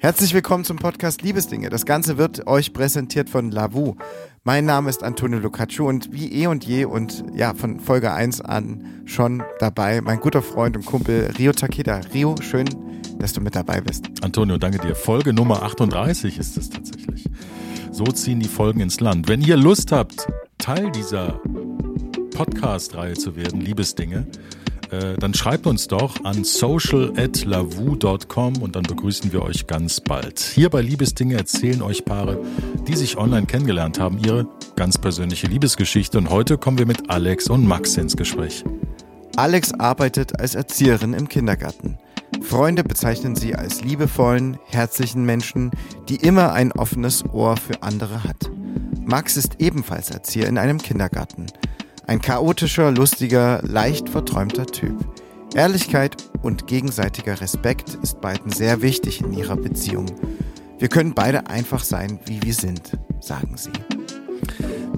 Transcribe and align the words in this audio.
Herzlich 0.00 0.32
willkommen 0.32 0.62
zum 0.62 0.76
Podcast 0.76 1.22
Liebesdinge. 1.22 1.70
Das 1.70 1.84
Ganze 1.84 2.18
wird 2.18 2.46
euch 2.46 2.72
präsentiert 2.72 3.28
von 3.28 3.50
Lavu. 3.50 3.96
Mein 4.44 4.64
Name 4.64 4.88
ist 4.90 5.02
Antonio 5.02 5.40
Lucaccio 5.40 5.88
und 5.88 6.12
wie 6.12 6.32
eh 6.32 6.46
und 6.46 6.64
je 6.64 6.84
und 6.84 7.24
ja, 7.34 7.52
von 7.52 7.80
Folge 7.80 8.12
1 8.12 8.40
an 8.42 9.02
schon 9.06 9.42
dabei 9.58 10.00
mein 10.00 10.20
guter 10.20 10.40
Freund 10.40 10.76
und 10.76 10.86
Kumpel 10.86 11.32
Rio 11.36 11.50
Takeda. 11.50 12.00
Rio, 12.14 12.36
schön, 12.40 12.68
dass 13.18 13.32
du 13.32 13.40
mit 13.40 13.56
dabei 13.56 13.80
bist. 13.80 14.06
Antonio, 14.22 14.56
danke 14.56 14.78
dir. 14.78 14.94
Folge 14.94 15.32
Nummer 15.32 15.64
38 15.64 16.38
ist 16.38 16.56
es 16.56 16.70
tatsächlich. 16.70 17.24
So 17.90 18.04
ziehen 18.04 18.38
die 18.38 18.48
Folgen 18.48 18.78
ins 18.78 19.00
Land. 19.00 19.26
Wenn 19.26 19.42
ihr 19.42 19.56
Lust 19.56 19.90
habt, 19.90 20.28
Teil 20.58 20.92
dieser 20.92 21.40
Podcast-Reihe 22.30 23.14
zu 23.14 23.34
werden, 23.34 23.60
Liebesdinge, 23.60 24.28
äh, 24.90 25.16
dann 25.18 25.34
schreibt 25.34 25.66
uns 25.66 25.88
doch 25.88 26.24
an 26.24 26.44
social@lavu.com 26.44 28.62
und 28.62 28.76
dann 28.76 28.84
begrüßen 28.84 29.32
wir 29.32 29.42
euch 29.42 29.66
ganz 29.66 30.00
bald. 30.00 30.40
Hier 30.40 30.70
bei 30.70 30.80
Liebesdinge 30.80 31.36
erzählen 31.36 31.82
euch 31.82 32.04
Paare, 32.04 32.40
die 32.86 32.96
sich 32.96 33.16
online 33.16 33.46
kennengelernt 33.46 33.98
haben, 33.98 34.18
ihre 34.18 34.46
ganz 34.76 34.98
persönliche 34.98 35.46
Liebesgeschichte 35.46 36.18
und 36.18 36.30
heute 36.30 36.58
kommen 36.58 36.78
wir 36.78 36.86
mit 36.86 37.10
Alex 37.10 37.48
und 37.48 37.66
Max 37.66 37.96
ins 37.96 38.16
Gespräch. 38.16 38.64
Alex 39.36 39.72
arbeitet 39.72 40.40
als 40.40 40.54
Erzieherin 40.54 41.14
im 41.14 41.28
Kindergarten. 41.28 41.98
Freunde 42.42 42.84
bezeichnen 42.84 43.36
sie 43.36 43.54
als 43.54 43.82
liebevollen, 43.82 44.58
herzlichen 44.66 45.24
Menschen, 45.24 45.70
die 46.08 46.16
immer 46.16 46.52
ein 46.52 46.72
offenes 46.72 47.24
Ohr 47.32 47.56
für 47.56 47.82
andere 47.82 48.24
hat. 48.24 48.50
Max 49.04 49.36
ist 49.36 49.56
ebenfalls 49.58 50.10
Erzieher 50.10 50.48
in 50.48 50.58
einem 50.58 50.78
Kindergarten. 50.78 51.46
Ein 52.08 52.22
chaotischer, 52.22 52.90
lustiger, 52.90 53.60
leicht 53.62 54.08
verträumter 54.08 54.64
Typ. 54.64 54.96
Ehrlichkeit 55.54 56.16
und 56.40 56.66
gegenseitiger 56.66 57.38
Respekt 57.42 57.98
ist 58.02 58.22
beiden 58.22 58.50
sehr 58.50 58.80
wichtig 58.80 59.20
in 59.20 59.34
ihrer 59.34 59.56
Beziehung. 59.56 60.06
Wir 60.78 60.88
können 60.88 61.12
beide 61.12 61.48
einfach 61.48 61.84
sein, 61.84 62.18
wie 62.24 62.42
wir 62.42 62.54
sind, 62.54 62.96
sagen 63.20 63.58
sie. 63.58 63.72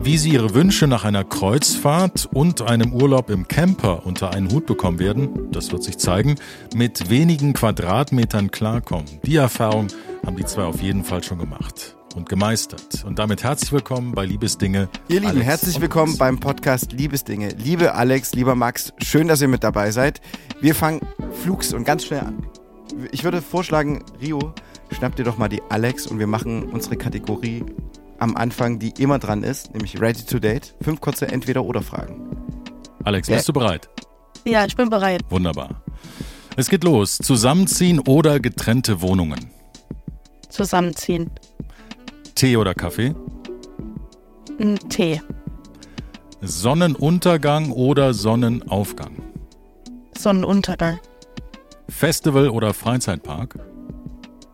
Wie 0.01 0.19
sie 0.19 0.31
ihre 0.31 0.55
Wünsche 0.55 0.87
nach 0.87 1.05
einer 1.05 1.25
Kreuzfahrt 1.25 2.29
und 2.33 2.63
einem 2.63 2.93
Urlaub 2.93 3.29
im 3.29 3.49
Camper 3.49 4.07
unter 4.07 4.31
einen 4.31 4.49
Hut 4.53 4.67
bekommen 4.67 5.01
werden, 5.01 5.51
das 5.51 5.73
wird 5.73 5.83
sich 5.83 5.99
zeigen, 5.99 6.37
mit 6.77 7.11
wenigen 7.11 7.55
Quadratmetern 7.55 8.53
klarkommen. 8.53 9.07
Die 9.27 9.35
Erfahrung 9.35 9.89
haben 10.25 10.37
die 10.37 10.45
zwei 10.45 10.63
auf 10.63 10.81
jeden 10.81 11.03
Fall 11.03 11.25
schon 11.25 11.39
gemacht 11.39 11.97
und 12.15 12.29
gemeistert. 12.29 13.05
Und 13.05 13.19
damit 13.19 13.43
herzlich 13.43 13.73
willkommen 13.73 14.13
bei 14.13 14.25
Liebesdinge. 14.25 14.89
Ihr 15.09 15.21
Lieben, 15.21 15.33
Alex 15.33 15.47
herzlich 15.47 15.81
willkommen 15.81 16.19
beim 16.19 16.41
Podcast 16.41 16.93
Liebesdinge. 16.93 17.49
Liebe 17.59 17.95
Alex, 17.95 18.35
lieber 18.35 18.55
Max, 18.55 18.93
schön, 18.99 19.29
dass 19.29 19.41
ihr 19.41 19.49
mit 19.49 19.65
dabei 19.65 19.91
seid. 19.91 20.21
Wir 20.61 20.75
fangen 20.75 21.01
flugs 21.43 21.73
und 21.73 21.85
ganz 21.85 22.05
schnell 22.05 22.21
an. 22.21 22.47
Ich 23.13 23.25
würde 23.25 23.41
vorschlagen, 23.41 24.05
Rio, 24.21 24.55
schnapp 24.91 25.17
dir 25.17 25.25
doch 25.25 25.39
mal 25.39 25.49
die 25.49 25.63
Alex 25.69 26.07
und 26.07 26.19
wir 26.19 26.27
machen 26.27 26.65
unsere 26.65 26.97
Kategorie 26.97 27.65
am 28.19 28.37
Anfang, 28.37 28.79
die 28.79 28.91
immer 29.03 29.19
dran 29.19 29.43
ist, 29.43 29.73
nämlich 29.73 30.01
Ready 30.01 30.25
to 30.25 30.39
Date. 30.39 30.75
Fünf 30.83 31.01
kurze 31.01 31.29
Entweder-Oder-Fragen. 31.29 32.37
Alex, 33.05 33.29
bist 33.29 33.49
du 33.49 33.53
bereit? 33.53 33.89
Ja, 34.45 34.65
ich 34.67 34.77
bin 34.77 34.91
bereit. 34.91 35.23
Wunderbar. 35.31 35.83
Es 36.57 36.69
geht 36.69 36.85
los. 36.85 37.19
Zusammenziehen 37.19 38.01
oder 38.01 38.41
getrennte 38.41 39.01
Wohnungen? 39.01 39.51
Zusammenziehen. 40.49 41.31
Tee 42.41 42.57
oder 42.57 42.73
Kaffee? 42.73 43.15
Tee. 44.89 45.21
Sonnenuntergang 46.41 47.71
oder 47.71 48.15
Sonnenaufgang? 48.15 49.13
Sonnenuntergang. 50.17 51.01
Festival 51.91 52.49
oder 52.49 52.73
Freizeitpark? 52.73 53.59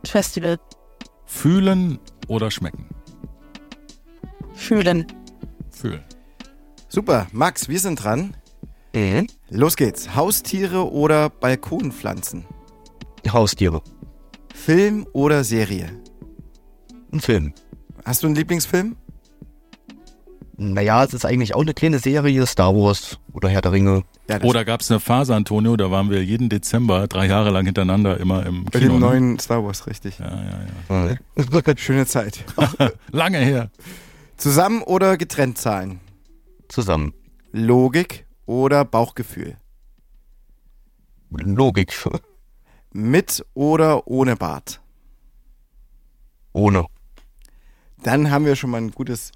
Festival. 0.05 0.59
Fühlen 1.27 2.01
oder 2.27 2.51
schmecken? 2.51 2.89
Fühlen. 4.57 5.07
Fühlen. 5.71 6.03
Super, 6.89 7.29
Max, 7.31 7.69
wir 7.69 7.79
sind 7.79 8.03
dran. 8.03 8.37
Mhm. 8.97 9.29
Los 9.49 9.77
geht's. 9.77 10.17
Haustiere 10.17 10.91
oder 10.91 11.31
Balkonpflanzen? 11.31 12.47
Haustiere. 13.31 13.81
Film 14.53 15.07
oder 15.13 15.45
Serie? 15.45 15.89
Ein 17.13 17.21
Film. 17.21 17.55
Hast 18.07 18.23
du 18.23 18.29
einen 18.29 18.37
Lieblingsfilm? 18.37 18.95
Naja, 20.59 21.03
es 21.03 21.13
ist 21.13 21.25
eigentlich 21.27 21.57
auch 21.57 21.63
eine 21.63 21.75
kleine 21.75 21.99
Serie, 21.99 22.47
Star 22.47 22.73
Wars 22.73 23.19
oder 23.33 23.49
Herr 23.49 23.63
der 23.63 23.73
Ringe. 23.73 24.05
Ja, 24.29 24.41
Oder 24.43 24.65
gab 24.65 24.81
es 24.81 24.91
eine 24.91 25.01
Phase, 25.01 25.35
Antonio, 25.35 25.77
da 25.77 25.91
waren 25.91 26.09
wir 26.09 26.25
jeden 26.25 26.49
Dezember 26.49 27.09
drei 27.09 27.27
Jahre 27.27 27.51
lang 27.51 27.67
hintereinander 27.67 28.19
immer 28.19 28.47
im 28.47 28.65
bei 28.65 28.79
Kino. 28.79 28.93
dem 28.93 29.01
ne? 29.01 29.07
neuen 29.07 29.39
Star 29.41 29.65
Wars, 29.65 29.89
richtig. 29.89 30.21
Ja, 30.21 30.61
ja, 30.89 31.07
Äh, 31.09 31.77
Schöne 31.77 32.07
Zeit. 32.07 32.45
ja. 32.79 32.91
Lange 33.11 33.39
her. 33.39 33.71
Zusammen 34.37 34.83
oder 34.83 35.17
getrennt 35.17 35.59
zahlen? 35.59 35.99
Zusammen. 36.69 37.13
Logik 37.51 38.27
oder 38.47 38.85
Bauchgefühl? 38.85 39.57
Logik. 41.31 41.93
Mit 42.93 43.45
oder 43.55 44.07
ohne 44.07 44.37
Bart? 44.37 44.81
Ohne. 46.53 46.87
Dann 48.07 48.31
haben 48.31 48.45
wir 48.45 48.55
schon 48.55 48.71
mal 48.71 48.77
ein 48.77 48.93
gutes 48.93 49.33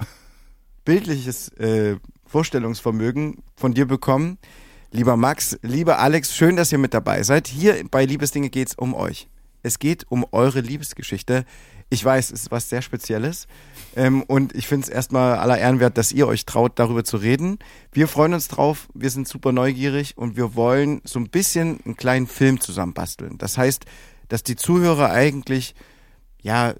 bildliches 0.84 1.48
äh, 1.54 1.96
Vorstellungsvermögen 2.24 3.42
von 3.56 3.74
dir 3.74 3.84
bekommen. 3.84 4.38
Lieber 4.92 5.16
Max, 5.16 5.58
lieber 5.62 5.98
Alex, 5.98 6.36
schön, 6.36 6.54
dass 6.54 6.70
ihr 6.70 6.78
mit 6.78 6.94
dabei 6.94 7.24
seid. 7.24 7.48
Hier 7.48 7.84
bei 7.90 8.04
Liebesdinge 8.04 8.48
geht's 8.48 8.76
um 8.76 8.94
euch. 8.94 9.28
Es 9.64 9.80
geht 9.80 10.06
um 10.08 10.24
eure 10.30 10.60
Liebesgeschichte. 10.60 11.46
Ich 11.88 12.04
weiß, 12.04 12.30
es 12.30 12.42
ist 12.42 12.50
was 12.52 12.68
sehr 12.68 12.80
Spezielles. 12.80 13.48
Ähm, 13.96 14.22
und 14.22 14.54
ich 14.54 14.68
finde 14.68 14.84
es 14.84 14.88
erstmal 14.88 15.38
aller 15.38 15.58
Ehren 15.58 15.80
wert, 15.80 15.98
dass 15.98 16.12
ihr 16.12 16.28
euch 16.28 16.46
traut, 16.46 16.78
darüber 16.78 17.02
zu 17.02 17.16
reden. 17.16 17.58
Wir 17.90 18.06
freuen 18.06 18.34
uns 18.34 18.46
drauf, 18.46 18.86
wir 18.94 19.10
sind 19.10 19.26
super 19.26 19.50
neugierig 19.50 20.16
und 20.16 20.36
wir 20.36 20.54
wollen 20.54 21.00
so 21.02 21.18
ein 21.18 21.28
bisschen 21.28 21.80
einen 21.84 21.96
kleinen 21.96 22.28
Film 22.28 22.60
zusammenbasteln. 22.60 23.36
Das 23.36 23.58
heißt, 23.58 23.84
dass 24.28 24.44
die 24.44 24.54
Zuhörer 24.54 25.10
eigentlich, 25.10 25.74
ja, 26.40 26.74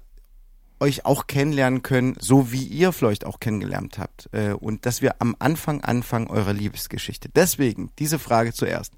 euch 0.81 1.05
auch 1.05 1.27
kennenlernen 1.27 1.81
können, 1.83 2.15
so 2.19 2.51
wie 2.51 2.63
ihr 2.65 2.91
vielleicht 2.91 3.25
auch 3.25 3.39
kennengelernt 3.39 3.97
habt. 3.99 4.27
Äh, 4.33 4.53
und 4.53 4.85
dass 4.85 5.01
wir 5.01 5.15
am 5.21 5.35
Anfang 5.39 5.81
anfangen 5.81 6.27
eurer 6.27 6.53
Liebesgeschichte. 6.53 7.29
Deswegen 7.29 7.91
diese 7.99 8.19
Frage 8.19 8.51
zuerst. 8.51 8.93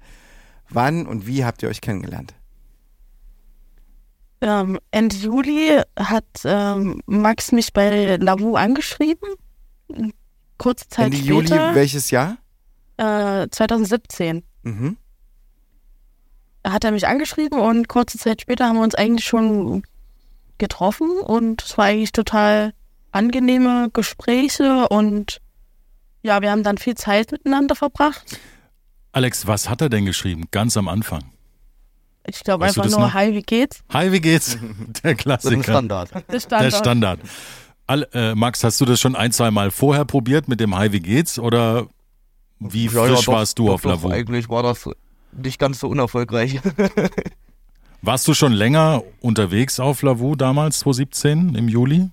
Wann 0.70 1.06
und 1.06 1.26
wie 1.26 1.44
habt 1.44 1.62
ihr 1.62 1.68
euch 1.68 1.80
kennengelernt? 1.82 2.34
Ähm, 4.40 4.78
Ende 4.90 5.16
Juli 5.16 5.80
hat 5.98 6.24
ähm, 6.44 7.00
Max 7.06 7.52
mich 7.52 7.72
bei 7.72 8.16
Lavu 8.16 8.56
angeschrieben. 8.56 9.28
Kurze 10.58 10.88
Zeit 10.88 11.06
Ende 11.06 11.18
Juli, 11.18 11.46
später. 11.48 11.74
welches 11.74 12.10
Jahr? 12.10 12.38
äh, 12.96 13.46
2017 13.50 14.42
Mhm. 14.62 14.96
hat 16.66 16.84
er 16.84 16.92
mich 16.92 17.06
angeschrieben 17.06 17.58
und 17.58 17.88
kurze 17.88 18.16
Zeit 18.18 18.40
später 18.40 18.66
haben 18.66 18.76
wir 18.76 18.82
uns 18.82 18.94
eigentlich 18.94 19.26
schon 19.26 19.82
getroffen 20.58 21.10
und 21.20 21.62
es 21.62 21.78
war 21.78 21.86
eigentlich 21.86 22.12
total 22.12 22.72
angenehme 23.12 23.90
Gespräche 23.92 24.88
und 24.88 25.40
ja, 26.22 26.40
wir 26.42 26.50
haben 26.50 26.62
dann 26.62 26.78
viel 26.78 26.94
Zeit 26.94 27.32
miteinander 27.32 27.76
verbracht. 27.76 28.38
Alex, 29.12 29.46
was 29.46 29.68
hat 29.68 29.80
er 29.80 29.88
denn 29.88 30.06
geschrieben? 30.06 30.44
Ganz 30.50 30.76
am 30.76 30.88
Anfang. 30.88 31.24
Ich 32.26 32.42
glaube 32.42 32.64
einfach 32.64 32.88
nur, 32.88 33.00
noch? 33.00 33.14
hi, 33.14 33.34
wie 33.34 33.42
geht's? 33.42 33.84
Hi, 33.92 34.10
wie 34.10 34.20
geht's? 34.20 34.58
Der 35.04 35.14
Klassiker. 35.14 35.62
Standard. 35.62 36.10
Das 36.12 36.24
Der 36.28 36.40
stand 36.40 36.62
dort. 36.62 36.74
Standard. 36.74 37.20
All, 37.86 38.08
äh, 38.14 38.34
Max, 38.34 38.64
hast 38.64 38.80
du 38.80 38.86
das 38.86 38.98
schon 38.98 39.14
ein, 39.14 39.30
zwei 39.30 39.50
Mal 39.50 39.70
vorher 39.70 40.06
probiert 40.06 40.48
mit 40.48 40.58
dem 40.58 40.74
Hi, 40.74 40.90
wie 40.92 41.00
geht's? 41.00 41.38
Oder 41.38 41.86
wie 42.58 42.86
Ja, 42.86 42.92
ja, 43.06 43.14
frisch 43.14 43.26
doch, 43.26 43.34
warst 43.34 43.58
du 43.58 43.66
doch, 43.66 43.74
auf 43.74 43.84
Lavu? 43.84 44.08
Eigentlich 44.08 44.48
war 44.48 44.62
das 44.62 44.88
nicht 45.32 45.58
ganz 45.58 45.80
so 45.80 45.88
unerfolgreich. 45.88 46.60
Warst 48.06 48.28
du 48.28 48.34
schon 48.34 48.52
länger 48.52 49.02
unterwegs 49.20 49.80
auf 49.80 50.02
Lavu 50.02 50.34
damals, 50.36 50.80
2017, 50.80 51.54
im 51.54 51.68
Juli? 51.68 52.10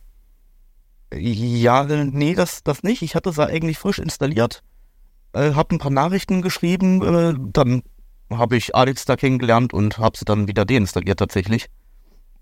ja, 1.14 1.84
nee, 1.84 2.34
das, 2.34 2.64
das 2.64 2.84
nicht. 2.84 3.02
Ich 3.02 3.16
hatte 3.16 3.32
es 3.32 3.36
ja 3.36 3.48
eigentlich 3.48 3.78
frisch 3.78 4.00
installiert. 4.00 4.64
Äh, 5.34 5.52
hab 5.54 5.70
ein 5.74 5.80
paar 5.80 5.92
Nachrichten 5.92 6.42
geschrieben, 6.42 7.02
äh, 7.02 7.34
dann 7.52 7.84
habe 8.30 8.56
ich 8.56 8.74
Alex 8.74 9.04
da 9.04 9.18
kennengelernt 9.18 9.74
und 9.74 9.98
habe 9.98 10.18
sie 10.18 10.24
dann 10.24 10.48
wieder 10.48 10.64
deinstalliert 10.64 11.20
tatsächlich. 11.20 11.68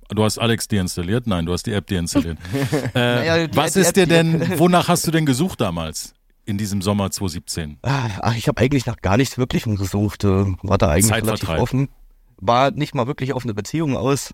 Du 0.10 0.24
hast 0.24 0.38
Alex 0.38 0.68
deinstalliert? 0.68 1.25
Nein, 1.25 1.48
du 1.48 1.54
hast 1.54 1.66
die 1.66 1.74
App 1.74 1.88
deinstalliert. 1.88 2.38
äh, 2.94 3.00
Naja, 3.16 3.48
die- 3.48 3.57
was 3.57 3.74
die 3.74 3.80
ist 3.80 3.88
App, 3.90 3.94
dir 3.95 4.06
denn, 4.06 4.48
wonach 4.60 4.88
hast 4.90 5.07
du 5.07 5.12
denn 5.12 5.25
gesucht 5.25 5.60
damals? 5.60 6.13
In 6.45 6.57
diesem 6.60 6.81
Sommer 6.84 7.10
2017? 7.10 7.78
Ah, 7.84 8.34
ich 8.36 8.48
habe 8.48 8.60
eigentlich 8.62 8.86
nach 8.88 8.98
gar 8.98 9.18
nichts 9.18 9.38
Wirklichem 9.40 9.75
gesucht. 9.75 10.24
Äh, 10.24 10.45
war 10.63 10.78
da 10.78 10.90
eigentlich 10.90 11.12
relativ 11.12 11.50
offen. 11.50 11.90
War 12.41 12.71
nicht 12.71 12.95
mal 12.95 13.07
wirklich 13.07 13.33
auf 13.33 13.44
eine 13.44 13.53
Beziehung 13.53 13.95
aus. 13.97 14.33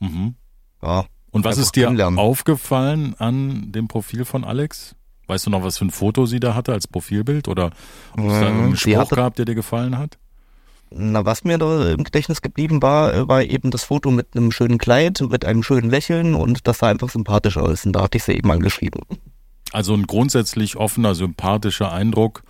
Mhm. 0.00 0.34
Ja, 0.82 1.04
Und 1.30 1.44
was 1.44 1.58
ist 1.58 1.76
dir 1.76 1.88
aufgefallen 2.18 3.14
an 3.18 3.72
dem 3.72 3.88
Profil 3.88 4.24
von 4.24 4.44
Alex? 4.44 4.94
Weißt 5.26 5.46
du 5.46 5.50
noch, 5.50 5.62
was 5.62 5.78
für 5.78 5.86
ein 5.86 5.90
Foto 5.90 6.26
sie 6.26 6.40
da 6.40 6.54
hatte 6.54 6.72
als 6.72 6.86
Profilbild? 6.86 7.48
Oder 7.48 7.66
ob 8.12 8.20
es 8.20 8.32
da 8.32 8.42
irgendeinen 8.42 8.70
sie 8.72 8.76
Spruch 8.92 8.96
hatte- 8.98 9.14
gab, 9.16 9.34
der 9.36 9.44
dir 9.46 9.54
gefallen 9.54 9.96
hat? 9.98 10.18
Na, 10.90 11.24
was 11.24 11.42
mir 11.44 11.58
da 11.58 11.90
im 11.90 12.04
Gedächtnis 12.04 12.40
geblieben 12.42 12.80
war, 12.82 13.12
äh, 13.14 13.26
war 13.28 13.42
eben 13.42 13.70
das 13.70 13.84
Foto 13.84 14.10
mit 14.10 14.36
einem 14.36 14.52
schönen 14.52 14.78
Kleid, 14.78 15.20
mit 15.28 15.44
einem 15.44 15.62
schönen 15.62 15.90
Lächeln 15.90 16.34
und 16.34 16.68
das 16.68 16.78
sah 16.78 16.88
einfach 16.88 17.08
sympathisch 17.08 17.56
aus. 17.56 17.84
Und 17.86 17.94
da 17.94 18.02
hatte 18.02 18.18
ich 18.18 18.24
sie 18.24 18.32
eben 18.32 18.50
angeschrieben. 18.50 19.00
Also 19.72 19.94
ein 19.94 20.06
grundsätzlich 20.06 20.76
offener, 20.76 21.14
sympathischer 21.14 21.90
Eindruck. 21.90 22.42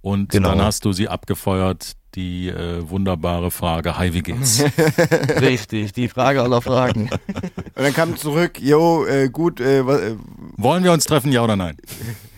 Und 0.00 0.28
Genau. 0.28 0.50
dann 0.50 0.62
hast 0.62 0.84
du 0.84 0.92
sie 0.92 1.08
abgefeuert, 1.08 1.94
die 2.18 2.48
äh, 2.48 2.82
wunderbare 2.90 3.52
Frage, 3.52 3.96
hi, 3.96 4.12
wie 4.12 4.22
geht's? 4.22 4.60
Richtig, 5.40 5.92
die 5.92 6.08
Frage 6.08 6.42
aller 6.42 6.60
Fragen. 6.60 7.08
Und 7.76 7.84
dann 7.84 7.94
kam 7.94 8.16
zurück, 8.16 8.60
jo, 8.60 9.04
äh, 9.06 9.28
gut, 9.28 9.60
äh, 9.60 9.78
äh, 9.78 10.16
Wollen 10.56 10.82
wir 10.82 10.92
uns 10.92 11.04
treffen, 11.04 11.30
ja 11.30 11.44
oder 11.44 11.54
nein? 11.54 11.76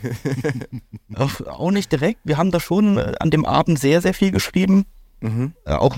Auch 1.17 1.41
auch 1.47 1.71
nicht 1.71 1.91
direkt. 1.93 2.21
Wir 2.25 2.37
haben 2.37 2.51
da 2.51 2.61
schon 2.61 2.99
äh, 2.99 3.15
an 3.21 3.31
dem 3.31 3.45
Abend 3.47 3.79
sehr, 3.79 4.03
sehr 4.03 4.13
viel 4.15 4.31
geschrieben. 4.33 4.85
mhm. 5.21 5.53
Äh, 5.65 5.73
auch 5.73 5.97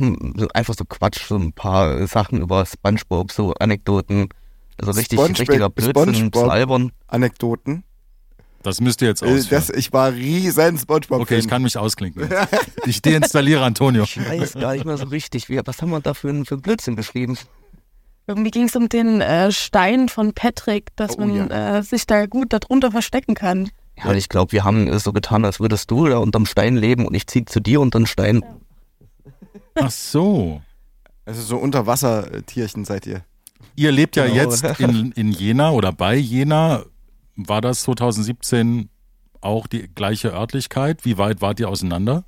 einfach 0.54 0.74
so 0.74 0.84
Quatsch, 0.84 1.26
so 1.26 1.36
ein 1.36 1.52
paar 1.52 2.06
Sachen 2.06 2.40
über 2.40 2.64
Spongebob, 2.64 3.32
so 3.32 3.52
Anekdoten. 3.54 4.28
Also 4.80 4.92
richtig, 4.92 5.18
Spongebob- 5.18 5.38
richtiger 5.40 5.70
Blödsinn, 5.70 6.14
Spongebob. 6.14 6.34
so 6.44 6.48
albern. 6.50 6.92
Anekdoten. 7.08 7.82
Das 8.62 8.80
müsst 8.80 9.02
ihr 9.02 9.08
jetzt 9.08 9.22
Äh, 9.22 9.26
ausführen. 9.26 9.48
das, 9.50 9.70
ich 9.70 9.92
war 9.92 10.12
riesen 10.12 10.78
Spongebob. 10.78 11.20
Okay, 11.20 11.38
ich 11.38 11.48
kann 11.48 11.62
mich 11.62 11.76
ausklinken. 11.78 12.28
jetzt. 12.30 12.48
Ich 12.86 13.02
deinstalliere 13.02 13.64
Antonio. 13.64 14.04
Ich 14.04 14.18
weiß 14.18 14.54
gar 14.54 14.72
nicht 14.74 14.84
mehr 14.84 14.96
so 14.96 15.06
richtig. 15.06 15.48
Wie, 15.48 15.60
was 15.64 15.82
haben 15.82 15.90
wir 15.90 16.00
da 16.00 16.14
für, 16.14 16.28
einen- 16.28 16.44
Blödsinn 16.44 16.96
geschrieben? 16.96 17.36
Irgendwie 18.26 18.50
ging 18.52 18.64
es 18.68 18.76
um 18.76 18.88
den 18.88 19.20
äh, 19.20 19.50
Stein 19.50 20.08
von 20.08 20.32
Patrick, 20.32 20.94
dass 20.96 21.18
Oh, 21.18 21.22
man 21.24 21.50
äh, 21.50 21.82
sich 21.82 22.06
da 22.06 22.26
gut 22.26 22.52
darunter 22.52 22.90
verstecken 22.92 23.34
kann. 23.34 23.70
Ja, 23.98 24.10
und 24.10 24.16
ich 24.16 24.28
glaube, 24.28 24.52
wir 24.52 24.64
haben 24.64 24.96
so 24.98 25.12
getan, 25.12 25.44
als 25.44 25.58
würdest 25.60 25.90
du 25.90 26.06
da 26.06 26.18
unterm 26.18 26.46
Stein 26.46 26.76
leben 26.76 27.04
und 27.04 27.14
ich 27.14 27.26
zieh 27.26 27.44
zu 27.44 27.60
dir 27.60 27.80
unter 27.80 27.98
den 27.98 28.06
Stein. 28.06 28.44
Ach 29.74 29.90
so. 29.90 30.62
Also 31.24 31.42
so 31.42 31.56
Unterwassertierchen 31.56 32.84
seid 32.84 33.06
ihr. 33.06 33.22
Ihr 33.74 33.92
lebt 33.92 34.16
ja 34.16 34.24
Genau. 34.26 34.36
jetzt 34.36 34.62
in, 34.80 35.12
in 35.12 35.32
Jena 35.32 35.70
oder 35.70 35.92
bei 35.92 36.14
Jena. 36.16 36.84
War 37.36 37.60
das 37.60 37.82
2017 37.82 38.88
auch 39.40 39.66
die 39.66 39.88
gleiche 39.94 40.32
Örtlichkeit? 40.32 41.04
Wie 41.04 41.18
weit 41.18 41.40
wart 41.40 41.60
ihr 41.60 41.68
auseinander? 41.68 42.24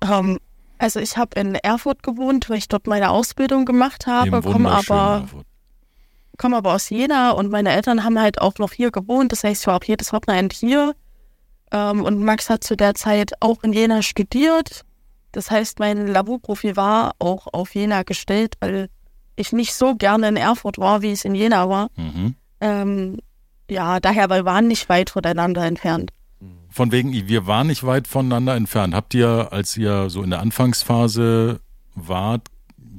Ähm, 0.00 0.38
also 0.78 1.00
ich 1.00 1.16
habe 1.16 1.38
in 1.38 1.54
Erfurt 1.54 2.02
gewohnt, 2.02 2.50
weil 2.50 2.58
ich 2.58 2.68
dort 2.68 2.86
meine 2.86 3.10
Ausbildung 3.10 3.64
gemacht 3.64 4.06
habe, 4.06 4.42
komme 4.42 4.70
aber, 4.70 5.26
komme 6.36 6.56
aber 6.56 6.74
aus 6.74 6.90
Jena 6.90 7.30
und 7.30 7.50
meine 7.50 7.72
Eltern 7.72 8.04
haben 8.04 8.18
halt 8.18 8.40
auch 8.40 8.58
noch 8.58 8.72
hier 8.72 8.90
gewohnt. 8.90 9.32
Das 9.32 9.44
heißt, 9.44 9.62
ich 9.62 9.66
war 9.66 9.76
auch 9.76 9.84
jedes 9.84 10.12
Wochenende 10.12 10.54
hier. 10.54 10.94
Ähm, 11.72 12.02
und 12.02 12.22
Max 12.22 12.50
hat 12.50 12.64
zu 12.64 12.76
der 12.76 12.94
Zeit 12.94 13.32
auch 13.40 13.62
in 13.62 13.72
Jena 13.72 14.02
studiert. 14.02 14.84
Das 15.32 15.50
heißt, 15.50 15.78
mein 15.80 16.06
Laborprofil 16.06 16.76
war 16.76 17.12
auch 17.18 17.48
auf 17.52 17.74
Jena 17.74 18.02
gestellt, 18.02 18.54
weil 18.60 18.88
ich 19.36 19.52
nicht 19.52 19.74
so 19.74 19.96
gerne 19.96 20.28
in 20.28 20.36
Erfurt 20.36 20.78
war, 20.78 21.02
wie 21.02 21.10
es 21.10 21.24
in 21.24 21.34
Jena 21.34 21.68
war. 21.68 21.88
Mhm. 21.96 22.36
Ähm, 22.60 23.18
ja, 23.70 24.00
daher, 24.00 24.28
wir 24.30 24.44
waren 24.44 24.68
nicht 24.68 24.88
weit 24.88 25.10
voneinander 25.10 25.64
entfernt. 25.64 26.12
Von 26.68 26.90
wegen, 26.92 27.12
wir 27.12 27.46
waren 27.46 27.68
nicht 27.68 27.84
weit 27.84 28.08
voneinander 28.08 28.56
entfernt. 28.56 28.94
Habt 28.94 29.14
ihr, 29.14 29.52
als 29.52 29.76
ihr 29.76 30.10
so 30.10 30.22
in 30.22 30.30
der 30.30 30.40
Anfangsphase 30.40 31.60
wart, 31.94 32.48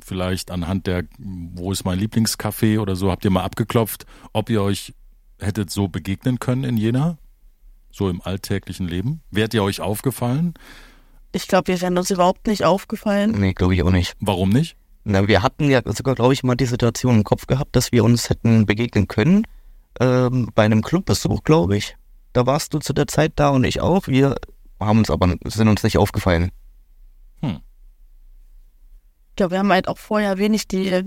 vielleicht 0.03 0.50
anhand 0.51 0.88
der, 0.88 1.03
wo 1.17 1.71
ist 1.71 1.83
mein 1.83 2.00
Lieblingscafé 2.00 2.79
oder 2.79 2.95
so, 2.95 3.12
habt 3.12 3.25
ihr 3.25 3.31
mal 3.31 3.44
abgeklopft, 3.44 4.06
ob 4.33 4.50
ihr 4.50 4.62
euch 4.62 4.94
hättet 5.39 5.71
so 5.71 5.88
begegnen 5.88 6.39
können 6.39 6.63
in 6.63 6.77
Jena? 6.77 7.17
So 7.91 8.09
im 8.09 8.21
alltäglichen 8.21 8.88
Leben? 8.88 9.21
Wärt 9.31 9.53
ihr 9.53 9.63
euch 9.63 9.81
aufgefallen? 9.81 10.53
Ich 11.31 11.47
glaube, 11.47 11.67
wir 11.67 11.81
wären 11.81 11.97
uns 11.97 12.12
überhaupt 12.12 12.47
nicht 12.47 12.63
aufgefallen. 12.63 13.31
Nee, 13.31 13.53
glaube 13.53 13.73
ich 13.75 13.83
auch 13.83 13.91
nicht. 13.91 14.15
Warum 14.19 14.50
nicht? 14.50 14.77
Na, 15.03 15.27
wir 15.27 15.44
hatten 15.44 15.69
ja 15.69 15.81
sogar, 15.85 16.15
glaube 16.15 16.33
ich, 16.33 16.44
mal 16.44 16.56
die 16.56 16.65
Situation 16.65 17.17
im 17.17 17.23
Kopf 17.23 17.45
gehabt, 17.45 17.75
dass 17.75 17.91
wir 17.91 18.03
uns 18.03 18.29
hätten 18.29 18.65
begegnen 18.65 19.07
können. 19.07 19.45
Ähm, 20.00 20.50
bei 20.56 20.63
einem 20.65 20.81
Clubbesuch, 20.81 21.44
glaube 21.44 21.77
ich. 21.77 21.95
Da 22.33 22.45
warst 22.45 22.74
du 22.74 22.80
zu 22.80 22.92
der 22.94 23.07
Zeit 23.07 23.33
da 23.38 23.50
und 23.50 23.63
ich 23.63 23.80
auch. 23.81 24.07
Wir 24.07 24.36
haben 24.80 25.00
uns 25.00 25.09
aber, 25.09 25.36
sind 25.45 25.68
uns 25.69 25.83
nicht 25.83 25.97
aufgefallen. 25.97 26.51
Ich 27.42 29.36
glaube, 29.38 29.51
wir 29.51 29.59
haben 29.59 29.71
halt 29.71 29.88
auch 29.88 29.97
vorher 29.97 30.38
wenig 30.38 30.68
die 30.68 30.88
äh, 30.88 31.03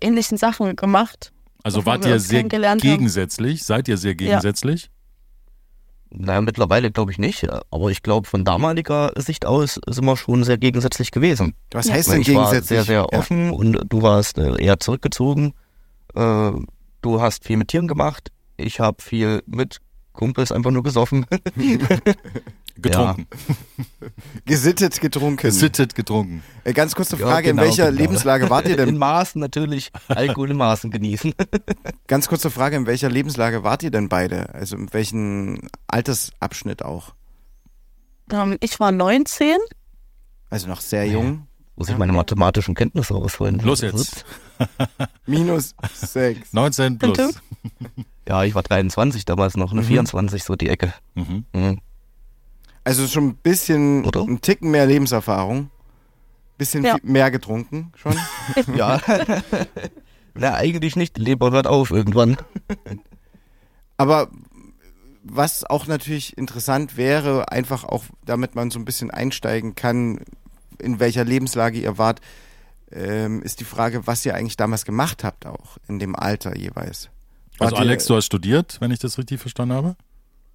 ähnlichen 0.00 0.38
Sachen 0.38 0.76
gemacht. 0.76 1.32
Also 1.64 1.84
wart 1.86 2.04
ihr 2.06 2.20
sehr 2.20 2.38
kennengelernt 2.40 2.82
haben. 2.82 2.90
gegensätzlich? 2.90 3.64
Seid 3.64 3.88
ihr 3.88 3.96
sehr 3.96 4.14
gegensätzlich? 4.14 4.90
Naja, 6.10 6.40
mittlerweile 6.42 6.92
glaube 6.92 7.10
ich 7.10 7.18
nicht. 7.18 7.48
Aber 7.72 7.90
ich 7.90 8.02
glaube, 8.02 8.28
von 8.28 8.44
damaliger 8.44 9.10
Sicht 9.16 9.46
aus 9.46 9.80
sind 9.88 10.04
wir 10.04 10.16
schon 10.16 10.44
sehr 10.44 10.58
gegensätzlich 10.58 11.10
gewesen. 11.10 11.54
Was 11.72 11.88
Ja. 11.88 11.94
heißt 11.94 12.08
Weil 12.10 12.14
denn 12.16 12.22
ich 12.22 12.34
war 12.36 12.50
gegensätzlich? 12.52 12.68
sehr, 12.68 12.84
sehr 12.84 13.06
Ja. 13.12 13.18
offen 13.18 13.50
und 13.50 13.80
du 13.88 14.02
warst 14.02 14.38
äh, 14.38 14.62
eher 14.62 14.78
zurückgezogen. 14.78 15.54
Äh, 16.14 16.52
du 17.04 17.20
hast 17.20 17.44
viel 17.44 17.56
mit 17.56 17.68
Tieren 17.68 17.88
gemacht. 17.88 18.32
Ich 18.56 18.80
habe 18.80 19.02
viel 19.02 19.42
mit 19.46 19.80
Kumpels 20.12 20.52
einfach 20.52 20.70
nur 20.70 20.82
gesoffen. 20.82 21.26
Getrunken. 22.76 23.28
Gesittet 24.46 25.00
getrunken. 25.00 25.36
Gesittet 25.36 25.94
getrunken. 25.94 26.42
Äh, 26.64 26.72
ganz 26.72 26.96
kurze 26.96 27.16
Ja, 27.16 27.26
Frage, 27.26 27.50
genau, 27.50 27.62
in 27.62 27.68
welcher 27.68 27.86
genau. 27.86 27.98
Lebenslage 28.02 28.50
wart 28.50 28.66
ihr 28.66 28.76
In 28.80 28.86
denn? 28.86 28.98
Maßen 28.98 29.40
natürlich. 29.40 29.92
Alkohol 30.08 30.50
in 30.50 30.56
Maßen 30.56 30.90
genießen. 30.90 31.34
Ganz 32.08 32.26
kurze 32.26 32.50
Frage, 32.50 32.74
in 32.74 32.86
welcher 32.86 33.08
Lebenslage 33.08 33.62
wart 33.62 33.84
ihr 33.84 33.92
denn 33.92 34.08
beide? 34.08 34.52
Also 34.52 34.76
in 34.76 34.92
welchem 34.92 35.68
Altersabschnitt 35.86 36.84
auch? 36.84 37.14
Ähm, 38.32 38.56
ich 38.60 38.80
war 38.80 38.90
19. 38.90 39.56
Also 40.50 40.66
noch 40.66 40.80
sehr 40.80 41.06
jung. 41.06 41.46
Muss 41.76 41.88
ich 41.88 41.98
meine 41.98 42.12
mathematischen 42.12 42.74
Kenntnisse 42.74 43.14
ausholen? 43.14 43.58
Los 43.60 43.80
jetzt. 43.80 44.24
Minus 45.26 45.74
sechs. 45.92 46.52
19 46.52 46.98
plus. 46.98 47.16
Bitte? 47.16 47.30
Ja, 48.26 48.42
ich 48.42 48.54
war 48.54 48.62
23 48.62 49.26
damals 49.26 49.54
noch, 49.54 49.74
ne? 49.74 49.82
Mhm. 49.82 49.86
24 49.86 50.44
so 50.44 50.56
die 50.56 50.70
Ecke. 50.70 50.94
Mhm. 51.14 51.44
Mhm. 51.52 51.78
Also 52.82 53.06
schon 53.06 53.28
ein 53.28 53.34
bisschen, 53.36 54.02
Oder? 54.06 54.22
ein 54.22 54.40
Ticken 54.40 54.70
mehr 54.70 54.86
Lebenserfahrung. 54.86 55.68
Bisschen 56.56 56.84
Ja. 56.84 56.96
mehr 57.02 57.30
getrunken 57.30 57.92
schon. 57.96 58.14
Ja. 58.74 58.98
Na, 60.34 60.54
eigentlich 60.54 60.96
nicht. 60.96 61.16
Die 61.18 61.20
Leber 61.20 61.50
hört 61.50 61.66
auf 61.66 61.90
irgendwann. 61.90 62.38
Aber 63.98 64.28
was 65.22 65.64
auch 65.64 65.86
natürlich 65.86 66.38
interessant 66.38 66.96
wäre, 66.96 67.50
einfach 67.52 67.84
auch, 67.84 68.04
damit 68.24 68.54
man 68.54 68.70
so 68.70 68.78
ein 68.78 68.86
bisschen 68.86 69.10
einsteigen 69.10 69.74
kann, 69.74 70.20
in 70.84 71.00
welcher 71.00 71.24
Lebenslage 71.24 71.78
ihr 71.80 71.98
wart, 71.98 72.20
ähm, 72.92 73.42
ist 73.42 73.60
die 73.60 73.64
Frage, 73.64 74.06
was 74.06 74.24
ihr 74.24 74.34
eigentlich 74.34 74.56
damals 74.56 74.84
gemacht 74.84 75.24
habt, 75.24 75.46
auch 75.46 75.78
in 75.88 75.98
dem 75.98 76.14
Alter 76.14 76.56
jeweils. 76.56 77.10
Also 77.58 77.72
Wart 77.72 77.72
ihr- 77.72 77.78
Alex, 77.80 78.06
du 78.06 78.14
hast 78.16 78.26
studiert, 78.26 78.76
wenn 78.80 78.90
ich 78.90 78.98
das 78.98 79.18
richtig 79.18 79.40
verstanden 79.40 79.74
habe? 79.74 79.96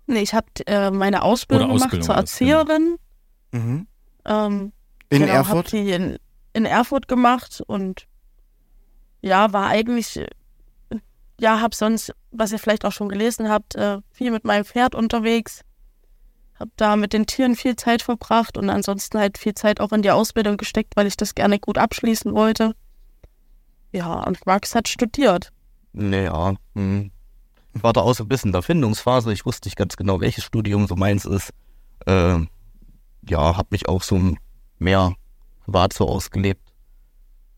Nee, 0.08 0.22
ich 0.22 0.34
habe 0.34 0.48
äh, 0.66 0.90
meine 0.92 1.22
Ausbildung 1.22 1.68
Oder 1.70 1.74
gemacht 1.76 1.86
Ausbildung 1.94 2.06
zur 2.06 2.16
erst, 2.16 2.40
genau. 2.40 2.52
Erzieherin. 2.60 2.98
Mhm. 3.52 3.88
Ähm, 4.26 4.72
In 5.10 5.20
genau, 5.22 5.34
Erfurt? 5.34 5.66
Hab 5.66 5.72
die 5.72 5.92
in, 5.92 6.18
in 6.54 6.66
Erfurt 6.66 7.08
gemacht 7.08 7.62
und 7.68 8.06
ja, 9.22 9.52
war 9.54 9.68
eigentlich, 9.68 10.18
äh, 10.18 10.28
ja, 11.40 11.62
hab 11.62 11.76
sonst, 11.76 12.14
was 12.32 12.52
ihr 12.52 12.60
vielleicht 12.60 12.86
auch 12.86 12.92
schon 12.92 13.10
gelesen 13.10 13.50
habt, 13.50 13.76
äh, 13.76 14.00
viel 14.12 14.32
mit 14.32 14.46
meinem 14.46 14.66
Pferd 14.66 14.96
unterwegs. 14.96 15.62
Hab 16.60 16.70
da 16.76 16.96
mit 16.98 17.14
den 17.14 17.26
Tieren 17.26 17.56
viel 17.56 17.76
Zeit 17.78 18.02
verbracht 18.02 18.58
und 18.58 18.70
ansonsten 18.70 19.18
halt 19.18 19.38
viel 19.38 19.54
Zeit 19.54 19.80
auch 19.80 19.94
in 19.94 20.02
die 20.02 20.12
Ausbildung 20.12 20.58
gesteckt, 20.58 20.96
weil 20.96 21.08
ich 21.08 21.16
das 21.16 21.34
gerne 21.36 21.58
gut 21.60 21.78
abschließen 21.78 22.34
wollte. 22.34 22.76
Ja, 23.92 24.24
und 24.24 24.46
Max 24.46 24.76
hat 24.76 24.88
studiert. 24.88 25.52
Naja, 25.94 26.56
hm. 26.76 27.12
ich 27.74 27.84
war 27.84 27.94
da 27.94 28.02
auch 28.02 28.14
so 28.14 28.26
ein 28.26 28.28
bisschen 28.28 28.50
in 28.50 28.54
der 28.54 28.62
Findungsphase. 28.62 29.32
Ich 29.32 29.46
wusste 29.46 29.68
nicht 29.68 29.78
ganz 29.78 29.96
genau, 29.96 30.20
welches 30.20 30.44
Studium 30.44 30.86
so 30.88 30.96
meins 30.96 31.26
ist. 31.26 31.54
Ähm, 32.06 32.50
ja, 33.28 33.56
hab 33.58 33.72
mich 33.72 33.88
auch 33.88 34.04
so 34.04 34.20
mehr 34.78 35.14
privat 35.64 35.94
so 35.94 36.08
ausgelebt. 36.08 36.74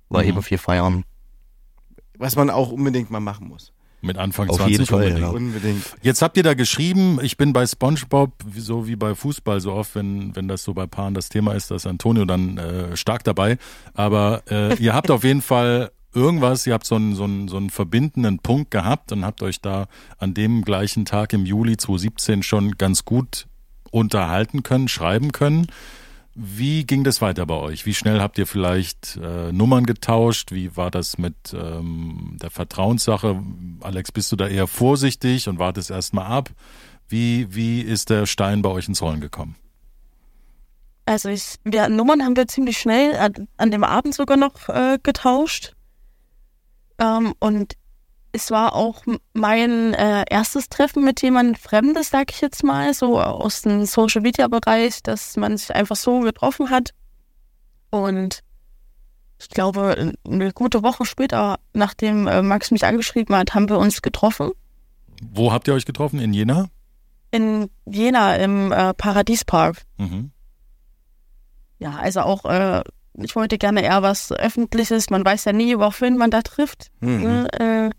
War 0.10 0.22
Mhm. 0.22 0.30
eben 0.30 0.44
viel 0.44 0.58
feiern. 0.58 1.06
Was 2.18 2.36
man 2.36 2.50
auch 2.50 2.72
unbedingt 2.72 3.10
mal 3.10 3.20
machen 3.20 3.48
muss. 3.48 3.74
Mit 4.02 4.18
Anfang 4.18 4.50
Auf 4.50 4.58
20 4.58 4.72
jeden 4.72 4.86
Fall, 4.88 5.00
unbedingt. 5.04 5.22
ja. 5.22 5.30
Unbedingt. 5.30 5.84
Jetzt 6.02 6.22
habt 6.22 6.36
ihr 6.36 6.44
da 6.44 6.56
geschrieben, 6.56 7.20
ich 7.22 7.38
bin 7.38 7.54
bei 7.54 7.66
SpongeBob, 7.68 8.32
so 8.58 8.88
wie 8.88 8.96
bei 8.96 9.14
Fußball, 9.14 9.62
so 9.62 9.74
oft, 9.74 9.94
wenn, 9.96 10.36
wenn 10.36 10.48
das 10.48 10.64
so 10.64 10.74
bei 10.74 10.88
Paaren 10.88 11.14
das 11.14 11.30
Thema 11.30 11.54
ist, 11.54 11.70
da 11.70 11.76
ist 11.76 11.86
Antonio 11.86 12.26
dann 12.26 12.58
äh, 12.58 12.98
stark 12.98 13.24
dabei. 13.24 13.58
Aber 13.94 14.42
äh, 14.50 14.76
ihr 14.78 14.94
habt 14.94 15.12
auf 15.12 15.24
jeden 15.24 15.42
Fall 15.44 15.92
irgendwas, 16.14 16.66
ihr 16.68 16.74
habt 16.74 16.86
so 16.86 16.96
einen, 16.96 17.16
so, 17.16 17.26
einen, 17.26 17.48
so 17.48 17.58
einen 17.58 17.70
verbindenden 17.70 18.40
Punkt 18.40 18.72
gehabt 18.72 19.12
und 19.12 19.24
habt 19.24 19.44
euch 19.44 19.62
da 19.62 19.88
an 20.18 20.34
dem 20.34 20.64
gleichen 20.64 21.06
Tag 21.06 21.34
im 21.34 21.46
Juli 21.46 21.78
2017 21.78 22.44
schon 22.44 22.72
ganz 22.78 23.06
gut 23.06 23.48
unterhalten 23.92 24.64
können, 24.64 24.88
schreiben 24.88 25.32
können. 25.32 25.68
Wie 26.44 26.88
ging 26.88 27.04
das 27.04 27.22
weiter 27.22 27.46
bei 27.46 27.54
euch? 27.54 27.86
Wie 27.86 27.94
schnell 27.94 28.20
habt 28.20 28.40
ihr 28.40 28.48
vielleicht 28.48 29.16
äh, 29.22 29.52
Nummern 29.52 29.86
getauscht? 29.86 30.52
Wie 30.52 30.76
war 30.76 30.90
das 30.90 31.20
mit 31.20 31.36
ähm, 31.54 32.36
der 32.42 32.50
Vertrauenssache? 32.50 33.44
Alex, 33.82 34.12
bist 34.12 34.32
du 34.32 34.36
da 34.36 34.48
eher 34.48 34.66
vorsichtig 34.66 35.48
und 35.48 35.60
wartest 35.60 35.92
erstmal 35.92 36.26
ab? 36.26 36.50
Wie, 37.08 37.54
wie 37.54 37.82
ist 37.82 38.10
der 38.10 38.26
Stein 38.26 38.64
bei 38.64 38.70
euch 38.70 38.88
ins 38.88 39.04
Rollen 39.04 39.22
gekommen? 39.22 39.56
Also 41.06 41.30
ich, 41.30 41.58
wir, 41.64 41.90
Nummern 41.90 42.24
haben 42.24 42.36
wir 42.36 42.48
ziemlich 42.48 42.80
schnell 42.80 43.16
an, 43.18 43.48
an 43.58 43.70
dem 43.70 43.84
Abend 43.84 44.16
sogar 44.16 44.38
noch 44.38 44.68
äh, 44.68 44.98
getauscht. 45.04 45.76
Ähm, 46.98 47.36
und 47.38 47.76
es 48.34 48.52
war 48.52 48.76
auch 48.76 49.04
mein 49.34 49.94
äh, 49.94 50.24
erstes 50.30 50.70
Treffen 50.70 51.04
mit 51.04 51.22
jemandem 51.22 51.56
Fremdes, 51.56 52.10
sag 52.10 52.32
ich 52.32 52.42
jetzt 52.42 52.64
mal, 52.64 52.94
so 52.94 53.20
aus 53.20 53.64
dem 53.64 53.86
Social 53.86 54.22
Media 54.22 54.48
Bereich, 54.48 55.04
dass 55.04 55.38
man 55.38 55.58
sich 55.58 55.74
einfach 55.76 55.96
so 55.96 56.22
getroffen 56.22 56.70
hat. 56.70 56.94
Und 57.90 58.42
ich 59.40 59.50
glaube, 59.50 60.14
eine 60.26 60.54
gute 60.54 60.84
Woche 60.84 61.06
später, 61.06 61.60
nachdem 61.74 62.28
äh, 62.28 62.42
Max 62.42 62.72
mich 62.72 62.86
angeschrieben 62.86 63.36
hat, 63.36 63.54
haben 63.54 63.70
wir 63.70 63.80
uns 63.80 64.02
getroffen. 64.02 64.52
Wo 65.34 65.52
habt 65.52 65.68
ihr 65.68 65.74
euch 65.74 65.86
getroffen? 65.86 66.20
In 66.20 66.34
Jena? 66.34 66.70
In 67.32 67.70
Jena 67.86 68.36
im 68.36 68.72
äh, 68.72 68.94
Paradiespark. 68.94 69.82
Mhm. 69.98 70.32
Ja, 71.80 71.96
also 71.98 72.22
auch, 72.22 72.46
äh, 72.46 72.84
ich 73.14 73.36
wollte 73.36 73.58
gerne 73.58 73.82
eher 73.82 74.04
was 74.04 74.32
Öffentliches. 74.32 75.10
Man 75.10 75.26
weiß 75.26 75.46
ja 75.46 75.54
nie, 75.54 75.78
wohin 75.78 76.18
man 76.18 76.32
da 76.32 76.42
trifft. 76.44 76.92
Mhm. 77.00 77.24
Ne? 77.24 77.92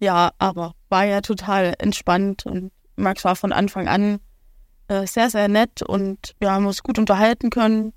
Ja, 0.00 0.32
aber 0.38 0.74
war 0.88 1.04
ja 1.04 1.20
total 1.20 1.74
entspannt 1.78 2.46
und 2.46 2.72
Max 2.96 3.24
war 3.24 3.36
von 3.36 3.52
Anfang 3.52 3.86
an 3.86 4.18
äh, 4.88 5.06
sehr, 5.06 5.30
sehr 5.30 5.46
nett 5.48 5.82
und 5.82 6.34
wir 6.40 6.50
haben 6.50 6.66
uns 6.66 6.82
gut 6.82 6.98
unterhalten 6.98 7.50
können. 7.50 7.92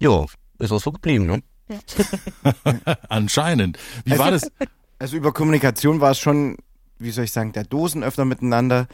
Ja, 0.00 0.24
ist 0.58 0.72
auch 0.72 0.80
so 0.80 0.92
geblieben, 0.92 1.26
ne? 1.26 1.42
Anscheinend. 3.08 3.78
Wie 4.04 4.12
Also- 4.12 4.24
war 4.24 4.30
das? 4.30 4.50
Also 4.98 5.16
über 5.18 5.32
Kommunikation 5.32 6.00
war 6.00 6.12
es 6.12 6.18
schon, 6.18 6.56
wie 6.98 7.10
soll 7.10 7.24
ich 7.24 7.32
sagen, 7.32 7.52
der 7.52 7.64
Dosenöffner 7.64 8.24
miteinander. 8.24 8.86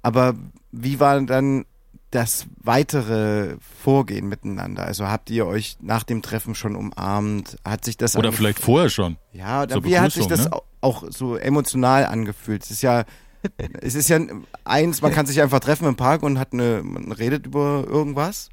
Aber 0.00 0.34
wie 0.72 1.00
war 1.00 1.20
dann 1.20 1.66
das 2.14 2.46
weitere 2.62 3.56
Vorgehen 3.82 4.28
miteinander? 4.28 4.84
Also 4.84 5.08
habt 5.08 5.30
ihr 5.30 5.46
euch 5.46 5.76
nach 5.80 6.02
dem 6.04 6.22
Treffen 6.22 6.54
schon 6.54 6.76
umarmt? 6.76 7.56
Hat 7.64 7.84
sich 7.84 7.96
das 7.96 8.16
Oder 8.16 8.32
vielleicht 8.32 8.58
vorher 8.60 8.90
schon? 8.90 9.16
Ja, 9.32 9.62
oder 9.64 9.84
wie 9.84 9.98
hat 9.98 10.12
sich 10.12 10.26
das 10.26 10.44
ne? 10.44 10.52
au- 10.52 10.62
auch 10.80 11.04
so 11.10 11.36
emotional 11.36 12.06
angefühlt? 12.06 12.62
Es 12.62 12.70
ist 12.70 12.82
ja, 12.82 13.04
es 13.80 13.94
ist 13.94 14.08
ja 14.08 14.20
eins, 14.64 15.02
man 15.02 15.12
kann 15.12 15.26
sich 15.26 15.42
einfach 15.42 15.60
treffen 15.60 15.86
im 15.88 15.96
Park 15.96 16.22
und 16.22 16.38
hat 16.38 16.52
eine, 16.52 16.82
man 16.82 17.12
redet 17.12 17.46
über 17.46 17.84
irgendwas. 17.86 18.50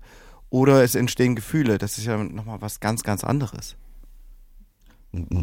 Oder 0.49 0.83
es 0.83 0.95
entstehen 0.95 1.35
Gefühle. 1.35 1.77
Das 1.77 1.97
ist 1.97 2.05
ja 2.05 2.17
nochmal 2.17 2.61
was 2.61 2.81
ganz, 2.81 3.03
ganz 3.03 3.23
anderes. 3.23 3.77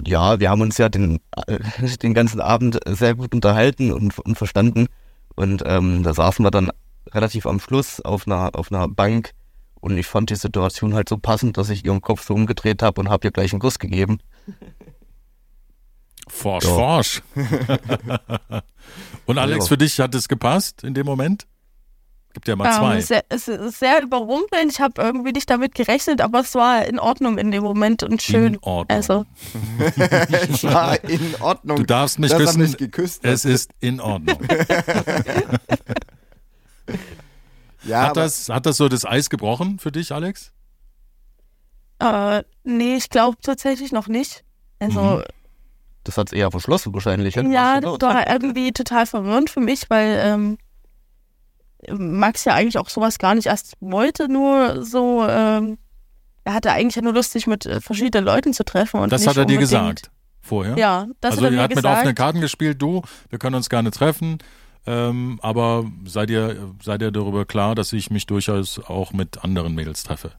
Ja, 0.05 0.41
wir 0.41 0.51
haben 0.51 0.61
uns 0.63 0.79
ja 0.79 0.89
den, 0.89 1.21
äh, 1.47 1.59
den 2.03 2.15
ganzen 2.15 2.41
Abend 2.41 2.79
sehr 2.87 3.15
gut 3.15 3.35
unterhalten 3.35 3.93
und, 3.93 4.19
und 4.19 4.37
verstanden. 4.37 4.87
Und 5.35 5.63
ähm, 5.67 6.03
da 6.03 6.15
saßen 6.15 6.45
wir 6.45 6.51
dann 6.51 6.71
relativ 7.13 7.47
am 7.47 7.61
Schluss 7.61 8.01
auf 8.01 8.27
einer, 8.27 8.51
auf 8.55 8.71
einer 8.73 8.89
Bank. 8.89 9.33
Und 9.81 9.97
ich 9.97 10.07
fand 10.07 10.31
die 10.31 10.37
Situation 10.37 10.95
halt 10.95 11.09
so 11.09 11.19
passend, 11.19 11.57
dass 11.57 11.71
ich 11.71 11.85
ihren 11.85 12.01
Kopf 12.01 12.25
so 12.27 12.35
umgedreht 12.35 12.83
habe 12.83 13.01
und 13.01 13.09
habe 13.09 13.29
ihr 13.29 13.31
gleich 13.31 13.53
einen 13.53 13.61
Kuss 13.61 13.79
gegeben. 13.79 14.19
Forsch, 16.29 16.65
Ja. 16.67 16.71
forsch. 16.75 17.23
Und 19.27 19.39
Alex, 19.39 19.65
Ja. 19.65 19.69
für 19.69 19.79
dich 19.79 19.99
hat 19.99 20.15
es 20.15 20.29
gepasst 20.29 20.85
in 20.85 20.93
dem 20.93 21.07
Moment? 21.07 21.47
Gibt 22.35 22.49
ja 22.49 22.55
mal 22.57 22.71
zwei. 22.77 22.97
Ähm, 22.97 23.01
sehr, 23.01 23.25
es 23.31 23.49
ist 23.49 23.79
sehr 23.79 24.03
überrumpelnd. 24.03 24.71
Ich 24.71 24.81
habe 24.81 25.01
irgendwie 25.01 25.33
nicht 25.33 25.49
damit 25.49 25.75
gerechnet, 25.75 26.21
aber 26.21 26.41
es 26.41 26.55
war 26.55 26.85
in 26.85 26.99
Ordnung 26.99 27.39
in 27.39 27.51
dem 27.51 27.63
Moment 27.63 28.03
und 28.03 28.21
schön. 28.21 28.55
In 28.55 28.59
Ordnung. 28.61 28.87
Also, 28.89 29.25
es 30.51 30.63
war 30.65 31.03
in 31.05 31.35
Ordnung. 31.41 31.79
Du 31.79 31.83
darfst 31.85 32.19
mich 32.19 32.31
küssen. 32.35 32.61
mich 32.61 32.77
geküsst. 32.77 33.25
Es 33.25 33.47
ist 33.47 33.71
in 33.81 33.99
Ordnung. 34.01 34.37
Ja, 37.85 38.09
Hat 38.09 38.17
das, 38.17 38.49
hat 38.49 38.67
das 38.67 38.77
so 38.77 38.89
das 38.89 39.05
Eis 39.05 39.31
gebrochen 39.31 39.79
für 39.79 39.93
dich, 39.93 40.13
Alex? 40.13 40.53
äh, 42.01 42.43
nee, 42.65 42.95
ich 42.97 43.11
glaube 43.11 43.39
tatsächlich 43.43 43.93
noch 43.93 44.09
nicht. 44.09 44.45
Also, 44.79 45.01
Mhm. 45.01 45.23
Das 46.05 46.17
hat's 46.17 46.33
eher 46.33 46.51
verschlossen 46.51 46.95
wahrscheinlich. 46.95 47.35
ja, 47.35 47.81
das 47.81 47.93
ist 47.95 48.03
war 48.03 48.27
irgendwie 48.31 48.73
total 48.73 49.05
verwirrend 49.05 49.51
für 49.51 49.61
mich, 49.61 49.91
weil 49.91 50.19
ähm, 50.25 50.59
Max 51.91 52.45
ja 52.45 52.55
eigentlich 52.55 52.79
auch 52.79 52.89
sowas 52.89 53.19
gar 53.19 53.35
nicht 53.35 53.47
erst 53.47 53.75
wollte, 53.81 54.29
nur 54.29 54.85
so, 54.85 55.27
ähm, 55.29 55.77
er 56.45 56.55
hatte 56.55 56.73
eigentlich 56.73 56.97
ja 56.97 57.03
nur 57.03 57.13
Lust, 57.13 57.33
sich 57.33 57.47
mit 57.47 57.67
äh, 57.67 57.81
verschiedenen 57.83 58.25
Leuten 58.25 58.55
zu 58.55 58.65
treffen. 58.65 59.01
Und 59.01 59.13
Das 59.13 59.21
nicht 59.21 59.29
hat 59.29 59.37
er 59.37 59.45
dir 59.45 59.59
gesagt 59.59 60.11
vorher? 60.41 60.79
Ja, 60.79 61.09
das 61.21 61.33
also 61.33 61.45
hat 61.45 61.53
er 61.53 61.57
mir 61.57 61.63
habt 61.63 61.75
mit 61.77 61.85
offenen 61.85 62.15
Karten 62.15 62.41
gespielt, 62.41 62.81
du, 62.81 63.03
wir 63.29 63.39
können 63.39 63.57
uns 63.57 63.69
gerne 63.69 63.91
treffen, 63.91 64.39
ähm, 64.89 65.39
aber 65.43 65.85
seid 66.07 66.31
ihr, 66.31 66.73
seid 66.83 67.03
ihr 67.03 67.11
darüber 67.11 67.45
klar, 67.45 67.75
dass 67.75 67.93
ich 67.93 68.11
mich 68.11 68.27
durchaus 68.27 68.79
auch 68.79 69.13
mit 69.13 69.45
anderen 69.45 69.75
Mädels 69.75 70.03
treffe? 70.03 70.33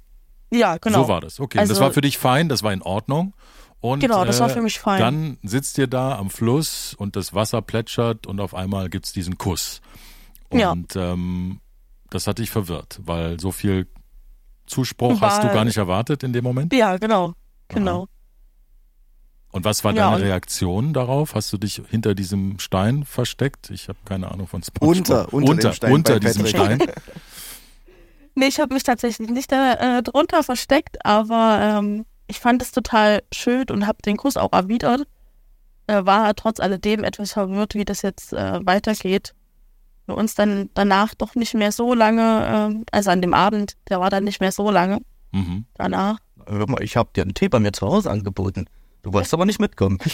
ja, 0.52 0.78
genau. 0.78 1.04
So 1.04 1.08
war 1.08 1.22
das. 1.22 1.40
Okay, 1.40 1.60
und 1.60 1.64
das 1.64 1.70
Also- 1.78 1.82
war 1.82 1.92
für 1.94 2.02
dich 2.02 2.18
fein, 2.18 2.50
das 2.50 2.64
war 2.64 2.74
in 2.74 2.82
Ordnung. 2.82 3.34
Und, 3.82 4.00
Genau, 4.02 4.26
das 4.26 4.40
war 4.42 4.50
äh, 4.50 4.54
für 4.54 4.62
mich 4.62 4.80
fein. 4.80 5.00
Dann 5.00 5.38
sitzt 5.44 5.78
ihr 5.78 5.88
da 5.88 6.18
am 6.18 6.30
Fluss 6.30 6.94
und 6.96 7.16
das 7.16 7.34
Wasser 7.34 7.62
plätschert 7.62 8.28
und 8.28 8.42
auf 8.42 8.54
einmal 8.54 8.90
gibt's 8.90 9.14
diesen 9.14 9.38
Kuss. 9.38 9.80
Ja. 10.52 10.72
Und 10.72 10.96
ähm, 10.98 11.62
das 12.10 12.26
hat 12.28 12.40
dich 12.40 12.50
verwirrt, 12.50 13.00
weil 13.04 13.40
so 13.40 13.52
viel 13.54 13.88
Zuspruch 14.66 15.22
War- 15.22 15.30
hast 15.30 15.44
du 15.44 15.48
gar 15.54 15.64
nicht 15.66 15.78
erwartet 15.78 16.24
in 16.24 16.34
dem 16.34 16.44
Moment. 16.44 16.74
Ja, 16.74 16.98
genau. 16.98 17.34
Genau. 17.70 18.08
Und 19.52 19.66
was 19.66 19.84
war 19.84 19.94
Ja, 19.94 20.12
deine 20.12 20.24
Reaktion 20.26 20.94
darauf? 20.94 21.34
Hast 21.34 21.52
du 21.52 21.58
dich 21.58 21.82
hinter 21.90 22.14
diesem 22.14 22.60
Stein 22.60 23.04
versteckt? 23.04 23.72
Ich 23.72 23.88
habe 23.88 23.98
keine 24.06 24.32
Ahnung 24.32 24.46
von 24.48 24.62
SpongeBob. 24.62 25.34
Unter- 25.34 25.34
unter 25.34 25.46
dem 25.48 25.50
unter, 25.56 25.74
Stein 25.74 25.92
unter 25.94 26.20
diesem 26.20 26.44
Patrick. 26.44 26.84
Stein. 26.84 26.92
Nee, 28.36 28.46
ich 28.48 28.60
habe 28.62 28.74
mich 28.74 28.84
tatsächlich 28.84 29.30
nicht 29.30 29.52
da, 29.52 29.98
äh, 29.98 30.04
drunter 30.04 30.44
versteckt, 30.44 31.04
aber 31.06 31.60
ähm, 31.80 32.06
ich 32.28 32.40
fand 32.40 32.62
es 32.62 32.72
total 32.72 33.22
schön 33.34 33.66
und 33.70 33.86
habe 33.86 33.98
den 34.06 34.16
Kuss 34.16 34.38
auch 34.38 34.54
erwidert. 34.54 35.08
Äh, 35.88 36.06
war 36.06 36.34
trotz 36.36 36.62
alledem 36.62 37.04
etwas 37.04 37.34
verwirrt, 37.34 37.74
wie 37.74 37.84
das 37.84 38.02
jetzt 38.02 38.32
äh, 38.32 38.60
weitergeht. 38.66 39.34
Wir 40.06 40.16
uns 40.16 40.36
dann 40.36 40.70
danach 40.74 41.16
doch 41.16 41.36
nicht 41.36 41.54
mehr 41.54 41.74
so 41.74 41.94
lange, 41.94 42.46
ähm, 42.48 42.86
also 42.92 43.10
an 43.12 43.22
dem 43.22 43.34
Abend, 43.34 43.74
der 43.90 44.00
war 44.00 44.10
dann 44.10 44.24
nicht 44.24 44.40
mehr 44.40 44.52
so 44.54 44.72
lange 44.72 45.00
Mhm. 45.32 45.66
danach. 45.74 46.20
Hör 46.48 46.70
mal, 46.70 46.82
ich 46.82 46.96
habe 46.96 47.10
dir 47.14 47.24
einen 47.24 47.34
Tee 47.34 47.50
bei 47.50 47.60
mir 47.60 47.74
zu 47.74 47.88
Hause 47.88 48.10
angeboten. 48.10 48.68
Du 49.04 49.14
wolltest 49.14 49.34
aber 49.34 49.46
nicht 49.46 49.60
mitkommen. 49.60 49.98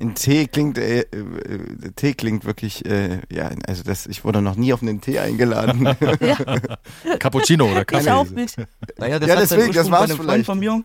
Ein 0.00 0.16
Tee 0.16 0.48
klingt, 0.48 0.76
äh, 0.76 1.00
äh, 1.02 1.92
Tee 1.94 2.14
klingt 2.14 2.44
wirklich, 2.44 2.84
äh, 2.84 3.20
ja, 3.30 3.50
also 3.66 3.84
das, 3.84 4.06
ich 4.06 4.24
wurde 4.24 4.42
noch 4.42 4.56
nie 4.56 4.72
auf 4.72 4.82
einen 4.82 5.00
Tee 5.00 5.20
eingeladen. 5.20 5.84
Ja, 6.20 7.16
Cappuccino 7.18 7.66
oder 7.70 7.82
ich 7.82 7.86
Kaffee? 7.86 8.10
auch 8.10 8.28
nicht. 8.28 8.56
Naja, 8.98 9.20
das 9.20 9.28
Ja, 9.28 9.36
deswegen, 9.36 9.72
das 9.72 9.90
war's 9.92 10.10
bei 10.10 10.16
vielleicht. 10.16 10.26
Freund 10.26 10.46
von 10.46 10.58
mir. 10.58 10.82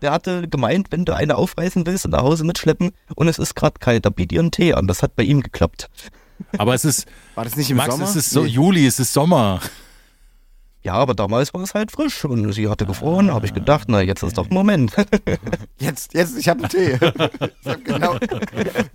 Der 0.00 0.12
hatte 0.12 0.46
gemeint, 0.48 0.88
wenn 0.90 1.04
du 1.04 1.14
eine 1.14 1.36
aufreißen 1.36 1.84
willst 1.86 2.04
und 2.04 2.12
nach 2.12 2.22
Hause 2.22 2.44
mitschleppen 2.44 2.92
und 3.16 3.26
es 3.28 3.38
ist 3.40 3.56
gerade 3.56 3.78
kalt, 3.80 4.06
da 4.06 4.10
biet 4.10 4.30
ihr 4.32 4.40
einen 4.40 4.52
Tee 4.52 4.74
an. 4.74 4.86
Das 4.86 5.02
hat 5.02 5.16
bei 5.16 5.24
ihm 5.24 5.42
geklappt. 5.42 5.90
Aber 6.56 6.72
es 6.74 6.84
ist, 6.84 7.06
War 7.34 7.44
das 7.44 7.56
nicht 7.56 7.70
im 7.70 7.76
Max, 7.78 7.94
Sommer? 7.94 8.04
es 8.08 8.14
ist 8.16 8.30
so 8.30 8.42
Nee. 8.44 8.48
Juli, 8.50 8.86
es 8.86 9.00
ist 9.00 9.12
Sommer. 9.12 9.60
Ja, 10.84 10.94
aber 10.94 11.14
damals 11.14 11.54
war 11.54 11.62
es 11.62 11.74
halt 11.74 11.92
frisch 11.92 12.24
und 12.24 12.52
sie 12.52 12.68
hatte 12.68 12.86
gefroren, 12.86 13.32
habe 13.32 13.46
ich 13.46 13.54
gedacht, 13.54 13.84
na 13.88 14.00
jetzt 14.00 14.24
ist 14.24 14.36
doch 14.36 14.50
ein 14.50 14.54
Moment. 14.54 14.92
Jetzt, 15.78 16.14
jetzt, 16.14 16.38
ich 16.38 16.48
habe 16.48 16.60
einen 16.60 16.68
Tee. 16.68 16.92
Ich 16.94 17.68
hab 17.68 17.84
genau, 17.84 18.16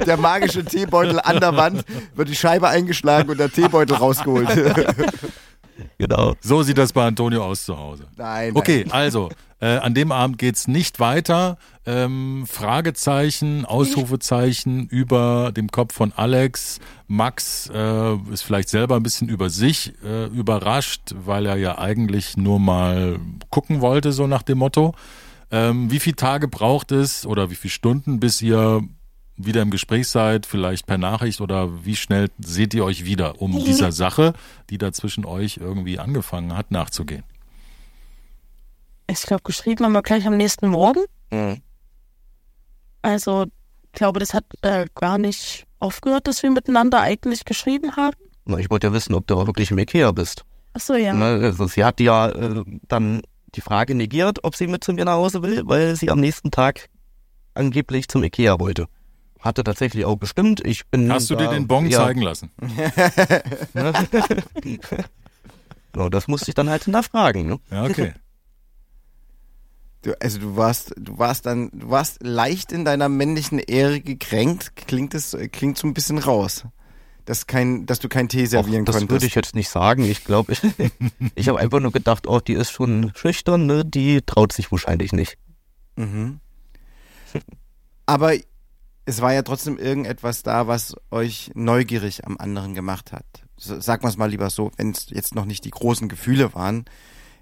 der 0.06 0.18
magische 0.18 0.64
Teebeutel 0.64 1.20
an 1.20 1.40
der 1.40 1.56
Wand, 1.58 1.84
wird 2.16 2.30
die 2.30 2.36
Scheibe 2.36 2.70
eingeschlagen 2.70 3.30
und 3.30 3.40
der 3.40 3.52
Teebeutel 3.52 3.98
rausgeholt. 3.98 4.48
genau. 5.98 6.36
So 6.42 6.64
sieht 6.64 6.78
das 6.78 6.94
bei 6.94 7.06
Antonio 7.06 7.44
aus 7.44 7.66
zu 7.66 7.78
Hause. 7.78 8.08
Nein, 8.16 8.52
Okay, 8.56 8.86
also, 8.92 9.30
äh, 9.60 9.78
an 9.78 9.94
dem 9.94 10.12
Abend 10.12 10.38
geht's 10.38 10.68
nicht 10.68 11.00
weiter. 11.00 11.58
Ähm, 11.86 12.46
Fragezeichen, 12.48 13.66
Ausrufezeichen 13.66 14.88
über 14.88 15.52
dem 15.56 15.70
Kopf 15.72 15.94
von 15.96 16.14
Alex. 16.16 16.80
Max 17.08 17.70
äh, 17.74 18.16
ist 18.32 18.44
vielleicht 18.44 18.70
selber 18.70 18.98
ein 18.98 19.04
bisschen 19.04 19.30
über 19.30 19.50
sich 19.50 19.94
äh, 20.04 20.26
überrascht, 20.28 21.16
weil 21.16 21.46
er 21.46 21.56
ja 21.56 21.78
eigentlich 21.78 22.38
nur 22.38 22.60
mal 22.60 23.20
gucken 23.50 23.82
wollte, 23.82 24.12
so 24.12 24.28
nach 24.28 24.44
dem 24.44 24.60
Motto. 24.60 24.94
Ähm, 25.50 25.90
wie 25.90 26.00
viele 26.00 26.18
Tage 26.18 26.48
braucht 26.48 26.92
es 26.92 27.26
oder 27.26 27.50
wie 27.50 27.56
viele 27.56 27.72
Stunden, 27.72 28.20
bis 28.20 28.42
ihr 28.42 28.82
wieder 29.38 29.62
im 29.62 29.70
Gespräch 29.70 30.08
seid, 30.08 30.46
vielleicht 30.46 30.88
per 30.88 30.98
Nachricht 30.98 31.42
oder 31.42 31.86
wie 31.86 31.96
schnell 31.96 32.30
seht 32.40 32.74
ihr 32.74 32.84
euch 32.84 33.06
wieder, 33.06 33.42
um 33.42 33.64
dieser 33.64 33.92
Sache, 33.92 34.34
die 34.70 34.78
da 34.78 34.92
zwischen 34.92 35.26
euch 35.26 35.58
irgendwie 35.58 36.00
angefangen 36.00 36.56
hat, 36.58 36.72
nachzugehen? 36.72 37.24
Ich 39.10 39.22
glaube, 39.22 39.44
geschrieben 39.44 39.86
haben 39.86 39.94
wir 39.94 40.02
gleich 40.02 40.28
am 40.28 40.36
nächsten 40.36 40.68
Morgen. 40.68 41.06
Mhm. 41.32 41.62
Also, 43.02 43.46
ich 43.84 43.92
glaube, 43.94 44.20
das 44.20 44.34
hat 44.34 44.44
äh, 44.62 44.88
gar 44.96 45.18
nicht 45.18 45.66
aufgehört, 45.80 46.28
dass 46.28 46.44
wir 46.44 46.52
miteinander 46.52 47.02
eigentlich 47.02 47.46
geschrieben 47.46 47.96
haben. 47.96 48.18
Na, 48.46 48.58
ich 48.58 48.70
wollte 48.70 48.88
ja 48.88 48.94
wissen, 48.94 49.14
ob 49.14 49.28
du 49.28 49.36
auch 49.36 49.48
wirklich 49.48 49.72
im 49.72 49.78
Ikea 49.78 50.12
bist. 50.12 50.44
Achso, 50.74 50.96
ja. 50.96 51.14
Ne, 51.14 51.26
also 51.44 51.68
sie 51.68 51.84
hat 51.84 52.00
ja 52.00 52.30
äh, 52.30 52.64
dann 52.88 53.22
die 53.56 53.62
Frage 53.62 53.96
negiert, 53.96 54.44
ob 54.44 54.56
sie 54.56 54.68
mit 54.68 54.84
zu 54.84 54.94
mir 54.94 55.06
nach 55.06 55.14
Hause 55.14 55.42
will, 55.42 55.64
weil 55.66 55.96
sie 55.96 56.10
am 56.10 56.20
nächsten 56.20 56.52
Tag 56.52 56.90
angeblich 57.54 58.08
zum 58.08 58.24
Ikea 58.24 58.60
wollte. 58.60 58.88
Hatte 59.40 59.64
tatsächlich 59.64 60.06
auch 60.06 60.18
bestimmt. 60.18 60.66
Ich 60.66 60.88
bin 60.88 61.12
Hast 61.12 61.30
du 61.30 61.36
da, 61.36 61.46
dir 61.46 61.50
den 61.52 61.68
Bon 61.68 61.86
ja, 61.88 62.00
zeigen 62.00 62.22
lassen? 62.22 62.52
Ja, 65.96 66.10
das 66.10 66.28
musste 66.28 66.52
ich 66.52 66.56
dann 66.56 66.70
halt 66.70 66.84
hinterfragen. 66.84 67.48
Ne? 67.48 67.60
Ja, 67.72 67.86
okay. 67.86 68.14
Du, 70.04 70.14
also 70.22 70.40
du 70.40 70.56
warst, 70.56 70.94
du 70.96 71.18
warst 71.18 71.48
dann, 71.48 71.72
du 71.74 71.90
warst 71.90 72.20
leicht 72.22 72.72
in 72.72 72.86
deiner 72.86 73.10
männlichen 73.10 73.58
Ehre 73.58 74.00
gekränkt. 74.00 74.76
Klingt 74.76 75.16
es, 75.16 75.36
klingt 75.52 75.80
so 75.80 75.88
ein 75.88 75.96
bisschen 75.96 76.20
raus. 76.20 76.66
Dass 77.26 77.48
kein, 77.48 77.88
dass 77.88 78.00
du 78.00 78.08
kein 78.08 78.30
Tee 78.30 78.46
servieren 78.46 78.84
Och, 78.84 78.86
das 78.86 78.96
konntest. 78.98 79.12
würde 79.12 79.26
ich 79.26 79.34
jetzt 79.34 79.56
nicht 79.56 79.70
sagen. 79.70 80.04
Ich 80.04 80.24
glaube, 80.24 80.54
ich, 80.54 80.62
ich 81.36 81.50
habe 81.50 81.60
einfach 81.60 81.80
nur 81.80 81.92
gedacht, 81.92 82.28
oh, 82.28 82.40
die 82.40 82.54
ist 82.54 82.70
schon 82.70 83.12
schüchtern, 83.16 83.66
ne? 83.66 83.84
die 83.84 84.22
traut 84.22 84.54
sich 84.54 84.72
wahrscheinlich 84.72 85.14
nicht. 85.14 85.40
Mhm. 85.96 86.42
Aber 88.06 88.34
es 89.08 89.22
war 89.22 89.34
ja 89.34 89.42
trotzdem 89.42 89.78
irgendetwas 89.78 90.44
da, 90.44 90.68
was 90.68 90.94
euch 91.12 91.52
neugierig 91.56 92.28
am 92.28 92.38
anderen 92.38 92.76
gemacht 92.76 93.14
hat. 93.14 93.26
Sagen 93.56 94.04
wir 94.04 94.10
es 94.10 94.18
mal 94.18 94.30
lieber 94.30 94.50
so, 94.50 94.70
wenn 94.76 94.92
es 94.92 95.08
jetzt 95.10 95.34
noch 95.34 95.46
nicht 95.46 95.64
die 95.64 95.72
großen 95.72 96.10
Gefühle 96.10 96.54
waren, 96.54 96.84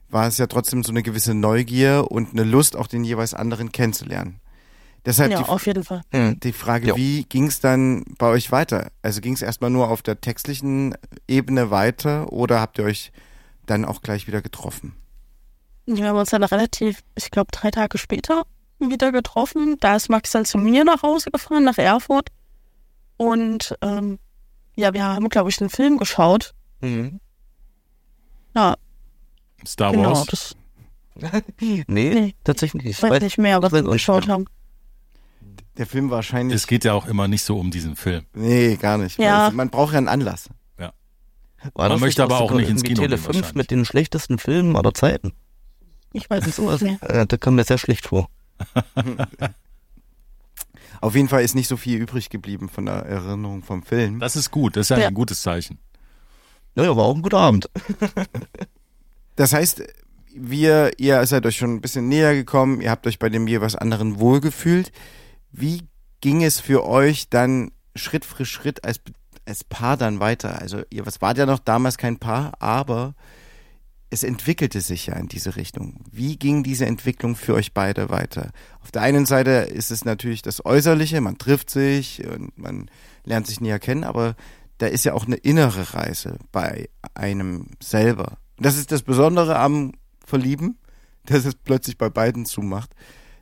war 0.07 0.27
es 0.27 0.38
ja 0.38 0.45
trotzdem 0.45 0.84
so 0.84 0.91
eine 0.91 1.01
gewisse 1.01 1.34
Neugier 1.34 2.05
und 2.10 2.31
eine 2.34 2.43
Lust, 2.43 2.75
auch 2.75 2.86
den 2.86 3.03
jeweils 3.03 3.34
anderen 3.34 3.72
kennenzulernen. 3.72 4.39
Deshalb 5.05 5.31
Ja, 5.31 5.39
die, 5.39 5.45
auf 5.50 5.65
jeden 5.65 5.84
Fall. 5.84 6.01
Hm. 6.12 6.39
die 6.39 6.53
Frage, 6.53 6.89
Ja. 6.89 6.95
wie 6.95 7.24
ging 7.24 7.48
es 7.48 7.60
dann 7.60 8.03
bei 8.19 8.27
euch 8.27 8.51
weiter? 8.51 8.91
Also 9.01 9.19
ging 9.22 9.34
es 9.34 9.41
erstmal 9.41 9.72
nur 9.72 9.89
auf 9.89 10.03
der 10.03 10.22
textlichen 10.22 10.95
Ebene 11.27 11.72
weiter 11.72 12.31
oder 12.31 12.62
habt 12.62 12.77
ihr 12.77 12.86
euch 12.86 13.12
dann 13.65 13.86
auch 13.86 14.03
gleich 14.03 14.27
wieder 14.27 14.43
getroffen? 14.43 14.95
Wir 15.88 16.07
haben 16.07 16.17
uns 16.17 16.29
dann 16.29 16.43
relativ, 16.43 17.03
ich 17.15 17.31
glaube, 17.31 17.50
drei 17.51 17.72
Tage 17.72 17.98
später 17.98 18.43
wieder 18.79 19.12
getroffen. 19.12 19.77
Da 19.79 19.96
ist 19.96 20.10
Max 20.10 20.32
dann 20.32 20.46
zu 20.46 20.58
mir 20.58 20.84
nach 20.84 21.01
Hause 21.03 21.32
gefahren, 21.32 21.63
nach 21.63 21.77
Erfurt. 21.77 22.29
Und 23.17 23.75
ähm, 23.82 24.20
ja, 24.75 24.94
wir 24.94 25.03
haben, 25.03 25.29
glaube 25.29 25.50
ich, 25.50 25.60
einen 25.62 25.70
Film 25.70 25.98
geschaut. 25.98 26.53
Mhm. 26.82 27.20
Ja, 28.55 28.75
Star 29.65 29.91
genau. 29.91 30.12
Wars. 30.12 30.25
Das 30.27 30.55
Nee, 31.60 31.84
Nee. 31.88 32.36
tatsächlich 32.44 32.84
nicht. 32.84 32.98
ich 32.98 33.03
weiß 33.03 33.22
nicht 33.22 33.38
mehr, 33.38 33.62
was 33.62 33.72
wir 33.72 33.84
geschaut 33.84 34.27
haben. 34.27 34.46
Der 35.77 35.86
Film 35.86 36.10
wahrscheinlich. 36.10 36.55
Es 36.55 36.67
geht 36.67 36.84
ja 36.86 36.94
auch 36.94 37.05
immer 37.08 37.27
nicht 37.27 37.44
so 37.44 37.58
um 37.58 37.72
diesen 37.72 37.96
Film. 37.96 38.25
nee, 38.34 38.75
gar 38.75 38.98
nicht. 38.98 39.17
Ja. 39.20 39.50
Man 39.53 39.70
braucht 39.70 39.94
ja 39.94 39.98
einen 39.98 40.08
Anlass. 40.08 40.50
War 41.74 41.89
Man 41.89 42.00
möchte 42.00 42.22
aber 42.22 42.41
auch 42.41 42.51
nicht 42.51 42.70
ins 42.70 42.84
Kino 42.84 43.01
Tele 43.01 43.15
gehen 43.15 43.17
5 43.17 43.27
wahrscheinlich. 43.27 43.55
mit 43.55 43.72
den 43.72 43.86
schlechtesten 43.86 44.38
Filmen 44.38 44.75
aller 44.75 44.94
Zeiten. 44.94 45.34
Ich 46.13 46.29
weiß 46.29 46.46
es 46.46 46.82
nicht. 46.82 47.01
Äh, 47.01 47.25
da 47.25 47.38
kam 47.38 47.55
mir 47.55 47.63
sehr 47.63 47.79
schlecht 47.79 48.05
vor. 48.05 48.29
Auf 51.02 51.16
jeden 51.16 51.28
Fall 51.28 51.44
ist 51.44 51.56
nicht 51.56 51.68
so 51.68 51.78
viel 51.78 52.00
übrig 52.00 52.30
geblieben 52.30 52.70
von 52.70 52.86
der 52.86 52.96
Erinnerung 53.06 53.64
vom 53.64 53.84
Film. 53.84 54.20
Das 54.20 54.36
ist 54.36 54.50
gut, 54.52 54.76
das 54.76 54.86
ist 54.88 54.90
ja, 54.90 54.98
Ja. 55.00 55.08
ein 55.10 55.14
gutes 55.14 55.42
Zeichen. 55.42 55.78
Naja, 56.76 56.96
war 56.96 57.06
auch 57.06 57.16
ein 57.16 57.22
guter 57.22 57.40
Abend. 57.40 57.70
Das 59.38 59.52
heißt, 59.52 59.84
wir, 60.34 60.94
ihr 60.98 61.26
seid 61.26 61.46
euch 61.46 61.58
schon 61.58 61.74
ein 61.76 61.82
bisschen 61.82 62.08
näher 62.08 62.34
gekommen, 62.36 62.80
ihr 62.80 62.90
habt 62.90 63.06
euch 63.06 63.20
bei 63.20 63.28
dem 63.28 63.48
jeweils 63.50 63.76
anderen 63.76 64.18
wohlgefühlt. 64.18 64.94
Wie 65.52 65.82
ging 66.22 66.42
es 66.42 66.62
für 66.62 66.86
euch 66.86 67.28
dann 67.30 67.72
Schritt 67.98 68.24
für 68.24 68.46
Schritt 68.46 68.86
als, 68.86 69.02
als 69.46 69.66
Paar 69.66 69.98
dann 69.98 70.22
weiter? 70.22 70.62
Also 70.62 70.84
ihr 70.90 71.06
was 71.06 71.22
wart 71.22 71.38
ja 71.38 71.46
noch 71.46 71.60
damals 71.60 71.98
kein 71.98 72.18
Paar, 72.18 72.54
aber 72.62 73.14
es 74.10 74.24
entwickelte 74.24 74.82
sich 74.82 75.08
ja 75.08 75.16
in 75.16 75.28
diese 75.28 75.56
Richtung. 75.56 76.04
Wie 76.12 76.38
ging 76.38 76.64
diese 76.64 76.86
Entwicklung 76.86 77.36
für 77.36 77.54
euch 77.54 77.74
beide 77.74 78.10
weiter? 78.10 78.52
Auf 78.82 78.92
der 78.92 79.02
einen 79.02 79.26
Seite 79.26 79.52
ist 79.52 79.92
es 79.92 80.06
natürlich 80.06 80.42
das 80.42 80.66
Äußerliche, 80.66 81.22
man 81.22 81.38
trifft 81.38 81.70
sich 81.70 82.26
und 82.26 82.58
man 82.58 82.90
lernt 83.24 83.48
sich 83.48 83.62
näher 83.62 83.80
kennen, 83.80 84.04
aber 84.04 84.36
da 84.78 84.88
ist 84.88 85.06
ja 85.06 85.14
auch 85.14 85.26
eine 85.26 85.38
innere 85.38 85.94
Reise 85.94 86.38
bei 86.52 86.90
einem 87.14 87.68
selber. 87.82 88.38
Das 88.58 88.78
ist 88.78 88.92
das 88.92 89.02
Besondere 89.02 89.58
am 89.58 89.94
Verlieben, 90.26 90.78
dass 91.26 91.46
es 91.46 91.56
plötzlich 91.56 91.98
bei 91.98 92.10
beiden 92.10 92.46
zumacht. 92.46 92.92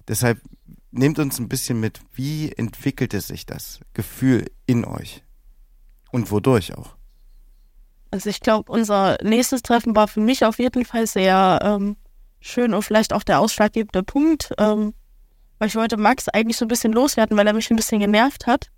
Deshalb 0.08 0.42
nehmt 0.92 1.20
uns 1.20 1.40
ein 1.40 1.50
bisschen 1.50 1.80
mit, 1.80 2.02
wie 2.14 2.52
entwickelte 2.52 3.22
sich 3.22 3.46
das 3.46 3.80
Gefühl 3.94 4.50
in 4.66 4.86
euch? 4.86 5.24
Und 6.12 6.30
wodurch 6.30 6.76
auch? 6.76 6.96
Also 8.14 8.30
ich 8.30 8.42
glaube, 8.42 8.72
unser 8.72 9.18
nächstes 9.24 9.64
Treffen 9.64 9.96
war 9.96 10.08
für 10.08 10.20
mich 10.20 10.46
auf 10.46 10.60
jeden 10.60 10.86
Fall 10.86 11.08
sehr 11.08 11.58
ähm, 11.64 11.98
schön 12.40 12.76
und 12.76 12.84
vielleicht 12.84 13.12
auch 13.12 13.24
der 13.24 13.40
ausschlaggebende 13.40 14.04
Punkt, 14.04 14.54
ähm, 14.60 14.94
weil 15.58 15.70
ich 15.70 15.76
wollte 15.76 15.98
Max 15.98 16.30
eigentlich 16.30 16.58
so 16.58 16.66
ein 16.66 16.68
bisschen 16.68 16.94
loswerden, 16.94 17.36
weil 17.36 17.48
er 17.48 17.54
mich 17.54 17.72
ein 17.72 17.76
bisschen 17.76 18.02
genervt 18.02 18.46
hat 18.46 18.70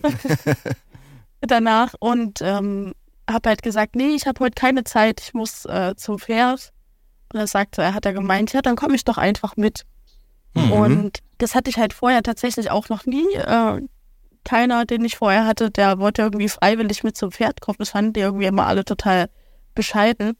danach 1.40 1.94
und 1.98 2.38
ähm, 2.40 2.94
habe 3.28 3.48
halt 3.48 3.64
gesagt, 3.64 3.96
nee, 3.96 4.14
ich 4.14 4.28
habe 4.28 4.44
heute 4.44 4.54
keine 4.54 4.84
Zeit, 4.84 5.22
ich 5.22 5.34
muss 5.34 5.64
äh, 5.64 5.96
zum 5.96 6.20
Pferd. 6.20 6.72
Und 7.32 7.40
er 7.40 7.48
sagte, 7.48 7.82
er 7.82 7.94
hat 7.94 8.06
er 8.06 8.12
gemeint, 8.12 8.52
ja, 8.52 8.62
dann 8.62 8.76
komme 8.76 8.94
ich 8.94 9.04
doch 9.04 9.18
einfach 9.18 9.56
mit. 9.56 9.86
Mhm. 10.54 10.70
Und 10.70 11.18
das 11.38 11.56
hatte 11.56 11.68
ich 11.68 11.78
halt 11.78 11.94
vorher 11.94 12.22
tatsächlich 12.22 12.70
auch 12.70 12.88
noch 12.90 13.06
nie. 13.06 13.26
Äh, 13.34 13.80
keiner, 14.48 14.86
den 14.86 15.04
ich 15.04 15.18
vorher 15.18 15.46
hatte, 15.46 15.70
der 15.70 15.98
wollte 15.98 16.22
irgendwie 16.22 16.48
freiwillig 16.48 17.04
mit 17.04 17.18
zum 17.18 17.30
Pferd 17.30 17.60
kommen. 17.60 17.76
Das 17.78 17.90
fanden 17.90 18.14
die 18.14 18.20
irgendwie 18.20 18.46
immer 18.46 18.66
alle 18.66 18.84
total 18.84 19.28
bescheiden. 19.74 20.36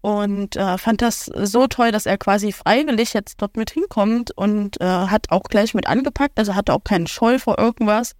Und 0.00 0.56
äh, 0.56 0.78
fand 0.78 1.02
das 1.02 1.26
so 1.26 1.66
toll, 1.66 1.92
dass 1.92 2.06
er 2.06 2.16
quasi 2.16 2.52
freiwillig 2.52 3.12
jetzt 3.12 3.40
dort 3.42 3.56
mit 3.56 3.70
hinkommt 3.70 4.30
und 4.30 4.80
äh, 4.80 4.84
hat 4.84 5.30
auch 5.30 5.44
gleich 5.44 5.74
mit 5.74 5.86
angepackt. 5.86 6.38
Also 6.38 6.54
hatte 6.54 6.72
auch 6.72 6.84
keinen 6.84 7.06
Scheu 7.06 7.38
vor 7.38 7.58
irgendwas. 7.58 8.12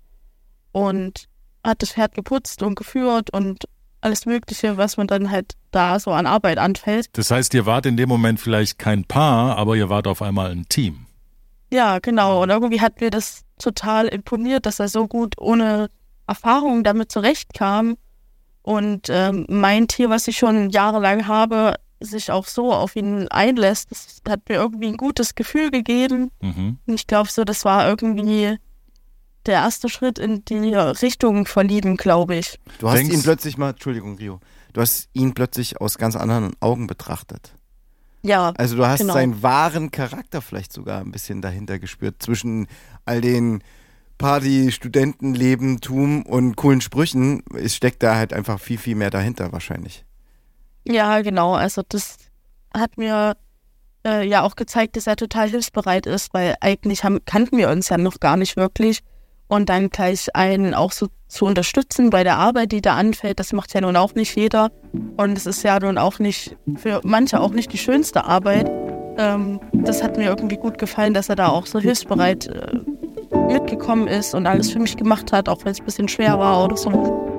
Und 0.72 1.26
hat 1.64 1.80
das 1.80 1.92
Pferd 1.92 2.14
geputzt 2.14 2.62
und 2.62 2.74
geführt 2.74 3.30
und 3.30 3.64
alles 4.02 4.26
Mögliche, 4.26 4.76
was 4.76 4.98
man 4.98 5.06
dann 5.06 5.30
halt 5.30 5.54
da 5.70 5.98
so 5.98 6.10
an 6.10 6.26
Arbeit 6.26 6.58
anfällt. 6.58 7.06
Das 7.14 7.30
heißt, 7.30 7.54
ihr 7.54 7.64
wart 7.64 7.86
in 7.86 7.96
dem 7.96 8.10
Moment 8.10 8.40
vielleicht 8.40 8.78
kein 8.78 9.04
Paar, 9.04 9.56
aber 9.56 9.74
ihr 9.74 9.88
wart 9.88 10.06
auf 10.06 10.20
einmal 10.20 10.50
ein 10.50 10.68
Team. 10.68 11.06
Ja, 11.72 11.98
genau. 12.00 12.42
Und 12.42 12.50
irgendwie 12.50 12.82
hat 12.82 13.00
mir 13.00 13.10
das 13.10 13.43
total 13.58 14.06
imponiert, 14.08 14.66
dass 14.66 14.80
er 14.80 14.88
so 14.88 15.06
gut 15.06 15.34
ohne 15.38 15.88
Erfahrung 16.26 16.84
damit 16.84 17.12
zurechtkam 17.12 17.96
und 18.62 19.08
ähm, 19.10 19.46
mein 19.48 19.88
Tier, 19.88 20.08
was 20.10 20.26
ich 20.28 20.38
schon 20.38 20.70
jahrelang 20.70 21.26
habe, 21.26 21.74
sich 22.00 22.30
auch 22.30 22.46
so 22.46 22.72
auf 22.72 22.96
ihn 22.96 23.28
einlässt. 23.28 23.90
Das 23.90 24.20
hat 24.28 24.48
mir 24.48 24.56
irgendwie 24.56 24.88
ein 24.88 24.96
gutes 24.96 25.34
Gefühl 25.34 25.70
gegeben. 25.70 26.30
Mhm. 26.40 26.78
Und 26.86 26.94
ich 26.94 27.06
glaube 27.06 27.30
so, 27.30 27.44
das 27.44 27.64
war 27.64 27.86
irgendwie 27.86 28.58
der 29.46 29.54
erste 29.54 29.88
Schritt 29.90 30.18
in 30.18 30.44
die 30.46 30.74
Richtung 30.74 31.46
verlieben, 31.46 31.96
glaube 31.96 32.36
ich. 32.36 32.58
Du 32.78 32.88
hast 32.88 32.98
Denkst- 32.98 33.14
ihn 33.14 33.22
plötzlich 33.22 33.58
mal, 33.58 33.70
Entschuldigung, 33.70 34.16
Rio, 34.16 34.40
du 34.72 34.80
hast 34.80 35.08
ihn 35.12 35.34
plötzlich 35.34 35.80
aus 35.80 35.98
ganz 35.98 36.16
anderen 36.16 36.52
Augen 36.60 36.86
betrachtet. 36.86 37.52
Ja, 38.24 38.54
Also 38.56 38.76
du 38.76 38.86
hast 38.86 39.00
Genau. 39.00 39.12
seinen 39.12 39.42
wahren 39.42 39.90
Charakter 39.90 40.40
vielleicht 40.40 40.72
sogar 40.72 41.00
ein 41.00 41.12
bisschen 41.12 41.42
dahinter 41.42 41.78
gespürt, 41.78 42.22
zwischen 42.22 42.66
all 43.04 43.20
den 43.20 43.62
Party, 44.16 44.72
Studentenlebentum 44.72 46.22
und 46.22 46.56
coolen 46.56 46.80
Sprüchen. 46.80 47.42
Es 47.54 47.76
steckt 47.76 48.02
da 48.02 48.14
halt 48.16 48.32
einfach 48.32 48.58
viel, 48.60 48.78
viel 48.78 48.94
mehr 48.94 49.10
dahinter 49.10 49.52
wahrscheinlich. 49.52 50.04
Ja, 50.86 51.20
genau. 51.22 51.54
Also 51.54 51.82
das 51.88 52.16
hat 52.72 52.96
mir 52.96 53.36
äh, 54.06 54.26
ja 54.26 54.42
auch 54.42 54.56
gezeigt, 54.56 54.96
dass 54.96 55.06
er 55.06 55.16
total 55.16 55.50
hilfsbereit 55.50 56.06
ist, 56.06 56.32
weil 56.32 56.54
eigentlich 56.60 57.04
haben, 57.04 57.24
kannten 57.24 57.56
wir 57.58 57.68
uns 57.68 57.88
ja 57.88 57.98
noch 57.98 58.20
gar 58.20 58.36
nicht 58.36 58.56
wirklich. 58.56 59.00
Und 59.54 59.68
dann 59.68 59.88
gleich 59.88 60.34
einen 60.34 60.74
auch 60.74 60.90
so 60.90 61.06
zu 61.28 61.44
unterstützen 61.44 62.10
bei 62.10 62.24
der 62.24 62.38
Arbeit, 62.38 62.72
die 62.72 62.80
da 62.80 62.96
anfällt, 62.96 63.38
das 63.38 63.52
macht 63.52 63.72
ja 63.72 63.80
nun 63.80 63.94
auch 63.94 64.16
nicht 64.16 64.34
jeder. 64.34 64.72
Und 65.16 65.38
es 65.38 65.46
ist 65.46 65.62
ja 65.62 65.78
nun 65.78 65.96
auch 65.96 66.18
nicht, 66.18 66.56
für 66.74 67.00
manche 67.04 67.38
auch 67.38 67.52
nicht 67.52 67.72
die 67.72 67.78
schönste 67.78 68.24
Arbeit. 68.24 68.68
Ähm, 69.16 69.60
das 69.72 70.02
hat 70.02 70.16
mir 70.16 70.24
irgendwie 70.24 70.56
gut 70.56 70.76
gefallen, 70.78 71.14
dass 71.14 71.28
er 71.28 71.36
da 71.36 71.50
auch 71.50 71.66
so 71.66 71.78
hilfsbereit 71.78 72.48
äh, 72.48 72.80
mitgekommen 73.46 74.08
ist 74.08 74.34
und 74.34 74.48
alles 74.48 74.72
für 74.72 74.80
mich 74.80 74.96
gemacht 74.96 75.30
hat, 75.30 75.48
auch 75.48 75.64
wenn 75.64 75.70
es 75.70 75.78
ein 75.78 75.84
bisschen 75.84 76.08
schwer 76.08 76.36
war 76.40 76.64
oder 76.64 76.76
so. 76.76 77.33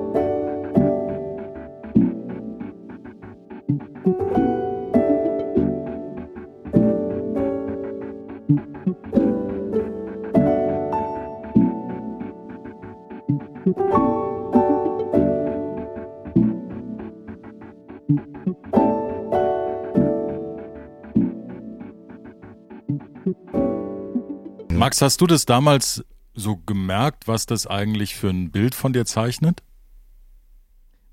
Max, 24.70 25.02
hast 25.02 25.20
du 25.20 25.26
das 25.26 25.46
damals 25.46 26.04
so 26.34 26.56
gemerkt, 26.56 27.26
was 27.26 27.46
das 27.46 27.66
eigentlich 27.66 28.14
für 28.14 28.28
ein 28.28 28.50
Bild 28.50 28.74
von 28.74 28.92
dir 28.92 29.04
zeichnet? 29.04 29.62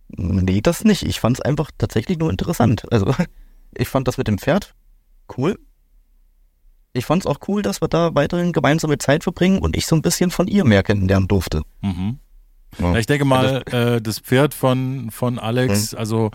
Nee, 0.09 0.61
das 0.61 0.83
nicht. 0.83 1.03
Ich 1.03 1.19
fand 1.19 1.37
es 1.37 1.41
einfach 1.41 1.71
tatsächlich 1.77 2.19
nur 2.19 2.29
interessant. 2.29 2.85
Also, 2.91 3.15
ich 3.75 3.87
fand 3.87 4.07
das 4.07 4.17
mit 4.17 4.27
dem 4.27 4.37
Pferd 4.37 4.75
cool. 5.37 5.57
Ich 6.93 7.05
fand 7.05 7.23
es 7.23 7.27
auch 7.27 7.39
cool, 7.47 7.63
dass 7.63 7.81
wir 7.81 7.87
da 7.87 8.13
weiterhin 8.13 8.51
gemeinsame 8.51 8.99
Zeit 8.99 9.23
verbringen 9.23 9.59
und 9.59 9.75
ich 9.75 9.87
so 9.87 9.95
ein 9.95 10.03
bisschen 10.03 10.29
von 10.29 10.47
ihr 10.47 10.63
mehr 10.63 10.83
kennenlernen 10.83 11.27
durfte. 11.27 11.63
Mhm. 11.81 12.19
Ja. 12.79 12.95
Ich 12.95 13.05
denke 13.05 13.25
mal, 13.25 13.63
äh, 13.71 14.01
das 14.01 14.19
Pferd 14.19 14.53
von, 14.53 15.09
von 15.11 15.39
Alex, 15.39 15.93
also 15.93 16.31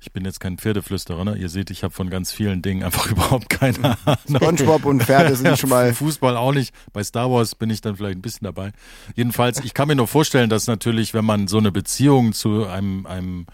Ich 0.00 0.12
bin 0.12 0.26
jetzt 0.26 0.38
kein 0.38 0.58
Pferdeflüsterer, 0.58 1.24
ne? 1.24 1.36
Ihr 1.36 1.48
seht, 1.48 1.70
ich 1.70 1.82
habe 1.82 1.94
von 1.94 2.10
ganz 2.10 2.30
vielen 2.30 2.60
Dingen 2.60 2.82
einfach 2.82 3.06
überhaupt 3.10 3.48
keine 3.48 3.96
Ahnung. 4.04 4.18
SpongeBob 4.28 4.84
und 4.84 5.02
Pferde 5.02 5.34
sind 5.34 5.58
schon 5.58 5.70
mal. 5.70 5.94
Fußball 5.94 6.36
auch 6.36 6.52
nicht. 6.52 6.74
Bei 6.92 7.02
Star 7.02 7.30
Wars 7.30 7.54
bin 7.54 7.70
ich 7.70 7.80
dann 7.80 7.96
vielleicht 7.96 8.18
ein 8.18 8.22
bisschen 8.22 8.44
dabei. 8.44 8.72
Jedenfalls, 9.14 9.64
ich 9.64 9.72
kann 9.72 9.88
mir 9.88 9.96
nur 9.96 10.06
vorstellen, 10.08 10.50
dass 10.50 10.66
natürlich, 10.66 11.14
wenn 11.14 11.24
man 11.24 11.48
so 11.48 11.56
eine 11.56 11.72
Beziehung 11.72 12.34
zu 12.34 12.66
einem, 12.66 13.06
einem 13.06 13.46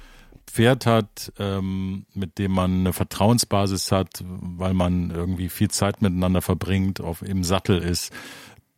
Pferd 0.48 0.86
hat, 0.86 1.32
ähm, 1.38 2.06
mit 2.14 2.38
dem 2.38 2.50
man 2.50 2.80
eine 2.80 2.92
Vertrauensbasis 2.92 3.92
hat, 3.92 4.24
weil 4.26 4.74
man 4.74 5.10
irgendwie 5.12 5.48
viel 5.48 5.70
Zeit 5.70 6.02
miteinander 6.02 6.42
verbringt, 6.42 7.00
auf 7.00 7.22
im 7.22 7.44
Sattel 7.44 7.78
ist, 7.78 8.12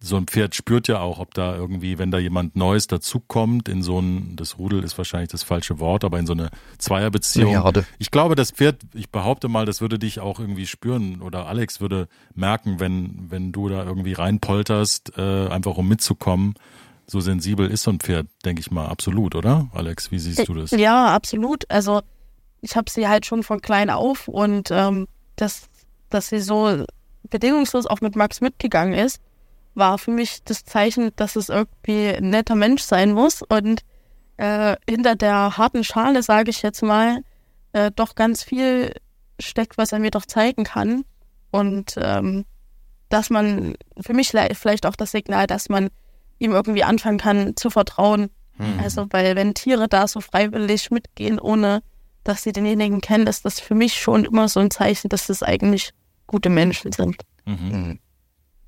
so 0.03 0.17
ein 0.17 0.27
Pferd 0.27 0.55
spürt 0.55 0.89
ja 0.89 1.01
auch, 1.01 1.21
ob 1.21 1.33
da 1.33 1.55
irgendwie, 1.55 1.99
wenn 1.99 2.11
da 2.11 2.19
jemand 2.19 2.57
Neues 2.57 2.89
dazukommt, 2.89 3.69
in 3.69 3.83
so 3.83 4.01
ein, 4.01 4.35
das 4.35 4.59
Rudel 4.59 4.83
ist 4.83 4.99
wahrscheinlich 4.99 5.31
das 5.31 5.45
falsche 5.45 5.79
Wort, 5.79 6.03
aber 6.05 6.19
in 6.19 6.27
so 6.27 6.33
eine 6.33 6.51
Zweierbeziehung. 6.79 7.53
Ja, 7.53 7.65
warte. 7.65 7.85
ich 7.99 8.11
glaube, 8.11 8.35
das 8.35 8.51
Pferd, 8.51 8.81
ich 8.95 9.11
behaupte 9.11 9.49
mal, 9.49 9.65
das 9.65 9.81
würde 9.81 10.01
dich 10.01 10.19
auch 10.19 10.41
irgendwie 10.41 10.67
spüren 10.67 11.23
oder 11.23 11.47
Alex 11.47 11.81
würde 11.81 12.09
merken, 12.35 12.81
wenn, 12.81 13.31
wenn 13.31 13.53
du 13.53 13.69
da 13.69 13.85
irgendwie 13.85 14.13
reinpolterst, 14.13 15.17
äh, 15.17 15.47
einfach 15.49 15.77
um 15.77 15.87
mitzukommen. 15.89 16.55
So 17.07 17.21
sensibel 17.21 17.69
ist 17.71 17.85
so 17.85 17.93
ein 17.93 18.01
Pferd, 18.01 18.27
denke 18.45 18.61
ich 18.61 18.71
mal, 18.71 18.87
absolut, 18.87 19.37
oder? 19.37 19.69
Alex, 19.73 20.11
wie 20.11 20.19
siehst 20.19 20.49
du 20.49 20.55
das? 20.55 20.73
Ja, 20.73 21.15
absolut. 21.15 21.71
Also 21.71 22.01
ich 22.61 22.75
habe 22.75 22.91
sie 22.91 23.07
halt 23.07 23.25
schon 23.27 23.43
von 23.45 23.61
klein 23.61 23.91
auf 23.91 24.27
und 24.27 24.71
ähm, 24.73 25.07
dass, 25.37 25.69
dass 26.11 26.29
sie 26.29 26.41
so 26.41 26.85
bedingungslos 27.29 27.87
auch 27.87 28.01
mit 28.01 28.17
Max 28.17 28.41
mitgegangen 28.41 28.95
ist, 28.95 29.21
war 29.75 29.99
für 29.99 30.11
mich 30.11 30.43
das 30.45 30.65
Zeichen, 30.65 31.11
dass 31.17 31.37
es 31.37 31.49
irgendwie 31.49 32.09
ein 32.09 32.31
netter 32.31 32.55
Mensch 32.55 32.83
sein 32.83 33.13
muss 33.13 33.43
und 33.43 33.83
äh, 34.37 34.77
hinter 34.89 35.15
der 35.15 35.57
harten 35.57 35.85
Schale, 35.85 36.23
sage 36.23 36.51
ich 36.51 36.63
jetzt 36.63 36.83
mal, 36.83 37.23
äh, 37.73 37.91
doch 37.95 38.15
ganz 38.15 38.43
viel 38.43 38.95
steckt, 39.39 39.79
was 39.79 39.93
er 39.93 39.99
mir 39.99 40.11
doch 40.11 40.27
zeigen 40.27 40.65
kann. 40.65 41.05
Und 41.51 41.95
ähm, 41.97 42.45
dass 43.09 43.29
man, 43.29 43.75
für 44.01 44.15
mich 44.15 44.33
vielleicht 44.55 44.87
auch 44.87 44.97
das 44.97 45.11
Signal, 45.11 45.47
dass 45.47 45.69
man 45.69 45.91
ihm 46.39 46.53
irgendwie 46.53 46.85
anfangen 46.85 47.19
kann 47.19 47.57
zu 47.57 47.69
vertrauen. 47.71 48.31
Hm. 48.57 48.81
Also, 48.83 49.07
weil 49.11 49.37
wenn 49.37 49.55
Tiere 49.55 49.89
da 49.89 50.09
so 50.09 50.21
freiwillig 50.21 50.91
mitgehen, 50.91 51.39
ohne 51.39 51.83
dass 52.25 52.43
sie 52.43 52.53
denjenigen 52.53 53.01
kennen, 53.01 53.27
ist 53.27 53.45
das 53.45 53.61
für 53.61 53.75
mich 53.75 54.01
schon 54.01 54.25
immer 54.25 54.49
so 54.49 54.61
ein 54.61 54.71
Zeichen, 54.71 55.09
dass 55.09 55.27
das 55.27 55.43
eigentlich 55.43 55.93
gute 56.27 56.49
Menschen 56.49 56.93
sind. 56.93 57.23
Mhm. 57.45 57.99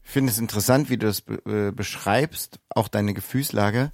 Ich 0.05 0.11
finde 0.11 0.31
es 0.31 0.39
interessant, 0.39 0.91
wie 0.91 0.99
du 0.99 1.07
das 1.07 1.25
äh, 1.47 1.73
beschreibst, 1.73 2.61
auch 2.71 2.89
deine 2.89 3.15
Gefühlslage, 3.15 3.91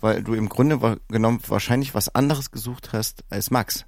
weil 0.00 0.22
du 0.22 0.34
im 0.34 0.48
Grunde 0.48 0.98
genommen 1.08 1.40
wahrscheinlich 1.46 1.94
was 1.94 2.14
anderes 2.14 2.50
gesucht 2.50 2.92
hast 2.92 3.24
als 3.30 3.50
Max. 3.50 3.86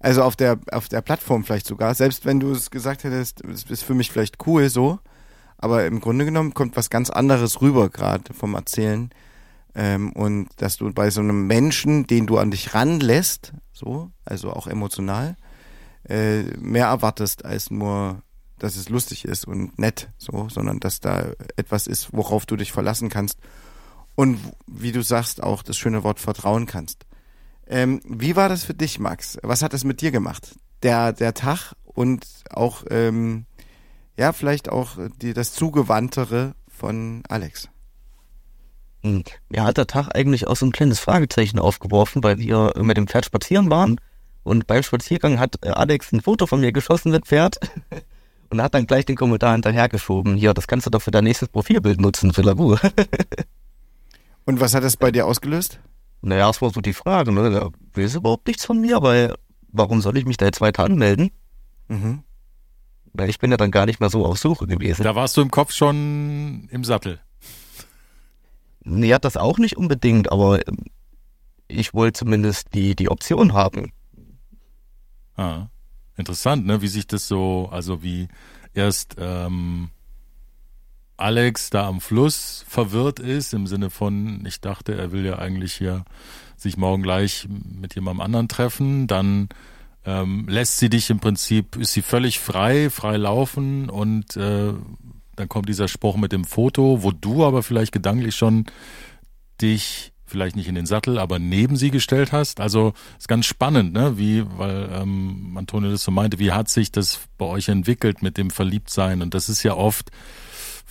Also 0.00 0.22
auf 0.22 0.36
der, 0.36 0.58
auf 0.72 0.88
der 0.88 1.00
Plattform 1.00 1.44
vielleicht 1.44 1.66
sogar, 1.66 1.94
selbst 1.94 2.26
wenn 2.26 2.40
du 2.40 2.52
es 2.52 2.70
gesagt 2.70 3.04
hättest, 3.04 3.42
es 3.44 3.64
ist 3.64 3.82
für 3.82 3.94
mich 3.94 4.10
vielleicht 4.10 4.46
cool 4.46 4.68
so, 4.68 4.98
aber 5.56 5.86
im 5.86 6.00
Grunde 6.00 6.24
genommen 6.24 6.52
kommt 6.52 6.76
was 6.76 6.90
ganz 6.90 7.08
anderes 7.08 7.62
rüber 7.62 7.88
gerade 7.88 8.34
vom 8.34 8.54
Erzählen. 8.54 9.10
Ähm, 9.74 10.12
und 10.12 10.48
dass 10.56 10.76
du 10.76 10.92
bei 10.92 11.10
so 11.10 11.20
einem 11.20 11.46
Menschen, 11.46 12.06
den 12.06 12.26
du 12.26 12.38
an 12.38 12.50
dich 12.50 12.74
ranlässt, 12.74 13.52
so, 13.72 14.10
also 14.24 14.52
auch 14.52 14.66
emotional, 14.66 15.36
äh, 16.08 16.42
mehr 16.58 16.86
erwartest 16.86 17.44
als 17.44 17.70
nur, 17.70 18.22
dass 18.58 18.76
es 18.76 18.88
lustig 18.88 19.24
ist 19.24 19.46
und 19.46 19.78
nett, 19.78 20.08
so, 20.18 20.48
sondern 20.48 20.80
dass 20.80 21.00
da 21.00 21.32
etwas 21.56 21.86
ist, 21.86 22.12
worauf 22.12 22.46
du 22.46 22.56
dich 22.56 22.72
verlassen 22.72 23.08
kannst. 23.08 23.38
Und 24.14 24.38
wie 24.66 24.92
du 24.92 25.02
sagst, 25.02 25.42
auch 25.42 25.62
das 25.62 25.76
schöne 25.76 26.02
Wort 26.02 26.20
vertrauen 26.20 26.66
kannst. 26.66 27.04
Ähm, 27.66 28.00
wie 28.06 28.36
war 28.36 28.48
das 28.48 28.64
für 28.64 28.74
dich, 28.74 28.98
Max? 28.98 29.38
Was 29.42 29.62
hat 29.62 29.74
es 29.74 29.84
mit 29.84 30.00
dir 30.00 30.10
gemacht? 30.10 30.54
Der, 30.82 31.12
der 31.12 31.34
Tag 31.34 31.74
und 31.84 32.26
auch, 32.50 32.84
ähm, 32.90 33.44
ja, 34.16 34.32
vielleicht 34.32 34.68
auch 34.70 34.98
die, 35.20 35.34
das 35.34 35.52
Zugewandtere 35.52 36.54
von 36.68 37.22
Alex. 37.28 37.68
Hm. 39.02 39.24
Mir 39.48 39.64
hat 39.64 39.76
der 39.76 39.86
Tag 39.86 40.14
eigentlich 40.14 40.46
auch 40.46 40.56
so 40.56 40.66
ein 40.66 40.72
kleines 40.72 40.98
Fragezeichen 40.98 41.58
aufgeworfen, 41.58 42.22
weil 42.22 42.38
wir 42.38 42.72
mit 42.78 42.96
dem 42.96 43.06
Pferd 43.06 43.26
spazieren 43.26 43.68
waren. 43.70 44.00
Und 44.42 44.66
beim 44.66 44.82
Spaziergang 44.82 45.40
hat 45.40 45.66
Alex 45.66 46.12
ein 46.12 46.20
Foto 46.20 46.46
von 46.46 46.60
mir 46.60 46.72
geschossen 46.72 47.10
mit 47.10 47.26
Pferd 47.26 47.58
und 48.50 48.62
hat 48.62 48.74
dann 48.74 48.86
gleich 48.86 49.04
den 49.04 49.16
Kommentar 49.16 49.52
hinterhergeschoben. 49.52 50.36
Hier, 50.36 50.54
das 50.54 50.66
kannst 50.66 50.86
du 50.86 50.90
doch 50.90 51.02
für 51.02 51.10
dein 51.10 51.24
nächstes 51.24 51.48
Profilbild 51.48 52.00
nutzen, 52.00 52.32
für 52.32 52.42
Labour. 52.42 52.80
Und 54.44 54.60
was 54.60 54.74
hat 54.74 54.84
das 54.84 54.96
bei 54.96 55.10
dir 55.10 55.26
ausgelöst? 55.26 55.80
naja, 56.26 56.46
das 56.48 56.60
war 56.60 56.70
so 56.70 56.80
die 56.80 56.92
Frage, 56.92 57.32
ne? 57.32 57.50
Da 57.50 57.70
weiß 57.94 58.16
überhaupt 58.16 58.46
nichts 58.48 58.64
von 58.64 58.80
mir, 58.80 59.02
weil 59.02 59.34
warum 59.68 60.00
soll 60.00 60.16
ich 60.16 60.24
mich 60.24 60.36
da 60.36 60.46
jetzt 60.46 60.60
weiter 60.60 60.84
anmelden? 60.84 61.30
Mhm. 61.88 62.24
Weil 63.12 63.30
ich 63.30 63.38
bin 63.38 63.50
ja 63.50 63.56
dann 63.56 63.70
gar 63.70 63.86
nicht 63.86 64.00
mehr 64.00 64.10
so 64.10 64.26
auf 64.26 64.38
Suche 64.38 64.66
gewesen. 64.66 65.04
Da 65.04 65.14
warst 65.14 65.36
du 65.36 65.40
im 65.40 65.50
Kopf 65.50 65.72
schon 65.72 66.68
im 66.70 66.84
Sattel. 66.84 67.20
Nee, 68.82 69.14
hat 69.14 69.24
das 69.24 69.36
auch 69.36 69.58
nicht 69.58 69.76
unbedingt, 69.76 70.30
aber 70.30 70.66
ähm, 70.66 70.84
ich 71.68 71.94
wollte 71.94 72.18
zumindest 72.18 72.74
die, 72.74 72.94
die 72.96 73.08
Option 73.08 73.52
haben. 73.52 73.92
Ah, 75.36 75.66
interessant, 76.16 76.66
ne? 76.66 76.82
Wie 76.82 76.88
sich 76.88 77.06
das 77.06 77.28
so, 77.28 77.68
also 77.70 78.02
wie 78.02 78.28
erst 78.74 79.16
ähm, 79.18 79.90
Alex 81.16 81.70
da 81.70 81.86
am 81.86 82.00
Fluss 82.00 82.64
verwirrt 82.68 83.20
ist, 83.20 83.54
im 83.54 83.66
Sinne 83.66 83.90
von, 83.90 84.44
ich 84.46 84.60
dachte, 84.60 84.94
er 84.94 85.12
will 85.12 85.24
ja 85.24 85.38
eigentlich 85.38 85.74
hier 85.74 86.04
sich 86.56 86.76
morgen 86.76 87.02
gleich 87.02 87.48
mit 87.48 87.94
jemandem 87.94 88.20
anderen 88.20 88.48
treffen, 88.48 89.06
dann 89.06 89.48
ähm, 90.04 90.46
lässt 90.48 90.78
sie 90.78 90.88
dich 90.88 91.10
im 91.10 91.20
Prinzip, 91.20 91.76
ist 91.76 91.92
sie 91.92 92.02
völlig 92.02 92.38
frei, 92.38 92.90
frei 92.90 93.16
laufen 93.16 93.90
und 93.90 94.36
äh, 94.36 94.72
dann 95.36 95.48
kommt 95.48 95.68
dieser 95.68 95.88
Spruch 95.88 96.16
mit 96.16 96.32
dem 96.32 96.44
Foto, 96.44 97.02
wo 97.02 97.12
du 97.12 97.44
aber 97.44 97.62
vielleicht 97.62 97.92
gedanklich 97.92 98.36
schon 98.36 98.66
dich 99.60 100.12
vielleicht 100.26 100.56
nicht 100.56 100.68
in 100.68 100.74
den 100.74 100.86
Sattel, 100.86 101.18
aber 101.18 101.38
neben 101.38 101.76
sie 101.76 101.90
gestellt 101.90 102.32
hast. 102.32 102.60
Also 102.60 102.92
ist 103.18 103.28
ganz 103.28 103.46
spannend, 103.46 103.92
ne? 103.92 104.18
Wie, 104.18 104.44
weil 104.58 104.88
ähm, 104.92 105.54
Antonio 105.56 105.90
das 105.90 106.02
so 106.02 106.10
meinte, 106.10 106.38
wie 106.38 106.52
hat 106.52 106.68
sich 106.68 106.90
das 106.92 107.20
bei 107.38 107.46
euch 107.46 107.68
entwickelt 107.68 108.22
mit 108.22 108.36
dem 108.36 108.50
Verliebtsein? 108.50 109.22
Und 109.22 109.34
das 109.34 109.48
ist 109.48 109.62
ja 109.62 109.74
oft, 109.74 110.10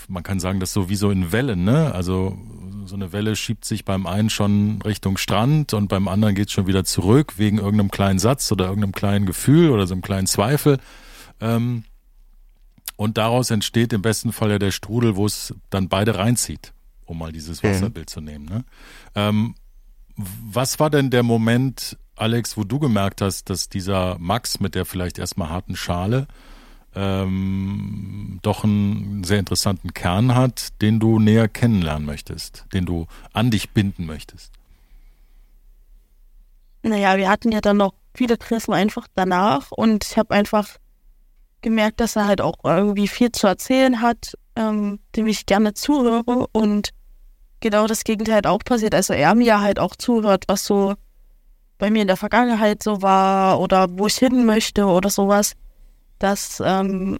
man 0.07 0.23
kann 0.23 0.39
sagen, 0.39 0.59
das 0.59 0.73
so 0.73 0.89
wie 0.89 0.95
so 0.95 1.11
in 1.11 1.31
Wellen, 1.31 1.63
ne? 1.63 1.93
Also 1.93 2.37
so 2.85 2.95
eine 2.95 3.11
Welle 3.11 3.35
schiebt 3.35 3.65
sich 3.65 3.83
beim 3.83 4.05
einen 4.07 4.29
schon 4.29 4.81
Richtung 4.83 5.17
Strand 5.17 5.73
und 5.73 5.87
beim 5.87 6.07
anderen 6.07 6.35
geht 6.35 6.51
schon 6.51 6.67
wieder 6.67 6.85
zurück 6.85 7.33
wegen 7.37 7.57
irgendeinem 7.57 7.91
kleinen 7.91 8.19
Satz 8.19 8.51
oder 8.51 8.65
irgendeinem 8.65 8.93
kleinen 8.93 9.25
Gefühl 9.25 9.69
oder 9.69 9.87
so 9.87 9.93
einem 9.93 10.01
kleinen 10.01 10.27
Zweifel. 10.27 10.79
Ähm, 11.41 11.83
und 12.95 13.17
daraus 13.17 13.51
entsteht 13.51 13.91
im 13.93 14.01
besten 14.01 14.31
Fall 14.31 14.51
ja 14.51 14.59
der 14.59 14.71
Strudel, 14.71 15.15
wo 15.15 15.25
es 15.25 15.53
dann 15.69 15.89
beide 15.89 16.15
reinzieht, 16.17 16.73
um 17.05 17.17
mal 17.19 17.31
dieses 17.31 17.63
Mhm. 17.63 17.69
Wasserbild 17.69 18.09
zu 18.09 18.21
nehmen. 18.21 18.45
Ne? 18.45 18.63
Ähm, 19.15 19.55
was 20.17 20.79
war 20.79 20.89
denn 20.89 21.09
der 21.09 21.23
Moment, 21.23 21.97
Alex, 22.15 22.55
wo 22.57 22.63
du 22.63 22.79
gemerkt 22.79 23.21
hast, 23.21 23.49
dass 23.49 23.69
dieser 23.69 24.17
Max 24.19 24.59
mit 24.59 24.75
der 24.75 24.85
vielleicht 24.85 25.19
erstmal 25.19 25.49
harten 25.49 25.75
Schale 25.75 26.27
ähm, 26.95 28.39
doch 28.41 28.63
einen 28.63 29.23
sehr 29.25 29.39
interessanten 29.39 29.93
Kern 29.93 30.33
hat, 30.33 30.81
den 30.81 30.99
du 31.01 31.19
näher 31.19 31.49
kennenlernen 31.49 32.05
möchtest, 32.05 32.65
den 32.73 32.85
du 32.85 33.07
an 33.33 33.51
dich 33.51 33.71
binden 33.71 34.05
möchtest? 34.05 34.53
Naja, 36.83 37.17
wir 37.17 37.29
hatten 37.29 37.51
ja 37.51 37.61
dann 37.61 37.77
noch 37.77 37.93
viele 38.13 38.37
Treffen 38.37 38.73
einfach 38.73 39.07
danach 39.13 39.71
und 39.71 40.05
ich 40.05 40.17
habe 40.17 40.33
einfach 40.33 40.67
gemerkt, 41.61 41.99
dass 41.99 42.15
er 42.15 42.27
halt 42.27 42.41
auch 42.41 42.59
irgendwie 42.63 43.07
viel 43.07 43.31
zu 43.31 43.47
erzählen 43.47 44.01
hat, 44.01 44.35
ähm, 44.55 44.99
dem 45.15 45.27
ich 45.27 45.45
gerne 45.45 45.73
zuhöre 45.73 46.47
und 46.51 46.89
genau 47.59 47.87
das 47.87 48.03
Gegenteil 48.03 48.35
halt 48.35 48.47
auch 48.47 48.59
passiert. 48.59 48.93
Also 48.95 49.13
er 49.13 49.35
mir 49.35 49.59
halt 49.61 49.79
auch 49.79 49.95
zuhört, 49.95 50.45
was 50.47 50.65
so 50.65 50.95
bei 51.77 51.89
mir 51.91 52.01
in 52.01 52.07
der 52.07 52.17
Vergangenheit 52.17 52.81
so 52.83 53.01
war 53.01 53.59
oder 53.59 53.87
wo 53.97 54.07
ich 54.07 54.15
hin 54.15 54.45
möchte 54.45 54.85
oder 54.85 55.09
sowas. 55.09 55.53
Das 56.19 56.61
ähm, 56.65 57.17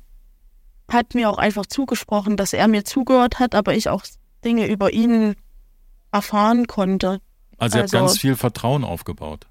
hat 0.89 1.13
mir 1.13 1.29
auch 1.29 1.37
einfach 1.37 1.65
zugesprochen, 1.65 2.37
dass 2.37 2.53
er 2.53 2.67
mir 2.67 2.85
zugehört 2.85 3.39
hat, 3.39 3.55
aber 3.55 3.73
ich 3.75 3.89
auch 3.89 4.03
Dinge 4.45 4.67
über 4.67 4.93
ihn 4.93 5.35
erfahren 6.11 6.67
konnte. 6.67 7.19
Also 7.57 7.77
ihr 7.77 7.83
habt 7.83 7.93
Also- 7.93 8.05
ganz 8.05 8.17
viel 8.19 8.35
Vertrauen 8.35 8.83
aufgebaut. 8.83 9.47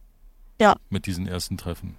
Ja. 0.61 0.77
Mit 0.89 1.07
diesen 1.07 1.27
ersten 1.27 1.59
Treffen. 1.59 1.97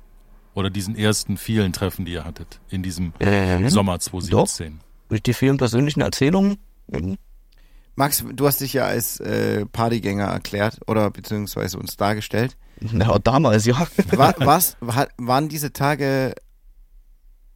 Oder 0.53 0.69
diesen 0.69 0.95
ersten 0.95 1.35
vielen 1.37 1.73
Treffen, 1.73 2.05
die 2.05 2.13
ihr 2.13 2.23
hattet 2.23 2.61
in 2.69 2.81
diesem 2.81 3.11
Ähm, 3.19 3.67
Sommer 3.69 3.99
2017. 3.99 4.79
Durch 5.15 5.23
die 5.23 5.33
vielen 5.33 5.55
persönlichen 5.55 6.01
Erzählungen. 6.01 6.57
ähm, 6.91 7.17
Max, 7.95 8.25
du 8.33 8.47
hast 8.47 8.59
dich 8.59 8.73
ja 8.73 8.83
als 8.83 9.21
äh, 9.21 9.65
Partygänger 9.65 10.25
erklärt 10.25 10.81
oder 10.87 11.09
beziehungsweise 11.09 11.79
uns 11.79 11.95
dargestellt. 11.95 12.57
Na, 12.81 13.17
damals, 13.19 13.63
ja. 13.63 13.87
War, 14.11 14.35
war's, 14.39 14.75
war, 14.81 15.07
waren 15.15 15.47
diese 15.47 15.71
Tage 15.71 16.35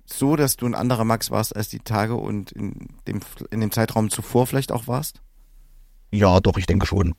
so, 0.06 0.38
dass 0.38 0.56
du 0.56 0.68
ein 0.68 0.74
anderer 0.74 1.04
Max 1.04 1.32
warst 1.32 1.54
als 1.54 1.68
die 1.68 1.80
Tage 1.80 2.16
und 2.16 2.54
in 2.54 2.88
dem, 3.10 3.20
in 3.52 3.60
dem 3.60 3.74
Zeitraum 3.74 4.10
zuvor 4.10 4.48
vielleicht 4.48 4.72
auch 4.72 4.88
warst? 4.88 5.22
Ja, 6.12 6.40
doch, 6.40 6.56
ich 6.56 6.66
denke 6.66 6.86
schon. 6.86 7.14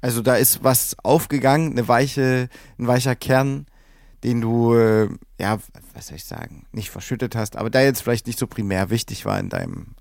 Also 0.00 0.22
da 0.22 0.34
ist 0.34 0.64
was 0.64 0.96
aufgegangen, 1.04 1.70
eine 1.70 1.86
weiche, 1.86 2.48
ein 2.80 2.88
weicher 2.88 3.14
Kern, 3.14 3.66
den 4.24 4.40
du, 4.40 4.74
äh, 4.74 5.08
ja, 5.38 5.58
was 5.94 6.08
soll 6.08 6.16
ich 6.16 6.24
sagen, 6.24 6.66
nicht 6.72 6.90
verschüttet 6.90 7.36
hast, 7.36 7.56
aber 7.56 7.70
der 7.70 7.84
jetzt 7.84 8.02
vielleicht 8.02 8.26
nicht 8.26 8.38
so 8.38 8.46
primär 8.46 8.90
wichtig 8.90 9.24
war 9.24 9.38
in 9.38 9.48
deinem, 9.48 9.94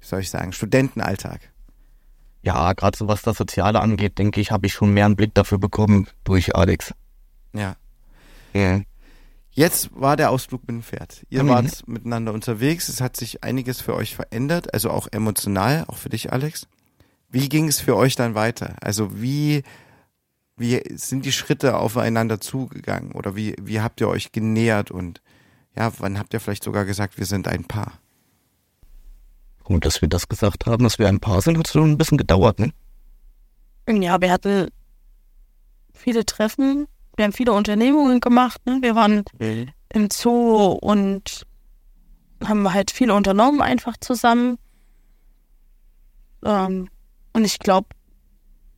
wie 0.00 0.06
soll 0.06 0.20
ich 0.20 0.30
sagen, 0.30 0.52
Studentenalltag? 0.52 1.40
Ja, 2.42 2.72
gerade 2.72 2.96
so 2.96 3.06
was 3.08 3.22
das 3.22 3.36
Soziale 3.36 3.80
angeht, 3.80 4.18
denke 4.18 4.40
ich, 4.40 4.50
habe 4.50 4.66
ich 4.66 4.72
schon 4.72 4.92
mehr 4.94 5.04
einen 5.04 5.16
Blick 5.16 5.34
dafür 5.34 5.58
bekommen 5.58 6.06
durch 6.24 6.54
Alex. 6.56 6.94
Ja. 7.52 7.76
Ja. 8.54 8.80
Jetzt 9.52 9.90
war 9.92 10.16
der 10.16 10.30
Ausflug 10.30 10.62
mit 10.62 10.70
dem 10.70 10.82
Pferd. 10.82 11.26
Ihr 11.28 11.42
Mhm. 11.42 11.48
wart 11.48 11.88
miteinander 11.88 12.32
unterwegs. 12.32 12.88
Es 12.88 13.00
hat 13.00 13.16
sich 13.16 13.42
einiges 13.44 13.80
für 13.80 13.94
euch 13.94 14.14
verändert, 14.14 14.72
also 14.72 14.90
auch 14.90 15.08
emotional, 15.10 15.84
auch 15.88 15.96
für 15.98 16.08
dich, 16.08 16.32
Alex. 16.32 16.66
Wie 17.30 17.48
ging 17.48 17.68
es 17.68 17.80
für 17.80 17.96
euch 17.96 18.14
dann 18.16 18.34
weiter? 18.34 18.76
Also 18.80 19.20
wie, 19.20 19.62
wie 20.60 20.82
sind 20.94 21.24
die 21.24 21.32
Schritte 21.32 21.78
aufeinander 21.78 22.40
zugegangen? 22.40 23.12
Oder 23.12 23.34
wie, 23.34 23.54
wie 23.60 23.80
habt 23.80 24.00
ihr 24.00 24.08
euch 24.08 24.30
genähert? 24.30 24.90
Und 24.90 25.22
ja, 25.74 25.90
wann 25.98 26.18
habt 26.18 26.34
ihr 26.34 26.40
vielleicht 26.40 26.64
sogar 26.64 26.84
gesagt, 26.84 27.16
wir 27.16 27.24
sind 27.24 27.48
ein 27.48 27.64
Paar? 27.64 27.94
Und 29.64 29.86
dass 29.86 30.02
wir 30.02 30.08
das 30.08 30.28
gesagt 30.28 30.66
haben, 30.66 30.84
dass 30.84 30.98
wir 30.98 31.08
ein 31.08 31.20
Paar 31.20 31.40
sind, 31.40 31.56
hat 31.56 31.68
schon 31.68 31.92
ein 31.92 31.98
bisschen 31.98 32.18
gedauert, 32.18 32.58
ne? 32.58 32.72
Ja, 33.88 34.20
wir 34.20 34.30
hatten 34.30 34.68
viele 35.94 36.26
Treffen, 36.26 36.86
wir 37.16 37.24
haben 37.24 37.32
viele 37.32 37.52
Unternehmungen 37.52 38.20
gemacht. 38.20 38.64
Ne? 38.66 38.78
Wir 38.82 38.94
waren 38.94 39.24
im 39.92 40.08
Zoo 40.10 40.72
und 40.72 41.46
haben 42.44 42.72
halt 42.72 42.90
viel 42.90 43.10
unternommen 43.10 43.62
einfach 43.62 43.96
zusammen. 43.98 44.58
Ähm, 46.44 46.88
und 47.32 47.44
ich 47.44 47.58
glaube, 47.58 47.88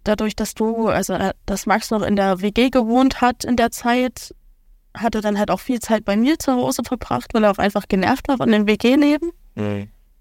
dadurch, 0.05 0.37
dass 0.37 0.55
du, 0.55 0.89
also 0.89 1.15
äh, 1.15 1.33
dass 1.47 1.67
Max 1.67 1.91
noch 1.91 2.03
in 2.03 2.17
der 2.17 2.41
WG 2.41 2.71
gewohnt 2.71 3.21
hat 3.21 3.45
in 3.45 3.57
der 3.57 3.71
Zeit, 3.71 4.35
hat 4.95 5.15
er 5.15 5.21
dann 5.21 5.39
halt 5.39 5.51
auch 5.51 5.61
viel 5.61 5.81
Zeit 5.81 6.05
bei 6.05 6.17
mir 6.17 6.39
zu 6.39 6.53
Hause 6.53 6.83
verbracht, 6.85 7.35
weil 7.35 7.45
er 7.45 7.51
auch 7.51 7.59
einfach 7.59 7.89
genervt 7.89 8.29
war 8.29 8.37
von 8.37 8.51
dem 8.51 8.67
WG-Leben. 8.67 9.31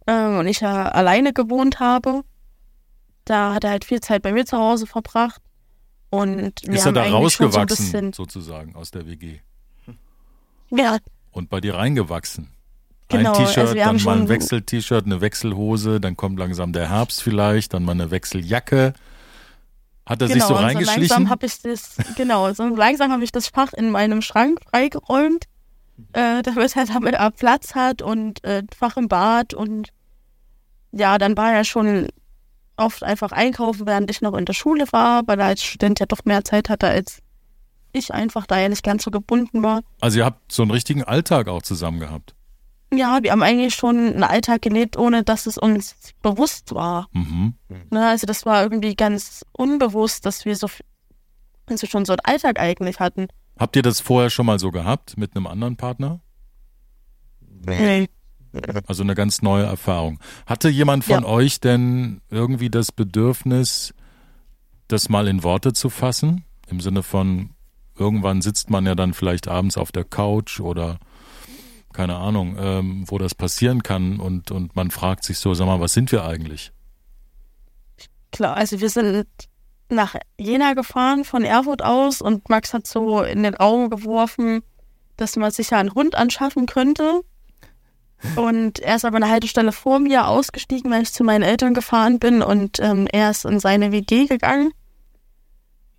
Ähm, 0.08 0.38
und 0.38 0.48
ich 0.48 0.62
ja 0.62 0.88
alleine 0.88 1.34
gewohnt 1.34 1.80
habe. 1.80 2.24
Da 3.26 3.54
hat 3.54 3.64
er 3.64 3.72
halt 3.72 3.86
viel 3.86 4.02
Zeit 4.02 4.24
bei 4.24 4.32
mir 4.32 4.46
zu 4.46 4.58
Hause 4.58 4.88
verbracht. 4.88 5.42
Und 6.10 6.54
wir 6.64 6.74
Ist 6.74 6.86
er 6.86 6.92
da 6.92 7.08
so 7.08 7.16
rausgewachsen, 7.16 7.68
bisschen, 7.68 8.14
sozusagen, 8.14 8.76
aus 8.76 8.92
der 8.92 9.08
WG? 9.08 9.40
ja, 10.70 10.98
Und 11.32 11.50
bei 11.50 11.62
dir 11.62 11.76
reingewachsen? 11.76 12.50
Genau, 13.08 13.34
ein 13.34 13.46
T-Shirt, 13.46 13.58
also 13.58 13.76
dann 13.76 14.04
mal 14.04 14.18
ein 14.20 14.30
Wechsel-T-Shirt, 14.30 15.06
eine 15.06 15.22
Wechselhose, 15.22 16.00
dann 16.00 16.16
kommt 16.16 16.40
langsam 16.40 16.74
der 16.74 16.90
Herbst 16.90 17.22
vielleicht, 17.22 17.74
dann 17.74 17.84
mal 17.84 17.94
eine 17.94 18.12
Wechseljacke. 18.12 18.94
Hat 20.12 20.22
er 20.22 20.28
sich 20.28 20.36
genau, 20.36 20.48
so 20.48 20.54
und 20.56 20.60
so 20.60 20.66
reingeschlichen? 20.66 21.02
langsam 21.02 21.30
habe 21.30 21.46
ich 21.46 21.62
das, 21.62 21.96
genau, 22.18 22.54
so 22.54 22.68
langsam 22.68 23.14
habe 23.14 23.24
ich 23.24 23.32
das 23.32 23.48
Fach 23.48 23.72
in 23.72 23.92
meinem 23.92 24.22
Schrank 24.22 24.60
freigeräumt, 24.70 25.46
äh, 26.12 26.42
damit 26.42 26.76
er 26.76 26.86
damit 26.86 27.14
er 27.14 27.32
Platz 27.32 27.76
hat 27.76 28.02
und 28.02 28.44
äh, 28.44 28.64
Fach 28.78 28.98
im 28.98 29.08
Bad 29.08 29.54
und 29.54 29.90
ja, 30.92 31.18
dann 31.18 31.38
war 31.38 31.54
er 31.54 31.64
schon 31.64 32.10
oft 32.76 33.04
einfach 33.04 33.32
einkaufen, 33.32 33.88
während 33.88 34.12
ich 34.12 34.22
noch 34.22 34.34
in 34.34 34.44
der 34.44 34.54
Schule 34.54 34.86
war, 34.92 35.24
weil 35.28 35.40
er 35.40 35.46
als 35.46 35.64
Student 35.64 36.02
ja 36.02 36.06
doch 36.06 36.26
mehr 36.26 36.44
Zeit 36.44 36.68
hatte 36.68 36.88
als 36.88 37.22
ich 37.94 38.14
einfach, 38.14 38.46
da 38.46 38.58
er 38.58 38.68
nicht 38.68 38.84
ganz 38.84 39.04
so 39.04 39.12
gebunden 39.12 39.64
war. 39.64 39.82
also 40.02 40.20
ihr 40.20 40.26
habt 40.26 40.52
so 40.52 40.62
einen 40.62 40.72
richtigen 40.72 41.04
Alltag 41.04 41.48
auch 41.48 41.62
zusammen 41.62 42.02
gehabt. 42.02 42.36
Ja, 42.94 43.20
wir 43.22 43.32
haben 43.32 43.44
eigentlich 43.44 43.74
schon 43.74 43.98
einen 43.98 44.24
Alltag 44.24 44.62
gelebt, 44.62 44.98
ohne 44.98 45.24
dass 45.24 45.46
es 45.46 45.58
uns 45.58 45.96
bewusst 46.22 46.76
war. 46.76 47.08
Mhm. 47.14 47.54
Ne, 47.90 48.08
also 48.10 48.28
das 48.28 48.46
war 48.46 48.64
irgendwie 48.64 48.96
ganz 48.96 49.46
unbewusst, 49.54 50.26
dass 50.26 50.44
wir 50.46 50.56
so 50.56 50.68
also 51.68 51.88
schon 51.88 52.04
so 52.06 52.14
einen 52.14 52.20
Alltag 52.24 52.60
eigentlich 52.60 53.00
hatten. 53.00 53.28
Habt 53.58 53.76
ihr 53.76 53.82
das 53.82 54.02
vorher 54.02 54.30
schon 54.30 54.46
mal 54.46 54.60
so 54.60 54.72
gehabt 54.72 55.18
mit 55.18 55.36
einem 55.36 55.48
anderen 55.48 55.78
Partner? 55.78 56.20
Nee. 57.66 58.10
Also 58.88 59.04
eine 59.04 59.16
ganz 59.16 59.42
neue 59.42 59.64
Erfahrung. 59.66 60.20
Hatte 60.46 60.68
jemand 60.68 61.06
von 61.06 61.24
Ja. 61.24 61.30
euch 61.30 61.62
denn 61.62 62.20
irgendwie 62.30 62.70
das 62.70 62.92
Bedürfnis, 62.92 63.94
das 64.90 65.08
mal 65.08 65.28
in 65.30 65.44
Worte 65.44 65.72
zu 65.72 65.90
fassen? 65.90 66.44
Im 66.68 66.82
Sinne 66.82 67.04
von, 67.04 67.52
irgendwann 67.98 68.42
sitzt 68.42 68.70
man 68.70 68.86
ja 68.86 68.96
dann 68.96 69.14
vielleicht 69.14 69.48
abends 69.48 69.78
auf 69.78 69.94
der 69.94 70.04
Couch 70.04 70.60
oder 70.60 71.00
keine 71.94 72.16
Ahnung, 72.16 72.56
ähm, 72.60 73.04
wo 73.08 73.18
das 73.18 73.36
passieren 73.36 73.84
kann 73.84 74.20
und, 74.20 74.52
und 74.52 74.76
man 74.76 74.92
fragt 74.92 75.24
sich 75.24 75.40
so, 75.40 75.54
sag 75.54 75.66
mal, 75.66 75.80
was 75.80 75.94
sind 75.94 76.12
wir 76.12 76.24
eigentlich? 76.24 76.72
Klar, 78.32 78.56
also 78.56 78.80
wir 78.80 78.90
sind 78.90 79.26
nach 79.90 80.16
Jena 80.38 80.74
gefahren 80.74 81.26
von 81.26 81.44
Erfurt 81.44 81.84
aus 81.84 82.22
und 82.22 82.50
Max 82.50 82.74
hat 82.74 82.88
so 82.88 83.22
in 83.22 83.44
den 83.44 83.54
Raum 83.54 83.90
geworfen, 83.90 84.64
dass 85.18 85.36
man 85.36 85.52
sich 85.52 85.70
ja 85.70 85.80
einen 85.80 85.94
Hund 85.94 86.16
anschaffen 86.16 86.66
könnte. 86.66 87.22
Und 88.36 88.80
er 88.80 88.96
ist 88.96 89.06
aber 89.06 89.18
eine 89.18 89.30
Haltestelle 89.30 89.72
vor 89.72 90.00
mir 90.00 90.28
ausgestiegen, 90.28 90.92
weil 90.92 91.04
ich 91.04 91.12
zu 91.12 91.24
meinen 91.24 91.44
Eltern 91.44 91.74
gefahren 91.74 92.20
bin 92.20 92.42
und 92.42 92.80
ähm, 92.80 93.08
er 93.12 93.32
ist 93.32 93.46
in 93.46 93.60
seine 93.60 93.92
WG 93.92 94.28
gegangen. 94.28 94.72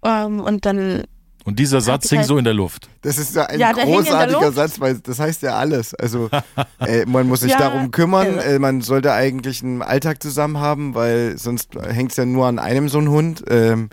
Ähm, 0.05 0.41
und 0.41 0.65
dann 0.65 1.05
Und 1.45 1.59
dieser 1.59 1.81
Satz 1.81 2.09
hing 2.09 2.23
so 2.23 2.39
in 2.39 2.45
der 2.45 2.55
Luft. 2.55 2.89
Das 3.03 3.19
ist 3.19 3.35
ja 3.35 3.47
ein 3.47 3.59
Ja, 3.59 3.73
großartiger. 3.73 4.53
Satz, 4.53 4.79
weil 4.81 4.99
das 5.01 5.19
heißt 5.19 5.43
ja 5.43 5.57
alles. 5.57 5.93
Also 5.95 6.31
äh, 6.79 7.05
man 7.07 7.27
muss 7.27 7.41
sich 7.41 7.51
Ja, 7.53 7.59
darum 7.59 7.91
kümmern, 7.91 8.39
äh, 8.39 8.59
man 8.59 8.81
sollte 8.81 9.13
eigentlich 9.13 9.63
einen 9.63 9.83
Alltag 9.83 10.23
zusammen 10.23 10.59
haben, 10.59 10.95
weil 10.95 11.37
sonst 11.39 11.71
hängt 11.75 12.13
es 12.13 12.17
ja 12.17 12.25
nur 12.27 12.47
an 12.47 12.59
einem 12.59 12.89
so 12.89 12.99
ein 12.99 13.09
Hund. 13.09 13.43
Ähm, 13.49 13.91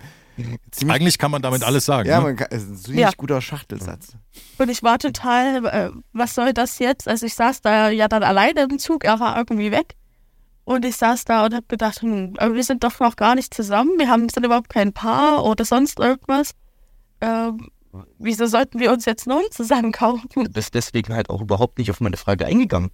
Eigentlich 0.88 1.18
kann 1.18 1.32
man 1.32 1.42
damit 1.42 1.64
alles 1.64 1.86
sagen. 1.86 2.08
ja, 2.08 2.20
ne? 2.20 2.24
man 2.28 2.36
kann, 2.38 2.48
ist 2.52 2.70
ein 2.70 2.78
ziemlich 2.78 3.02
Ja. 3.02 3.12
guter 3.18 3.42
Schachtelsatz. 3.42 4.14
Und 4.58 4.70
ich 4.70 4.84
war 4.84 4.98
total, 5.00 5.66
äh, 5.66 5.90
was 6.14 6.36
soll 6.36 6.54
das 6.54 6.80
jetzt? 6.80 7.08
Also 7.08 7.26
ich 7.26 7.36
saß 7.36 7.62
da 7.62 7.90
ja 7.90 8.08
dann 8.08 8.24
alleine 8.24 8.62
im 8.70 8.80
Zug, 8.80 9.04
er 9.04 9.20
war 9.20 9.38
irgendwie 9.38 9.72
weg. 9.72 9.96
Und 10.64 10.86
ich 10.86 10.98
saß 10.98 11.26
da 11.26 11.46
und 11.46 11.54
habe 11.56 11.66
gedacht, 11.68 12.02
hm, 12.04 12.36
wir 12.40 12.64
sind 12.64 12.84
doch 12.84 13.00
noch 13.00 13.16
gar 13.16 13.34
nicht 13.36 13.54
zusammen, 13.54 13.90
wir 13.98 14.08
haben, 14.08 14.30
sind 14.30 14.46
überhaupt 14.46 14.70
kein 14.70 14.94
Paar 14.94 15.44
oder 15.44 15.66
sonst 15.66 16.00
irgendwas. 16.00 16.52
Ähm, 17.22 17.70
wieso 18.18 18.46
sollten 18.46 18.80
wir 18.80 18.92
uns 18.92 19.06
jetzt 19.06 19.28
neu 19.28 19.42
zusammen 19.52 19.92
kaufen? 19.92 20.30
Du 20.36 20.44
bist 20.50 20.74
deswegen 20.74 21.14
halt 21.14 21.30
auch 21.30 21.42
überhaupt 21.42 21.78
nicht 21.80 21.92
auf 21.92 22.02
meine 22.02 22.18
Frage 22.18 22.46
eingegangen. 22.46 22.92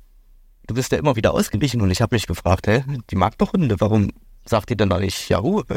Du 0.68 0.74
bist 0.74 0.92
ja 0.92 0.98
immer 0.98 1.16
wieder 1.16 1.34
ausgewichen 1.34 1.82
und 1.82 1.92
ich 1.92 2.02
habe 2.02 2.16
mich 2.16 2.28
gefragt, 2.28 2.68
hä, 2.68 2.84
die 3.10 3.16
mag 3.16 3.38
doch 3.38 3.54
Hunde, 3.54 3.76
warum 3.80 4.12
sagt 4.46 4.70
die 4.70 4.78
denn 4.78 4.90
da 4.90 5.00
nicht 5.00 5.30
Yahoo? 5.30 5.64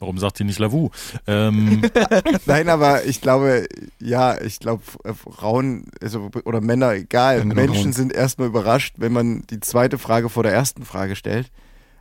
Warum 0.00 0.16
sagt 0.16 0.38
die 0.38 0.44
nicht 0.44 0.58
Lavu? 0.58 0.88
Ähm, 1.26 1.82
Nein, 2.46 2.70
aber 2.70 3.04
ich 3.04 3.20
glaube, 3.20 3.66
ja, 4.00 4.40
ich 4.40 4.58
glaube, 4.58 4.82
äh, 5.04 5.12
Frauen 5.12 5.90
also, 6.00 6.30
oder 6.46 6.62
Männer, 6.62 6.94
egal, 6.94 7.36
Ja, 7.36 7.42
genau, 7.42 7.54
Menschen 7.54 7.82
Frauen. 7.82 7.92
sind 7.92 8.12
erstmal 8.14 8.48
überrascht, 8.48 8.94
wenn 8.96 9.12
man 9.12 9.42
die 9.50 9.60
zweite 9.60 9.98
Frage 9.98 10.30
vor 10.30 10.42
der 10.42 10.52
ersten 10.52 10.86
Frage 10.86 11.16
stellt. 11.16 11.50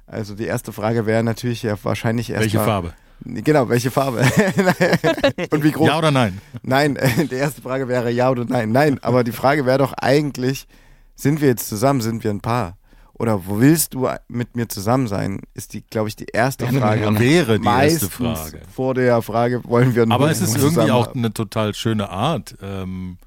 Also 0.08 0.34
die 0.34 0.46
erste 0.46 0.72
Frage 0.72 1.06
wäre 1.06 1.24
natürlich 1.24 1.62
ja 1.62 1.76
wahrscheinlich 1.84 2.30
erstmal. 2.30 2.44
welche 2.46 2.60
Farbe? 2.60 2.94
Genau, 3.26 3.70
welche 3.70 3.92
Farbe? 3.92 4.22
Und 5.52 5.64
wie 5.64 5.72
groß? 5.72 5.88
Ja 5.88 5.98
oder 5.98 6.12
nein? 6.12 6.40
Nein, 6.64 6.96
äh, 6.96 7.26
die 7.26 7.36
erste 7.36 7.62
Frage 7.62 7.88
wäre 7.88 8.12
ja 8.12 8.30
oder 8.30 8.46
nein. 8.46 8.72
Nein, 8.72 9.00
aber 9.02 9.24
die 9.24 9.32
Frage 9.32 9.66
wäre 9.66 9.78
doch 9.78 9.94
eigentlich, 9.94 10.68
sind 11.16 11.42
wir 11.42 11.50
jetzt 11.50 11.68
zusammen, 11.68 12.02
sind 12.02 12.24
wir 12.24 12.32
ein 12.32 12.42
Paar? 12.42 12.78
Oder 13.14 13.46
wo 13.46 13.60
willst 13.60 13.94
du 13.94 14.08
mit 14.30 14.56
mir 14.56 14.70
zusammen 14.70 15.08
sein? 15.08 15.42
Ist 15.54 15.74
die, 15.74 15.82
glaube 15.82 16.08
ich, 16.08 16.16
die 16.16 16.28
erste 16.32 16.64
Gerne, 16.64 16.80
Frage. 16.80 17.20
Wäre 17.20 17.60
die 17.60 17.66
erste 17.66 18.06
Meistens 18.06 18.14
Frage. 18.14 18.62
vor 18.74 18.94
der 18.94 19.22
Frage, 19.22 19.62
wollen 19.66 19.94
wir 19.94 20.10
Aber 20.10 20.32
es 20.32 20.40
ist 20.40 20.58
irgendwie 20.58 20.90
auch 20.90 21.14
eine 21.14 21.34
total 21.34 21.76
schöne 21.76 22.10
Art, 22.10 22.56
ähm, 22.62 23.18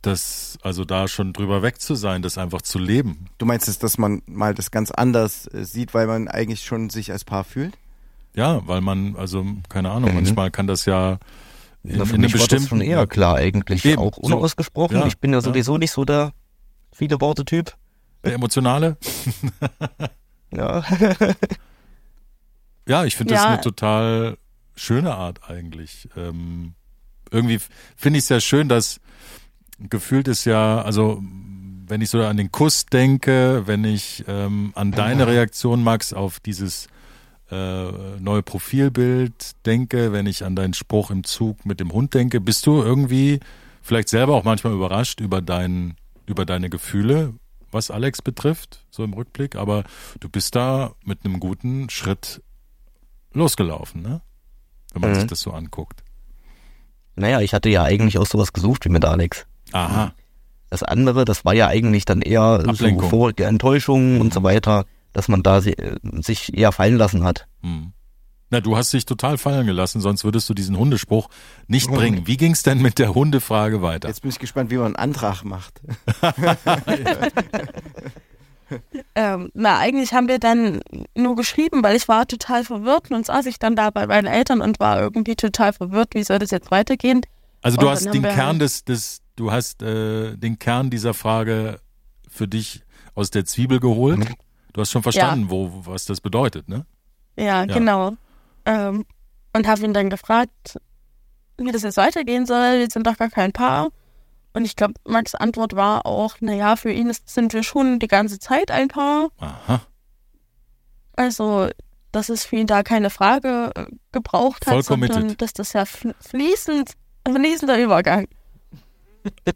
das, 0.00 0.56
also 0.62 0.86
da 0.86 1.06
schon 1.06 1.34
drüber 1.34 1.60
weg 1.62 1.80
zu 1.80 1.94
sein, 1.96 2.22
das 2.22 2.38
einfach 2.38 2.62
zu 2.62 2.78
leben. 2.78 3.26
Du 3.36 3.44
meinst 3.44 3.68
es, 3.68 3.78
dass 3.78 3.98
man 3.98 4.22
mal 4.26 4.54
das 4.54 4.70
ganz 4.70 4.90
anders 4.90 5.46
äh, 5.52 5.64
sieht, 5.64 5.92
weil 5.92 6.06
man 6.06 6.28
eigentlich 6.28 6.64
schon 6.64 6.88
sich 6.88 7.12
als 7.12 7.24
Paar 7.24 7.44
fühlt? 7.44 7.74
Ja, 8.36 8.60
weil 8.68 8.80
man, 8.82 9.16
also, 9.16 9.44
keine 9.68 9.90
Ahnung, 9.90 10.10
Mhm. 10.10 10.16
manchmal 10.16 10.50
kann 10.50 10.66
das 10.68 10.84
ja 10.84 11.18
in, 11.82 11.96
Na, 11.96 12.02
in 12.02 12.06
für 12.06 12.14
einem 12.14 12.22
mich 12.22 12.38
war 12.38 12.46
das 12.46 12.68
schon 12.68 12.80
eher 12.80 13.06
klar 13.06 13.36
eigentlich, 13.36 13.84
Eben, 13.84 13.98
auch 14.00 14.14
so. 14.14 14.20
unausgesprochen. 14.22 14.98
Ja, 14.98 15.06
ich 15.06 15.18
bin 15.18 15.32
ja 15.32 15.38
ja. 15.38 15.40
sowieso 15.42 15.78
nicht 15.78 15.90
so 15.92 16.04
der 16.04 16.32
viele 16.92 17.20
Worte-Typ. 17.20 17.74
Der 18.24 18.34
emotionale? 18.34 18.96
Ja. 20.52 20.84
Ja, 22.88 23.04
ich 23.04 23.16
finde 23.16 23.34
das 23.34 23.42
Ja. 23.42 23.48
eine 23.54 23.60
total 23.60 24.38
schöne 24.76 25.14
Art 25.14 25.48
eigentlich. 25.50 26.08
Ähm, 26.16 26.74
irgendwie 27.30 27.58
finde 27.96 28.18
ich 28.18 28.24
es 28.24 28.28
ja 28.28 28.40
schön, 28.40 28.68
dass 28.68 29.00
gefühlt 29.78 30.28
ist 30.28 30.44
ja, 30.44 30.80
also 30.82 31.20
wenn 31.88 32.00
ich 32.00 32.10
so 32.10 32.22
an 32.22 32.36
den 32.36 32.52
Kuss 32.52 32.86
denke, 32.86 33.62
wenn 33.66 33.84
ich 33.84 34.24
ähm, 34.28 34.72
an 34.76 34.92
deine 34.92 35.26
Reaktion, 35.26 35.82
Max, 35.82 36.12
auf 36.12 36.38
dieses 36.40 36.86
äh, 37.50 37.90
neue 38.20 38.42
Profilbild 38.42 39.52
denke, 39.66 40.12
wenn 40.12 40.26
ich 40.26 40.44
an 40.44 40.56
deinen 40.56 40.74
Spruch 40.74 41.10
im 41.10 41.24
Zug 41.24 41.64
mit 41.64 41.80
dem 41.80 41.92
Hund 41.92 42.14
denke, 42.14 42.40
bist 42.40 42.66
du 42.66 42.82
irgendwie 42.82 43.40
vielleicht 43.82 44.08
selber 44.08 44.34
auch 44.34 44.44
manchmal 44.44 44.72
überrascht 44.72 45.20
über 45.20 45.40
dein, 45.40 45.94
über 46.26 46.44
deine 46.44 46.68
Gefühle, 46.70 47.34
was 47.70 47.90
Alex 47.90 48.22
betrifft, 48.22 48.84
so 48.90 49.04
im 49.04 49.12
Rückblick, 49.12 49.54
aber 49.56 49.84
du 50.20 50.28
bist 50.28 50.56
da 50.56 50.92
mit 51.04 51.24
einem 51.24 51.38
guten 51.40 51.88
Schritt 51.90 52.42
losgelaufen, 53.32 54.02
ne? 54.02 54.20
Wenn 54.92 55.02
man 55.02 55.10
Mhm. 55.10 55.14
sich 55.16 55.26
das 55.26 55.40
so 55.40 55.52
anguckt. 55.52 56.02
Naja, 57.16 57.40
ich 57.40 57.54
hatte 57.54 57.68
ja 57.68 57.82
eigentlich 57.82 58.18
auch 58.18 58.26
sowas 58.26 58.52
gesucht 58.52 58.84
wie 58.84 58.88
mit 58.90 59.04
Alex. 59.04 59.46
Aha. 59.72 60.12
Das 60.70 60.82
andere, 60.82 61.24
das 61.24 61.44
war 61.44 61.54
ja 61.54 61.68
eigentlich 61.68 62.04
dann 62.04 62.22
eher 62.22 62.62
so 62.74 63.00
vorige 63.08 63.44
Enttäuschungen 63.44 64.20
und 64.20 64.34
so 64.34 64.42
weiter, 64.42 64.84
dass 65.16 65.28
man 65.28 65.42
da 65.42 65.60
äh, 65.60 65.96
sich 66.20 66.54
eher 66.54 66.72
fallen 66.72 66.96
lassen 66.96 67.24
hat. 67.24 67.46
Hm. 67.62 67.92
Na, 68.50 68.60
du 68.60 68.76
hast 68.76 68.92
dich 68.92 69.06
total 69.06 69.38
fallen 69.38 69.66
gelassen, 69.66 70.02
sonst 70.02 70.24
würdest 70.24 70.46
du 70.50 70.52
diesen 70.52 70.76
Hundespruch 70.76 71.30
nicht 71.68 71.90
bringen. 71.90 72.26
Wie 72.26 72.36
ging's 72.36 72.62
denn 72.62 72.82
mit 72.82 72.98
der 72.98 73.14
Hundefrage 73.14 73.80
weiter? 73.80 74.08
Jetzt 74.08 74.20
bin 74.20 74.30
ich 74.30 74.38
gespannt, 74.38 74.70
wie 74.70 74.76
man 74.76 74.94
einen 74.94 74.96
Antrag 74.96 75.42
macht. 75.42 75.80
Ähm, 79.14 79.50
na, 79.54 79.78
eigentlich 79.78 80.12
haben 80.12 80.26
wir 80.26 80.40
dann 80.40 80.80
nur 81.16 81.36
geschrieben, 81.36 81.84
weil 81.84 81.94
ich 81.94 82.08
war 82.08 82.26
total 82.26 82.64
verwirrt 82.64 83.12
und 83.12 83.24
saß 83.24 83.46
ich 83.46 83.60
dann 83.60 83.76
da 83.76 83.90
bei 83.90 84.08
meinen 84.08 84.26
Eltern 84.26 84.60
und 84.60 84.80
war 84.80 84.98
irgendwie 85.00 85.36
total 85.36 85.72
verwirrt, 85.72 86.14
wie 86.14 86.24
soll 86.24 86.40
das 86.40 86.50
jetzt 86.50 86.72
weitergehen? 86.72 87.20
Also 87.62 87.76
du 87.76 87.86
Und 87.86 87.92
hast 87.92 88.12
den 88.12 88.22
Kern 88.22 88.38
halt- 88.38 88.62
des, 88.62 88.84
des, 88.84 89.22
du 89.36 89.52
hast 89.52 89.82
äh, 89.82 90.36
den 90.36 90.58
Kern 90.58 90.90
dieser 90.90 91.14
Frage 91.14 91.78
für 92.28 92.48
dich 92.48 92.82
aus 93.14 93.30
der 93.30 93.44
Zwiebel 93.44 93.78
geholt. 93.78 94.18
Du 94.76 94.82
hast 94.82 94.90
schon 94.90 95.02
verstanden, 95.02 95.48
wo, 95.48 95.70
was 95.86 96.04
das 96.04 96.20
bedeutet, 96.20 96.68
ne? 96.68 96.84
Ja, 97.38 97.64
genau. 97.64 98.12
Ähm, 98.66 99.06
und 99.54 99.66
habe 99.66 99.80
ihn 99.82 99.94
dann 99.94 100.10
gefragt, 100.10 100.76
wie 101.56 101.72
das 101.72 101.82
jetzt 101.82 101.96
weitergehen 101.96 102.44
soll. 102.44 102.80
Wir 102.80 102.90
sind 102.90 103.06
doch 103.06 103.16
gar 103.16 103.30
kein 103.30 103.52
Paar. 103.52 103.88
Und 104.52 104.66
ich 104.66 104.76
glaube, 104.76 104.92
Max 105.08 105.34
Antwort 105.34 105.74
war 105.76 106.04
auch, 106.04 106.34
naja, 106.40 106.76
für 106.76 106.92
ihn 106.92 107.08
ist, 107.08 107.26
sind 107.26 107.54
wir 107.54 107.62
schon 107.62 107.98
die 108.00 108.06
ganze 108.06 108.38
Zeit 108.38 108.70
ein 108.70 108.88
Paar. 108.88 109.30
Aha. 109.38 109.80
Also, 111.14 111.70
dass 112.12 112.28
es 112.28 112.44
für 112.44 112.56
ihn 112.56 112.66
da 112.66 112.82
keine 112.82 113.08
Frage 113.08 113.70
äh, 113.74 113.86
gebraucht 114.12 114.66
hat, 114.66 114.74
Voll 114.74 114.82
sondern 114.82 115.10
committed. 115.10 115.40
dass 115.40 115.54
das 115.54 115.72
ja 115.72 115.84
fl- 115.84 116.14
fließend, 116.20 116.92
fließender 117.26 117.82
Übergang. 117.82 118.28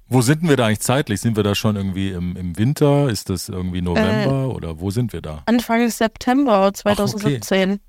Wo 0.08 0.22
sind 0.22 0.48
wir 0.48 0.56
da 0.56 0.66
eigentlich 0.66 0.80
zeitlich? 0.80 1.20
Sind 1.20 1.36
wir 1.36 1.42
da 1.42 1.54
schon 1.54 1.76
irgendwie 1.76 2.10
im, 2.10 2.36
im 2.36 2.56
Winter? 2.58 3.08
Ist 3.08 3.30
das 3.30 3.48
irgendwie 3.48 3.82
November 3.82 4.44
Äh. 4.44 4.54
oder 4.54 4.80
wo 4.80 4.90
sind 4.90 5.12
wir 5.12 5.20
da? 5.22 5.42
Anfang 5.46 5.88
September 5.88 6.72
2017. 6.72 7.80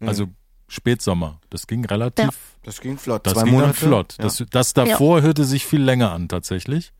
Also 0.00 0.26
Spätsommer. 0.68 1.40
Das 1.50 1.66
ging 1.66 1.84
relativ, 1.84 2.28
Das 2.62 2.80
ging 2.80 2.96
flott. 2.98 3.26
das 3.26 3.34
Zwei 3.34 3.42
ging 3.44 3.52
Monate. 3.54 3.66
dann 3.72 3.74
flott. 3.88 4.14
Ja. 4.18 4.24
Das, 4.24 4.44
das 4.50 4.72
davor 4.72 5.22
hörte 5.22 5.44
sich 5.44 5.66
viel 5.66 5.82
länger 5.82 6.12
an 6.12 6.28
tatsächlich. 6.28 6.92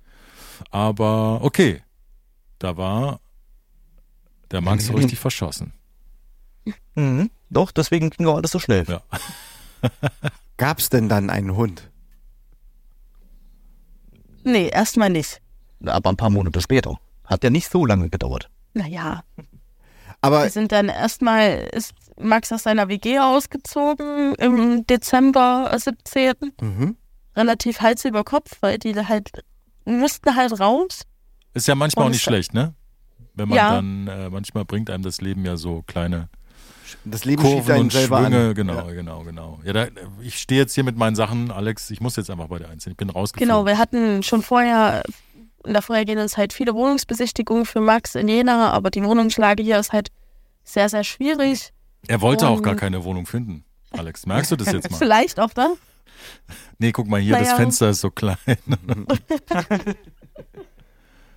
Aber 0.70 1.40
okay, 1.42 1.82
da 2.58 2.76
war 2.76 3.20
der 4.50 4.60
Max 4.60 4.86
so 4.86 4.94
richtig 4.94 5.18
verschossen. 5.18 5.72
Mhm. 6.94 7.30
Doch, 7.48 7.70
deswegen 7.70 8.10
ging 8.10 8.26
auch 8.26 8.36
alles 8.36 8.50
so 8.50 8.58
schnell. 8.58 8.84
Ja. 8.88 9.02
Gab's 10.56 10.88
denn 10.90 11.08
dann 11.08 11.30
einen 11.30 11.56
Hund? 11.56 11.89
Nee, 14.44 14.68
erstmal 14.68 15.10
nicht. 15.10 15.40
Aber 15.84 16.10
ein 16.10 16.16
paar 16.16 16.30
Monate 16.30 16.60
später. 16.60 16.98
Hat 17.24 17.44
ja 17.44 17.50
nicht 17.50 17.70
so 17.70 17.86
lange 17.86 18.08
gedauert. 18.08 18.50
Naja, 18.74 19.22
Aber 20.20 20.42
wir 20.44 20.50
sind 20.50 20.72
dann 20.72 20.88
erstmal, 20.88 21.68
ist 21.72 21.92
Max 22.18 22.52
aus 22.52 22.64
seiner 22.64 22.88
WG 22.88 23.18
ausgezogen 23.18 24.34
im 24.36 24.86
Dezember 24.86 25.70
17. 25.76 26.34
mhm. 26.60 26.96
Relativ 27.36 27.80
Hals 27.80 28.04
über 28.04 28.24
Kopf, 28.24 28.58
weil 28.60 28.78
die 28.78 28.94
halt 28.94 29.30
mussten 29.84 30.34
halt 30.36 30.58
raus. 30.60 31.02
Ist 31.54 31.68
ja 31.68 31.74
manchmal 31.74 32.04
auch 32.04 32.06
Und 32.06 32.12
nicht 32.12 32.20
es- 32.20 32.24
schlecht, 32.24 32.52
ne? 32.54 32.74
Wenn 33.34 33.48
man 33.48 33.56
Ja. 33.56 33.74
dann, 33.76 34.08
äh, 34.08 34.28
manchmal 34.30 34.64
bringt 34.64 34.90
einem 34.90 35.02
das 35.04 35.20
Leben 35.20 35.44
ja 35.44 35.56
so 35.56 35.82
kleine 35.86 36.28
das 37.04 37.24
Leben 37.24 37.42
schiebt 37.42 37.54
Kurven 37.54 37.72
einen 37.72 37.82
und 37.84 37.92
selber 37.92 38.20
Schwünge, 38.22 38.48
an. 38.48 38.54
genau, 38.54 38.74
Ja. 38.74 38.92
genau, 38.92 39.20
genau. 39.22 39.58
Ja, 39.64 39.72
da, 39.72 39.86
ich 40.20 40.38
stehe 40.38 40.60
jetzt 40.60 40.74
hier 40.74 40.84
mit 40.84 40.96
meinen 40.96 41.16
Sachen, 41.16 41.50
Alex, 41.50 41.90
ich 41.90 42.00
muss 42.00 42.16
jetzt 42.16 42.30
einfach 42.30 42.48
bei 42.48 42.58
dir 42.58 42.68
einziehen. 42.68 42.92
Ich 42.92 42.96
bin 42.96 43.10
rausgeflogen. 43.10 43.48
Genau, 43.48 43.66
wir 43.66 43.78
hatten 43.78 44.22
schon 44.22 44.42
vorher, 44.42 45.02
in 45.64 45.72
der 45.72 45.82
vorhergehenden 45.82 46.28
Zeit 46.28 46.52
viele 46.52 46.74
Wohnungsbesichtigungen 46.74 47.64
für 47.66 47.80
Max 47.80 48.14
in 48.14 48.28
Jena, 48.28 48.70
aber 48.72 48.90
die 48.90 49.02
Wohnungslage 49.04 49.62
hier 49.62 49.78
ist 49.78 49.92
halt 49.92 50.08
sehr, 50.64 50.88
sehr 50.88 51.04
schwierig. 51.04 51.72
er 52.08 52.20
wollte 52.20 52.48
auch 52.48 52.62
gar 52.62 52.72
und- 52.72 52.78
keine 52.80 53.04
Wohnung 53.04 53.26
finden. 53.26 53.64
Alex, 53.90 54.24
merkst 54.26 54.50
du 54.52 54.56
das 54.56 54.72
jetzt 54.72 54.90
mal? 54.90 54.96
Vielleicht 54.98 55.40
auch 55.40 55.50
dann. 55.52 55.72
Nee, 56.78 56.92
guck 56.92 57.08
mal 57.08 57.20
hier, 57.20 57.32
das 57.36 57.44
Naja. 57.48 57.56
Fenster 57.56 57.90
ist 57.90 58.00
so 58.00 58.10
klein. 58.10 58.36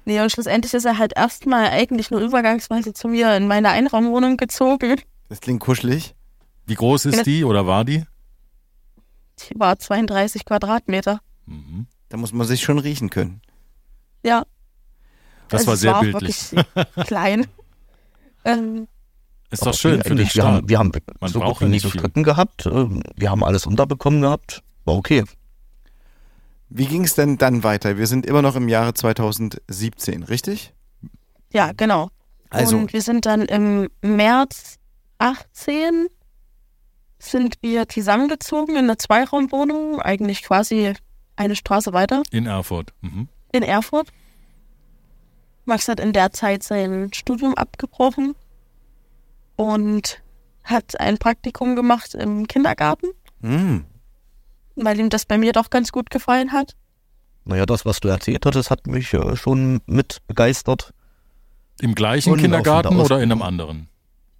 Nee, 0.05 0.19
und 0.19 0.29
schlussendlich 0.31 0.73
ist 0.73 0.83
er 0.85 0.97
halt 0.97 1.13
erstmal 1.15 1.69
eigentlich 1.69 2.11
nur 2.11 2.19
übergangsweise 2.19 2.93
zu 2.93 3.07
mir 3.07 3.37
in 3.37 3.47
meine 3.47 3.69
Einraumwohnung 3.69 4.35
gezogen. 4.35 4.99
Das 5.33 5.41
klingt 5.41 5.61
kuschelig. 5.61 6.13
Wie 6.67 6.75
groß 6.75 7.05
ist 7.05 7.25
die 7.25 7.43
oder 7.43 7.65
war 7.65 7.85
die? 7.85 8.05
Die 9.39 9.59
war 9.59 9.79
32 9.79 10.45
Quadratmeter. 10.45 11.21
Mhm. 11.47 11.87
Da 12.09 12.17
muss 12.17 12.33
man 12.33 12.45
sich 12.45 12.61
schon 12.61 12.77
riechen 12.77 13.09
können. 13.09 13.41
Ja. 14.23 14.45
Das 15.47 15.61
also 15.61 15.71
war 15.71 15.77
sehr 15.77 15.97
auch 15.97 16.01
bildlich. 16.01 16.51
wirklich 16.51 17.07
klein. 17.07 17.47
ähm, 18.45 18.87
Ist 19.49 19.65
doch 19.65 19.73
schön 19.73 20.03
für 20.03 20.09
den 20.09 20.19
Eigentlich, 20.19 20.35
wir 20.35 20.43
haben, 20.43 20.69
wir 20.69 20.77
haben 20.77 20.91
Man 21.19 21.31
so 21.31 21.39
gut 21.39 21.61
wie 21.61 21.65
nie 21.65 21.71
nicht 21.71 21.81
so. 21.81 21.89
Stritten 21.89 22.21
gehabt. 22.21 22.67
äh, 22.67 22.87
Wir 23.15 23.31
haben 23.31 23.43
alles 23.43 23.65
unterbekommen 23.65 24.21
gehabt. 24.21 24.61
War 24.85 24.93
okay. 24.93 25.23
Wie 26.69 26.85
ging 26.85 27.05
es 27.05 27.15
denn 27.15 27.39
dann 27.39 27.63
weiter? 27.63 27.97
Wir 27.97 28.05
sind 28.05 28.27
immer 28.27 28.43
noch 28.43 28.55
im 28.55 28.69
Jahre 28.69 28.93
2017, 28.93 30.21
richtig? 30.21 30.75
ja, 31.51 31.71
genau. 31.71 32.11
Also, 32.51 32.77
Und 32.77 32.93
wir 32.93 33.01
sind 33.01 33.25
dann 33.25 33.41
im 33.41 33.89
März 34.03 34.77
18 35.23 36.07
sind 37.17 37.55
wir 37.61 37.87
zusammengezogen 37.87 38.75
in 38.75 38.83
eine 38.83 38.97
Zweiraumwohnung, 38.97 40.01
eigentlich 40.01 40.43
quasi 40.43 40.93
eine 41.37 41.55
Straße 41.55 41.93
weiter 41.93 42.23
In 42.31 42.45
Erfurt. 42.45 42.91
Mhm. 42.99 43.29
in 43.53 43.63
Erfurt. 43.63 44.09
Max 45.63 45.87
hat 45.87 46.01
in 46.01 46.11
der 46.11 46.33
Zeit 46.33 46.61
sein 46.61 47.09
Studium 47.13 47.55
abgebrochen 47.55 48.35
und 49.55 50.21
hat 50.65 50.99
ein 50.99 51.17
Praktikum 51.17 51.77
gemacht 51.77 52.15
im 52.15 52.45
Kindergarten, 52.47 53.07
hm, 53.41 53.85
weil 54.75 54.99
ihm 54.99 55.09
das 55.09 55.25
bei 55.25 55.37
mir 55.37 55.53
doch 55.53 55.69
ganz 55.69 55.93
gut 55.93 56.09
gefallen 56.09 56.51
hat. 56.51 56.75
Naja, 57.45 57.65
das, 57.65 57.85
was 57.85 58.01
du 58.01 58.09
erzählt 58.09 58.45
hattest, 58.45 58.69
hat 58.69 58.87
mich 58.87 59.13
äh, 59.13 59.37
schon 59.37 59.79
mit 59.85 60.21
begeistert. 60.27 60.93
Im 61.79 61.95
gleichen 61.95 62.33
Und 62.33 62.41
Kindergarten 62.41 62.93
der 62.95 63.05
oder 63.05 63.21
in 63.21 63.31
einem 63.31 63.41
anderen? 63.41 63.87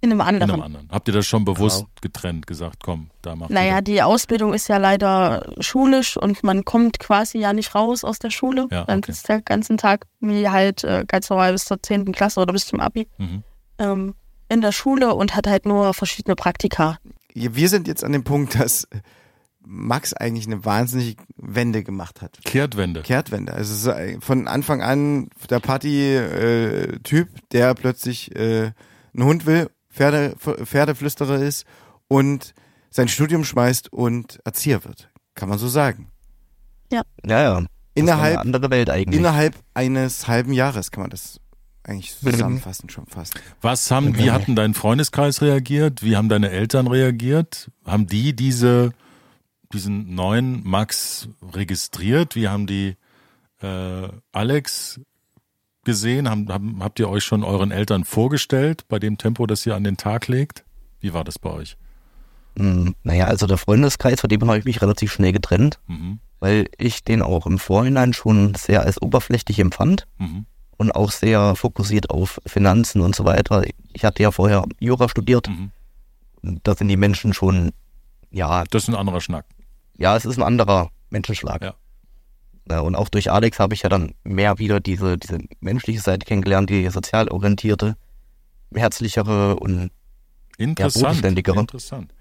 In 0.04 0.10
einem 0.12 0.20
In 0.20 0.26
anderen. 0.26 0.50
einem 0.52 0.62
anderen. 0.62 0.88
Habt 0.90 1.08
ihr 1.08 1.14
das 1.14 1.26
schon 1.26 1.44
bewusst 1.44 1.78
Genau. 1.80 1.90
getrennt, 2.02 2.46
gesagt, 2.46 2.82
komm, 2.84 3.10
da 3.22 3.34
macht 3.36 3.50
Naja, 3.50 3.76
ihr 3.76 3.82
die 3.82 4.02
Ausbildung 4.02 4.52
ist 4.52 4.68
ja 4.68 4.76
leider 4.76 5.52
schulisch 5.60 6.16
und 6.16 6.42
man 6.44 6.64
kommt 6.64 6.98
quasi 6.98 7.38
ja 7.38 7.52
nicht 7.52 7.74
raus 7.74 8.04
aus 8.04 8.18
der 8.18 8.30
Schule. 8.30 8.66
Ja, 8.70 8.84
Dann 8.84 8.98
okay. 8.98 9.12
ist 9.12 9.28
der 9.28 9.40
ganzen 9.40 9.78
Tag 9.78 10.06
wie 10.20 10.48
halt 10.48 10.84
äh, 10.84 11.04
ganz 11.08 11.30
normal 11.30 11.52
bis 11.52 11.64
zur 11.64 11.82
10. 11.82 12.12
Klasse 12.12 12.40
oder 12.40 12.52
bis 12.52 12.66
zum 12.66 12.80
Abi 12.80 13.08
Mhm. 13.18 13.42
ähm, 13.78 14.14
in 14.50 14.60
der 14.60 14.72
Schule 14.72 15.14
und 15.14 15.34
hat 15.34 15.46
halt 15.46 15.64
nur 15.64 15.94
verschiedene 15.94 16.36
Praktika. 16.36 16.98
wir 17.34 17.68
sind 17.70 17.88
jetzt 17.88 18.04
an 18.04 18.12
dem 18.12 18.24
Punkt, 18.24 18.60
dass 18.60 18.86
Max 19.66 20.12
eigentlich 20.12 20.46
eine 20.46 20.62
wahnsinnige 20.66 21.22
Wende 21.36 21.82
gemacht 21.82 22.20
hat. 22.20 22.38
Kehrtwende. 22.44 23.00
Kehrtwende. 23.00 23.54
Also 23.54 23.72
es 23.72 23.80
ist 23.80 23.86
äh, 23.86 24.20
von 24.20 24.46
Anfang 24.46 24.82
an 24.82 25.30
der 25.48 25.60
Party-Typ, 25.60 27.28
der 27.52 27.74
plötzlich 27.74 28.34
äh, 28.36 28.72
einen 29.14 29.24
Hund 29.24 29.46
will, 29.46 29.70
Pferde, 29.94 30.34
Pferdeflüsterer 30.36 31.40
ist 31.40 31.64
und 32.08 32.52
sein 32.90 33.08
Studium 33.08 33.44
schmeißt 33.44 33.92
und 33.92 34.40
Erzieher 34.44 34.84
wird. 34.84 35.10
Kann 35.34 35.48
man 35.48 35.58
so 35.58 35.68
sagen. 35.68 36.10
Ja, 36.92 37.02
ja. 37.24 37.30
Das 37.30 37.36
war 37.44 37.56
eine 37.58 37.68
Innerhalb, 37.94 38.38
andere 38.38 38.70
Welt 38.70 38.90
eigentlich. 38.90 39.18
innerhalb 39.18 39.54
eines 39.72 40.26
halben 40.26 40.52
Jahres 40.52 40.90
kann 40.90 41.02
man 41.02 41.10
das 41.10 41.40
eigentlich 41.84 42.16
zusammenfassen 42.18 42.88
schon 42.88 43.06
fast. 43.06 43.34
Was 43.60 43.90
haben, 43.90 44.18
wie 44.18 44.30
hat 44.30 44.48
denn 44.48 44.56
dein 44.56 44.74
Freundeskreis 44.74 45.42
reagiert? 45.42 46.02
Wie 46.02 46.16
haben 46.16 46.28
deine 46.28 46.50
Eltern 46.50 46.86
reagiert? 46.88 47.70
Haben 47.84 48.06
die 48.06 48.34
diese, 48.34 48.92
diesen 49.72 50.14
neuen 50.14 50.66
Max 50.66 51.28
registriert? 51.52 52.34
Wie 52.34 52.48
haben 52.48 52.66
die 52.66 52.96
äh, 53.60 54.08
Alex 54.32 55.00
gesehen? 55.84 56.28
Haben, 56.28 56.48
haben, 56.52 56.82
habt 56.82 56.98
ihr 56.98 57.08
euch 57.08 57.24
schon 57.24 57.42
euren 57.44 57.70
Eltern 57.70 58.04
vorgestellt 58.04 58.84
bei 58.88 58.98
dem 58.98 59.18
Tempo, 59.18 59.46
das 59.46 59.64
ihr 59.66 59.74
an 59.74 59.84
den 59.84 59.96
Tag 59.96 60.28
legt? 60.28 60.64
Wie 61.00 61.12
war 61.14 61.24
das 61.24 61.38
bei 61.38 61.50
euch? 61.50 61.76
Hm, 62.56 62.94
Naja, 63.02 63.26
also 63.26 63.46
der 63.46 63.58
Freundeskreis, 63.58 64.20
von 64.20 64.28
dem 64.28 64.46
habe 64.46 64.58
ich 64.58 64.64
mich 64.64 64.80
relativ 64.80 65.12
schnell 65.12 65.32
getrennt, 65.32 65.78
Mhm. 65.86 66.18
weil 66.40 66.68
ich 66.78 67.02
den 67.04 67.20
auch 67.22 67.46
im 67.46 67.58
Vorhinein 67.58 68.12
schon 68.12 68.54
sehr 68.54 68.82
als 68.82 69.00
oberflächlich 69.02 69.58
empfand 69.58 70.06
Mhm. 70.18 70.46
und 70.76 70.94
auch 70.94 71.10
sehr 71.10 71.56
fokussiert 71.56 72.10
auf 72.10 72.40
Finanzen 72.46 73.00
und 73.00 73.14
so 73.16 73.24
weiter. 73.24 73.64
Ich 73.92 74.04
hatte 74.04 74.22
ja 74.22 74.30
vorher 74.30 74.64
Jura 74.78 75.08
studiert. 75.08 75.48
Mhm. 75.48 75.70
Da 76.62 76.74
sind 76.74 76.88
die 76.88 76.96
Menschen 76.96 77.32
schon, 77.34 77.72
ja, 78.30 78.64
Das 78.70 78.84
ist 78.84 78.88
ein 78.88 78.94
anderer 78.94 79.20
Schnack. 79.20 79.46
ja, 79.96 80.16
es 80.16 80.24
ist 80.24 80.36
ein 80.36 80.42
anderer 80.42 80.90
Menschenschlag. 81.10 81.62
Ja. 81.62 81.74
Ja, 82.68 82.80
und 82.80 82.94
auch 82.94 83.08
durch 83.08 83.30
Alex 83.30 83.58
habe 83.58 83.74
ich 83.74 83.82
ja 83.82 83.88
dann 83.88 84.14
mehr 84.24 84.58
wieder 84.58 84.80
diese, 84.80 85.18
diese 85.18 85.38
menschliche 85.60 86.00
Seite 86.00 86.24
kennengelernt, 86.24 86.70
die 86.70 86.88
sozial 86.88 87.28
orientierte, 87.28 87.96
herzlichere 88.74 89.56
und 89.56 89.90
Interessant. 90.56 91.04
bodenständigere. 91.04 91.60
Interessant. 91.60 92.12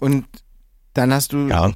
Und 0.00 0.26
dann 0.94 1.12
hast 1.12 1.32
du 1.32 1.48
ja, 1.48 1.72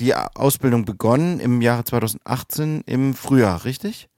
die 0.00 0.14
Ausbildung 0.14 0.84
begonnen 0.84 1.40
im 1.40 1.62
Jahre 1.62 1.84
2018 1.84 2.82
im 2.86 3.14
Frühjahr, 3.14 3.64
richtig? 3.64 4.08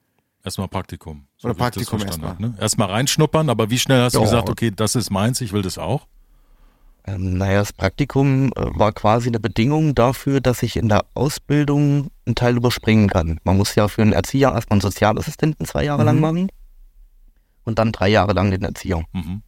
Erstmal 0.43 0.69
Praktikum. 0.69 1.27
Oder 1.43 1.53
ich 1.53 1.59
das 1.59 1.59
Praktikum 1.59 2.03
erstmal. 2.03 2.37
Ne? 2.39 2.55
Erstmal 2.59 2.89
reinschnuppern, 2.89 3.51
aber 3.51 3.71
wie 3.71 3.79
schnell 3.79 4.03
hast 4.03 4.15
du 4.15 4.21
Ja. 4.21 4.25
gesagt, 4.25 4.49
okay, 4.49 4.71
das 4.75 4.95
ist 4.95 5.11
meins, 5.11 5.41
ich 5.41 5.53
will 5.53 5.63
das 5.63 5.77
auch? 5.77 6.07
Ähm, 7.07 7.39
naja, 7.39 7.61
das 7.61 7.73
Praktikum 7.73 8.49
äh, 8.57 8.79
war 8.79 8.93
quasi 8.93 9.29
eine 9.29 9.39
Bedingung 9.39 9.95
dafür, 9.95 10.41
dass 10.41 10.63
ich 10.63 10.77
in 10.77 10.89
der 10.89 11.05
Ausbildung 11.15 12.11
einen 12.27 12.35
Teil 12.35 12.57
überspringen 12.57 13.09
kann. 13.09 13.39
Man 13.45 13.57
muss 13.57 13.75
ja 13.77 13.87
für 13.87 14.03
einen 14.03 14.13
Erzieher 14.13 14.53
erstmal 14.53 14.77
einen 14.77 14.81
Sozialassistenten 14.81 15.67
zwei 15.67 15.85
Jahre 15.85 16.03
lang 16.03 16.17
Mhm. 16.17 16.21
machen 16.21 16.49
und 17.65 17.79
dann 17.79 17.93
drei 17.93 18.09
Jahre 18.09 18.33
lang 18.33 18.51
den 18.51 18.63
Erzieher. 18.65 19.05
Mhm. 19.13 19.43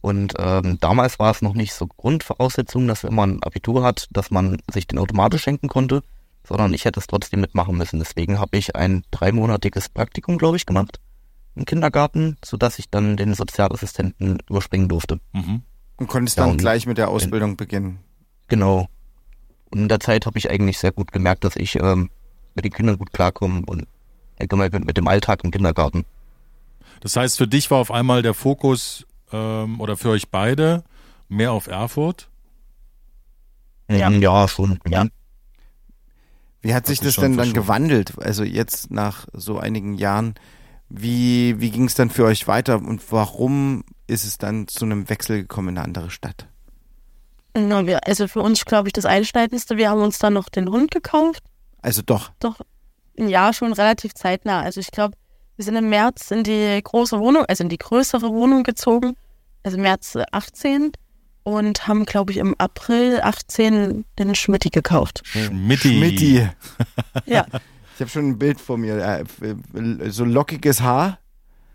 Und 0.00 0.34
ähm, 0.38 0.78
damals 0.80 1.20
war 1.20 1.30
es 1.30 1.42
noch 1.42 1.54
nicht 1.54 1.72
so 1.72 1.86
Grundvoraussetzung, 1.86 2.88
dass 2.88 3.04
wenn 3.04 3.14
man 3.14 3.36
ein 3.36 3.42
Abitur 3.44 3.84
hat, 3.84 4.08
dass 4.10 4.32
man 4.32 4.58
sich 4.72 4.88
den 4.88 4.98
automatisch 4.98 5.42
schenken 5.42 5.68
konnte, 5.68 6.02
sondern 6.44 6.74
ich 6.74 6.84
hätte 6.84 6.98
es 6.98 7.06
trotzdem 7.06 7.40
mitmachen 7.40 7.76
müssen. 7.76 8.00
Deswegen 8.00 8.40
habe 8.40 8.56
ich 8.56 8.74
ein 8.74 9.04
dreimonatiges 9.12 9.88
Praktikum, 9.88 10.38
glaube 10.38 10.56
ich, 10.56 10.66
gemacht 10.66 10.98
im 11.54 11.64
Kindergarten, 11.64 12.36
sodass 12.44 12.80
ich 12.80 12.90
dann 12.90 13.16
den 13.16 13.34
Sozialassistenten 13.34 14.38
überspringen 14.48 14.88
durfte. 14.88 15.20
Mhm. 15.32 15.62
Und 15.96 16.06
konntest 16.08 16.36
Ja, 16.36 16.44
dann 16.44 16.52
und- 16.52 16.58
gleich 16.58 16.86
mit 16.86 16.98
der 16.98 17.08
Ausbildung 17.08 17.56
beginnen. 17.56 17.98
Genau. 18.48 18.88
Und 19.70 19.78
in 19.80 19.88
der 19.88 20.00
Zeit 20.00 20.26
habe 20.26 20.38
ich 20.38 20.50
eigentlich 20.50 20.78
sehr 20.78 20.92
gut 20.92 21.12
gemerkt, 21.12 21.44
dass 21.44 21.56
ich 21.56 21.76
ähm, 21.76 22.10
mit 22.54 22.64
den 22.64 22.72
Kindern 22.72 22.98
gut 22.98 23.12
klarkomme 23.12 23.62
und 23.66 23.86
allgemein 24.38 24.70
mit, 24.72 24.84
mit 24.84 24.96
dem 24.96 25.08
Alltag 25.08 25.44
im 25.44 25.50
Kindergarten. 25.50 26.04
Das 27.00 27.16
heißt, 27.16 27.38
für 27.38 27.48
dich 27.48 27.70
war 27.70 27.78
auf 27.78 27.90
einmal 27.90 28.22
der 28.22 28.34
Fokus 28.34 29.06
ähm, 29.32 29.80
oder 29.80 29.96
für 29.96 30.10
euch 30.10 30.28
beide 30.28 30.84
mehr 31.28 31.52
auf 31.52 31.66
Erfurt. 31.66 32.28
Ja. 33.88 34.10
Mhm, 34.10 34.22
ja 34.22 34.46
schon. 34.48 34.78
Ja. 34.88 35.06
Wie 36.60 36.74
hat 36.74 36.86
sich 36.86 37.00
das 37.00 37.14
schon 37.14 37.24
denn 37.24 37.36
dann 37.36 37.52
gewandelt? 37.52 38.18
Also 38.18 38.44
jetzt 38.44 38.90
nach 38.90 39.26
so 39.32 39.58
einigen 39.58 39.94
Jahren, 39.94 40.34
wie, 40.94 41.58
wie 41.58 41.70
ging 41.70 41.84
es 41.84 41.94
dann 41.94 42.10
für 42.10 42.24
euch 42.24 42.46
weiter 42.46 42.76
und 42.76 43.00
warum 43.10 43.82
ist 44.06 44.24
es 44.24 44.36
dann 44.36 44.68
zu 44.68 44.84
einem 44.84 45.08
Wechsel 45.08 45.40
gekommen 45.42 45.70
in 45.70 45.78
eine 45.78 45.86
andere 45.86 46.10
Stadt? 46.10 46.46
Also 47.54 48.28
für 48.28 48.40
uns, 48.40 48.64
glaube 48.64 48.88
ich, 48.88 48.92
das 48.92 49.06
Einschneidendste, 49.06 49.76
wir 49.76 49.90
haben 49.90 50.02
uns 50.02 50.18
dann 50.18 50.34
noch 50.34 50.48
den 50.48 50.68
Hund 50.68 50.90
gekauft. 50.90 51.42
Also 51.80 52.02
doch. 52.02 52.30
Doch, 52.40 52.60
ja, 53.16 53.52
schon 53.52 53.72
relativ 53.72 54.14
zeitnah. 54.14 54.60
Also 54.60 54.80
ich 54.80 54.90
glaube, 54.90 55.16
wir 55.56 55.64
sind 55.64 55.76
im 55.76 55.88
März 55.88 56.30
in 56.30 56.44
die 56.44 56.80
große 56.82 57.18
Wohnung, 57.18 57.44
also 57.46 57.64
in 57.64 57.70
die 57.70 57.78
größere 57.78 58.30
Wohnung 58.30 58.62
gezogen, 58.62 59.14
also 59.62 59.78
März 59.78 60.14
äh, 60.14 60.24
18 60.30 60.92
und 61.42 61.88
haben, 61.88 62.04
glaube 62.04 62.32
ich, 62.32 62.38
im 62.38 62.54
April 62.58 63.20
18 63.22 64.04
den 64.18 64.34
Schmitti 64.34 64.70
gekauft. 64.70 65.22
Schmitti. 65.24 65.96
Schmidti. 65.96 66.48
Ja, 67.26 67.46
Ich 67.94 68.00
habe 68.00 68.10
schon 68.10 68.30
ein 68.30 68.38
Bild 68.38 68.60
vor 68.60 68.78
mir. 68.78 68.96
Äh, 68.96 69.24
äh, 69.46 70.10
so 70.10 70.24
lockiges 70.24 70.80
Haar? 70.80 71.18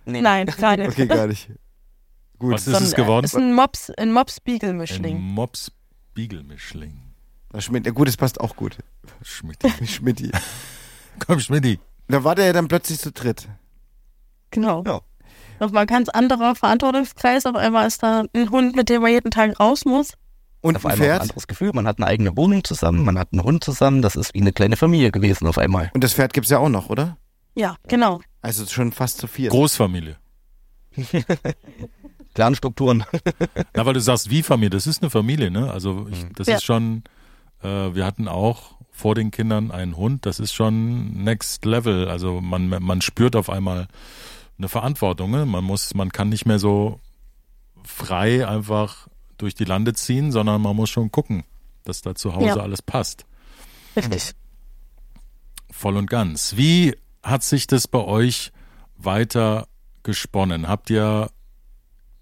nein, 0.06 0.48
keine. 0.48 0.88
Okay, 0.88 1.06
gar 1.08 1.28
nicht. 1.28 1.50
Gut. 2.40 2.54
Was 2.54 2.68
ist 2.68 2.74
So 2.74 2.78
ein, 2.78 2.84
es 2.84 2.96
geworden? 2.96 3.26
Ist 3.26 3.36
ein 3.36 3.54
Mops, 3.54 3.90
ein 3.92 4.10
Ein 4.10 4.14
Mops-Beagle-Mischling. 4.14 5.20
Mops 5.20 5.72
Beagle-Mischling. 6.14 7.00
Das 7.52 7.66
Schmidt, 7.66 7.86
ja, 7.86 7.92
gut, 7.92 8.08
das 8.08 8.18
passt 8.18 8.40
auch 8.40 8.56
gut. 8.56 8.78
Schmitti. 9.22 9.86
Schmidti. 9.86 10.32
Komm, 11.26 11.40
Schmitti. 11.40 11.80
Da 12.08 12.24
war 12.24 12.36
der 12.36 12.46
ja 12.48 12.54
dann 12.54 12.68
plötzlich 12.68 13.00
zu 13.00 13.12
dritt. 13.12 13.48
Genau. 14.52 14.84
Ja. 14.86 15.02
Nochmal 15.60 15.82
ein 15.82 15.88
ganz 15.88 16.10
anderer 16.10 16.56
Verantwortungskreis. 16.56 17.46
Auf 17.46 17.56
einmal 17.56 17.88
ist 17.88 18.04
da 18.04 18.26
ein 18.34 18.50
Hund, 18.50 18.76
mit 18.76 18.90
dem 18.90 19.02
man 19.02 19.12
jeden 19.12 19.32
Tag 19.32 19.60
raus 19.60 19.86
muss. 19.86 20.14
Und 20.62 20.76
Auf 20.76 20.86
ein 20.86 20.94
einmal 20.94 21.08
ein 21.08 21.12
Pferd. 21.12 21.22
anderes 21.22 21.48
Gefühl. 21.48 21.72
Man 21.74 21.88
hat 21.88 21.98
eine 22.00 22.08
eigene 22.08 22.36
Wohnung 22.36 22.64
zusammen, 22.64 23.06
man 23.06 23.18
hat 23.20 23.30
einen 23.32 23.44
Hund 23.44 23.64
zusammen. 23.64 24.02
Das 24.02 24.16
ist 24.16 24.34
wie 24.34 24.42
eine 24.42 24.52
kleine 24.54 24.76
Familie 24.76 25.12
gewesen 25.12 25.48
auf 25.48 25.58
einmal. 25.58 25.92
Und 25.94 26.04
das 26.04 26.14
Pferd 26.14 26.34
gibt's 26.34 26.50
ja 26.50 26.58
auch 26.60 26.70
noch, 26.70 26.90
oder? 26.90 27.18
Ja, 27.56 27.76
genau. 27.88 28.22
Also 28.42 28.66
schon 28.66 28.92
fast 28.92 29.18
zu 29.20 29.28
viert. 29.28 29.52
Großfamilie. 29.52 30.18
Clanstrukturen. 32.34 33.04
Na, 33.74 33.86
weil 33.86 33.94
du 33.94 34.02
sagst, 34.02 34.30
wie 34.30 34.44
Familie, 34.44 34.70
das 34.72 34.88
ist 34.88 35.02
eine 35.02 35.10
Familie, 35.10 35.50
ne? 35.52 35.72
Also 35.72 36.08
ich, 36.12 36.26
das 36.36 36.48
Ja. 36.48 36.56
ist 36.58 36.64
schon, 36.66 37.04
äh, 37.64 37.68
wir 37.96 38.06
hatten 38.06 38.28
auch 38.28 38.78
vor 38.92 39.16
den 39.16 39.32
Kindern 39.32 39.72
einen 39.72 39.96
Hund, 39.98 40.26
das 40.26 40.40
ist 40.40 40.54
schon 40.54 41.24
next 41.24 41.66
level. 41.66 42.08
Also 42.10 42.42
man, 42.42 42.68
man 42.70 43.02
spürt 43.02 43.36
auf 43.36 43.50
einmal 43.50 43.88
eine 44.58 44.70
Verantwortung, 44.70 45.32
ne? 45.32 45.46
Man 45.46 45.64
muss, 45.64 45.94
man 45.94 46.12
kann 46.12 46.30
nicht 46.30 46.46
mehr 46.46 46.60
so 46.60 47.00
frei 47.84 48.48
einfach 48.48 49.08
durch 49.38 49.56
die 49.56 49.66
Lande 49.66 49.94
ziehen, 49.94 50.32
sondern 50.32 50.62
man 50.62 50.76
muss 50.76 50.90
schon 50.90 51.12
gucken, 51.12 51.44
dass 51.84 52.02
da 52.02 52.16
zu 52.16 52.36
Hause 52.36 52.46
Ja. 52.48 52.56
alles 52.58 52.82
passt. 52.82 53.26
Richtig. 53.96 54.32
Voll 55.72 55.98
und 55.98 56.10
ganz. 56.10 56.56
Wie 56.56 56.96
hat 57.24 57.44
sich 57.44 57.68
das 57.68 57.88
bei 57.88 58.00
euch 58.00 58.52
weiter 58.96 59.68
gesponnen? 60.04 60.68
Habt 60.68 60.90
ihr 60.90 61.30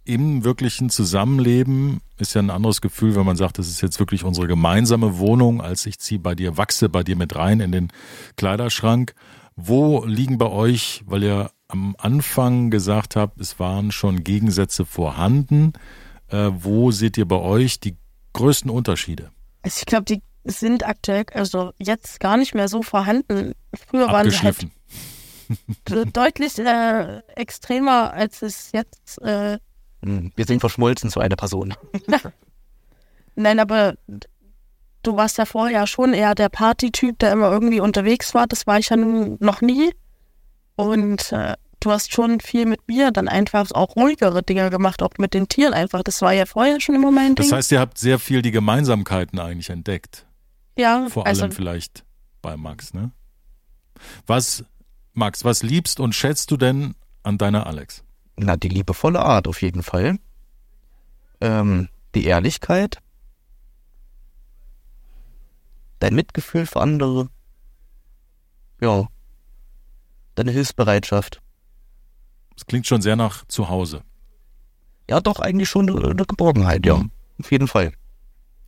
im 0.04 0.44
wirklichen 0.44 0.90
Zusammenleben, 0.90 2.02
ist 2.18 2.36
ja 2.36 2.42
ein 2.42 2.50
anderes 2.52 2.80
Gefühl, 2.82 3.16
wenn 3.16 3.26
man 3.26 3.38
sagt, 3.38 3.58
das 3.58 3.68
ist 3.68 3.82
jetzt 3.82 4.00
wirklich 4.00 4.24
unsere 4.24 4.48
gemeinsame 4.48 5.18
Wohnung, 5.18 5.62
als 5.62 5.86
ich 5.86 6.00
ziehe 6.00 6.20
bei 6.20 6.36
dir, 6.36 6.58
wachse 6.58 6.90
bei 6.90 7.04
dir 7.04 7.16
mit 7.16 7.36
rein 7.36 7.60
in 7.60 7.72
den 7.72 7.88
Kleiderschrank. 8.36 9.16
Wo 9.56 10.04
liegen 10.06 10.38
bei 10.38 10.48
euch, 10.48 11.04
weil 11.08 11.24
ihr 11.24 11.52
am 11.68 11.96
Anfang 11.98 12.70
gesagt 12.70 13.16
habt, 13.16 13.40
es 13.40 13.60
waren 13.60 13.92
schon 13.92 14.24
Gegensätze 14.24 14.86
vorhanden, 14.86 15.74
äh, 16.36 16.52
wo 16.64 16.92
seht 16.92 17.18
ihr 17.18 17.28
bei 17.28 17.38
euch 17.38 17.80
die 17.80 17.96
größten 18.34 18.70
Unterschiede? 18.70 19.32
Also 19.62 19.80
ich 19.80 19.86
glaube, 19.86 20.06
die 20.06 20.22
sind 20.44 20.86
aktuell, 20.86 21.26
also 21.34 21.72
jetzt 21.78 22.20
gar 22.20 22.38
nicht 22.38 22.54
mehr 22.54 22.68
so 22.68 22.84
vorhanden. 22.84 23.54
Früher 23.88 24.08
waren 24.08 24.30
sie 24.30 24.38
halt 24.40 24.68
deutlich 26.14 26.58
äh, 26.60 27.20
extremer, 27.36 28.14
als 28.14 28.42
es 28.42 28.72
jetzt. 28.72 29.22
Äh, 29.22 29.58
Hm, 30.04 30.32
Wir 30.36 30.46
sind 30.46 30.60
verschmolzen 30.60 31.10
zu 31.10 31.20
einer 31.20 31.36
Person. 31.36 31.74
nein, 33.36 33.60
aber 33.60 33.96
du 35.02 35.16
warst 35.16 35.38
ja 35.40 35.46
vorher 35.46 35.88
schon 35.88 36.14
eher 36.14 36.36
der 36.36 36.50
Partytyp, 36.50 37.18
der 37.18 37.32
immer 37.32 37.52
irgendwie 37.52 37.80
unterwegs 37.80 38.34
war. 38.36 38.46
Das 38.46 38.68
war 38.68 38.78
ich 38.78 38.90
ja 38.90 38.98
nun 38.98 39.38
noch 39.40 39.62
nie. 39.62 39.92
Und 40.76 41.32
äh, 41.32 41.56
du 41.86 41.92
hast 41.92 42.14
schon 42.14 42.40
viel 42.40 42.66
mit 42.66 42.88
mir 42.88 43.12
dann 43.12 43.28
einfach 43.28 43.72
auch 43.72 43.96
ruhigere 43.96 44.42
Dinge 44.42 44.70
gemacht, 44.70 45.04
auch 45.04 45.12
mit 45.20 45.34
den 45.34 45.48
Tieren 45.48 45.74
einfach. 45.74 46.02
Das 46.04 46.22
war 46.22 46.34
ja 46.34 46.46
vorher 46.46 46.82
schon 46.82 46.96
immer 46.96 47.12
mein 47.12 47.36
Ding. 47.36 47.48
Das 47.48 47.52
heißt, 47.52 47.72
ihr 47.72 47.80
habt 47.80 47.98
sehr 47.98 48.18
viel 48.20 48.42
die 48.42 48.52
Gemeinsamkeiten 48.52 49.40
eigentlich 49.40 49.70
entdeckt. 49.70 50.26
ja, 50.78 51.08
Vor 51.10 51.28
also 51.28 51.44
allem 51.44 51.52
vielleicht 51.52 52.04
bei 52.42 52.58
Max, 52.58 52.94
ne? 52.94 53.12
Was, 54.26 54.66
Max, 55.14 55.46
was 55.46 55.64
liebst 55.64 56.00
und 56.00 56.14
schätzt 56.14 56.52
du 56.52 56.58
denn 56.58 56.96
an 57.24 57.38
deiner 57.38 57.68
Alex? 57.68 58.04
Na, 58.36 58.58
die 58.58 58.70
liebevolle 58.70 59.20
Art 59.20 59.48
auf 59.48 59.62
jeden 59.62 59.84
Fall. 59.84 60.18
Ähm, 61.40 61.90
die 62.16 62.26
Ehrlichkeit. 62.26 63.00
Dein 66.00 66.16
Mitgefühl 66.16 66.66
für 66.66 66.82
andere. 66.82 67.30
Ja. 68.82 69.08
Deine 70.36 70.52
Hilfsbereitschaft. 70.52 71.42
Das 72.56 72.66
klingt 72.66 72.88
schon 72.88 73.02
sehr 73.02 73.16
nach 73.16 73.46
zu 73.48 73.70
Hause. 73.70 74.02
Ja, 75.10 75.20
doch, 75.20 75.40
eigentlich 75.40 75.70
schon 75.70 75.90
eine, 75.90 76.26
Geborgenheit, 76.26 76.86
ja. 76.86 76.98
Mhm. 76.98 77.12
Auf 77.40 77.52
jeden 77.52 77.68
Fall. 77.68 77.92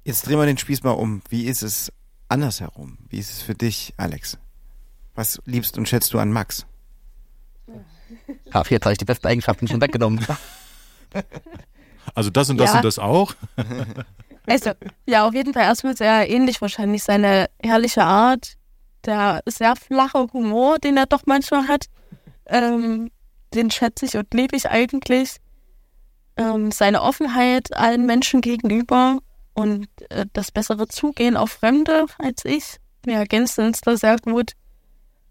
Jetzt 0.04 0.28
drehen 0.28 0.38
wir 0.38 0.46
den 0.46 0.58
Spieß 0.58 0.84
mal 0.84 0.92
um. 0.92 1.22
Wie 1.30 1.46
ist 1.46 1.64
es 1.64 1.92
andersherum? 2.30 2.98
Wie 3.10 3.18
ist 3.18 3.32
es 3.32 3.42
für 3.42 3.56
dich, 3.56 3.94
Alex? 3.98 4.38
Was 5.16 5.42
liebst 5.46 5.78
und 5.78 5.88
schätzt 5.88 6.14
du 6.14 6.20
an 6.20 6.32
Max? 6.32 6.66
Ja, 8.54 8.64
jetzt 8.70 8.86
habe 8.86 8.92
ich 8.94 8.98
die 9.00 9.06
besten 9.06 9.28
Eigenschaften 9.28 9.68
schon 9.68 9.82
weggenommen. 9.82 10.26
Also 12.16 12.30
das 12.30 12.50
und 12.50 12.58
das 12.58 12.72
Ja. 12.72 12.78
und 12.78 12.86
das 12.86 13.00
auch. 13.00 13.34
Also, 14.50 14.72
ja, 15.06 15.28
auf 15.28 15.34
jeden 15.34 15.52
Fall 15.54 15.64
erstmal 15.64 15.98
sehr 15.98 16.30
ähnlich 16.30 16.62
wahrscheinlich 16.62 17.04
seine 17.04 17.50
ehrliche 17.60 18.06
Art, 18.06 18.54
der 19.06 19.42
sehr 19.46 19.76
flache 19.76 20.26
Humor, 20.32 20.80
den 20.80 20.96
er 20.96 21.06
doch 21.06 21.24
manchmal 21.26 21.68
hat. 21.68 21.88
Ähm, 22.46 23.12
den 23.54 23.72
schätze 23.72 24.06
ich 24.06 24.16
und 24.18 24.34
liebe 24.34 24.56
ich 24.56 24.70
eigentlich. 24.70 25.38
Ähm, 26.38 26.72
seine 26.72 27.02
Offenheit 27.02 27.76
allen 27.76 28.06
Menschen 28.06 28.41
gegenüber 28.41 29.20
und 29.54 29.88
äh, 30.10 30.26
das 30.34 30.52
bessere 30.52 30.88
Zugehen 30.88 31.36
auf 31.36 31.52
Fremde 31.52 32.06
als 32.20 32.45
ich. 32.45 32.78
Wir 33.04 33.16
ergänzen 33.16 33.66
uns 33.66 33.82
da 33.82 33.98
sehr 33.98 34.18
gut. 34.18 34.52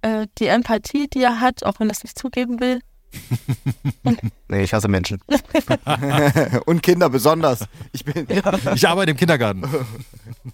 Äh, 0.02 0.26
die 0.38 0.46
Empathie, 0.46 1.08
die 1.08 1.22
er 1.22 1.40
hat, 1.40 1.62
auch 1.62 1.78
wenn 1.78 1.88
er 1.88 1.92
es 1.92 2.02
nicht 2.02 2.18
zugeben 2.18 2.60
will. 2.60 2.80
Nee, 4.48 4.62
ich 4.62 4.72
hasse 4.72 4.86
Menschen. 4.86 5.20
und 6.66 6.82
Kinder 6.82 7.10
besonders. 7.10 7.64
Ich 7.92 8.04
bin. 8.04 8.26
Ich 8.74 8.88
arbeite 8.88 9.10
im 9.10 9.16
Kindergarten. 9.16 9.62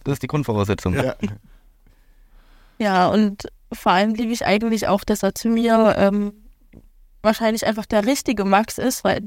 Das 0.05 0.15
ist 0.15 0.23
die 0.23 0.29
Grundvoraussetzung. 0.29 0.95
Ja. 0.95 1.15
Ja, 2.79 3.09
und 3.09 3.49
vor 3.73 3.93
allem 3.93 4.15
liebe 4.15 4.33
ich 4.33 4.47
eigentlich 4.47 4.89
auch, 4.89 5.05
dass 5.05 5.23
er 5.23 5.35
zu 5.35 5.49
mir 5.49 5.95
ähm, 5.99 6.33
wahrscheinlich 7.23 7.67
einfach 7.67 7.87
der 7.87 8.05
richtige 8.07 8.45
Max 8.45 8.79
ist, 8.79 9.05
weil 9.05 9.27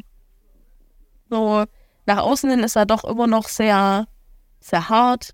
so 1.29 1.63
nach 2.05 2.17
außen 2.19 2.49
hin 2.49 2.59
ist 2.59 2.75
er 2.75 2.85
doch 2.85 3.03
immer 3.03 3.27
noch 3.27 3.47
sehr, 3.47 4.07
sehr 4.59 4.89
hart. 4.89 5.31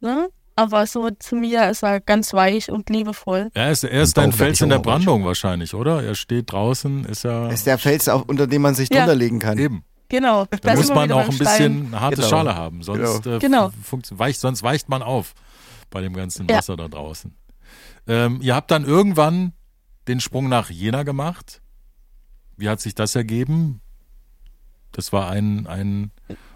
Ne? 0.00 0.28
aber 0.54 0.86
so 0.88 1.08
zu 1.20 1.36
mir 1.36 1.70
ist 1.70 1.84
er 1.84 2.00
ganz 2.00 2.32
weich 2.34 2.68
und 2.68 2.90
liebevoll. 2.90 3.48
Er 3.54 3.70
ist, 3.70 3.84
er 3.84 4.02
ist 4.02 4.16
werd 4.16 4.34
Fels 4.34 4.60
in 4.60 4.70
der. 4.70 4.80
Brandung 4.80 5.24
wahrscheinlich, 5.24 5.72
oder? 5.72 6.02
Er 6.02 6.16
steht 6.16 6.50
draußen, 6.50 7.04
ist 7.04 7.22
ja 7.22 7.46
ist 7.48 7.64
der 7.68 7.78
Fels, 7.78 8.08
auch, 8.08 8.24
unter 8.26 8.48
dem 8.48 8.62
man 8.62 8.74
sich 8.74 8.88
Ja. 8.90 8.98
drunter 9.02 9.14
legen 9.14 9.38
kann. 9.38 9.56
eben. 9.56 9.84
Genau. 10.08 10.46
Da 10.62 10.74
muss 10.74 10.88
man 10.88 11.12
auch 11.12 11.26
ein 11.26 11.32
Stein. 11.32 11.46
bisschen 11.46 11.86
eine 11.88 12.00
harte 12.00 12.16
Genau. 12.16 12.28
Schale 12.28 12.56
haben, 12.56 12.82
sonst, 12.82 13.24
äh, 13.26 13.38
Genau. 13.38 13.70
weicht, 14.10 14.40
sonst 14.40 14.64
weicht 14.64 14.88
man 14.88 15.02
auf 15.02 15.34
bei 15.90 16.00
dem 16.00 16.12
ganzen 16.14 16.48
Ja. 16.48 16.56
Wasser 16.56 16.76
da 16.76 16.88
draußen. 16.88 17.36
Ähm, 18.08 18.40
ihr 18.42 18.56
habt 18.56 18.72
dann 18.72 18.84
irgendwann 18.84 19.52
den 20.08 20.18
Sprung 20.18 20.48
nach 20.48 20.70
Jena 20.70 21.04
gemacht. 21.04 21.60
Wie 22.58 22.68
hat 22.68 22.80
sich 22.80 22.94
das 22.94 23.14
ergeben? 23.14 23.80
Das 24.92 25.12
war 25.12 25.30
ein, 25.30 25.66
ein 25.66 26.10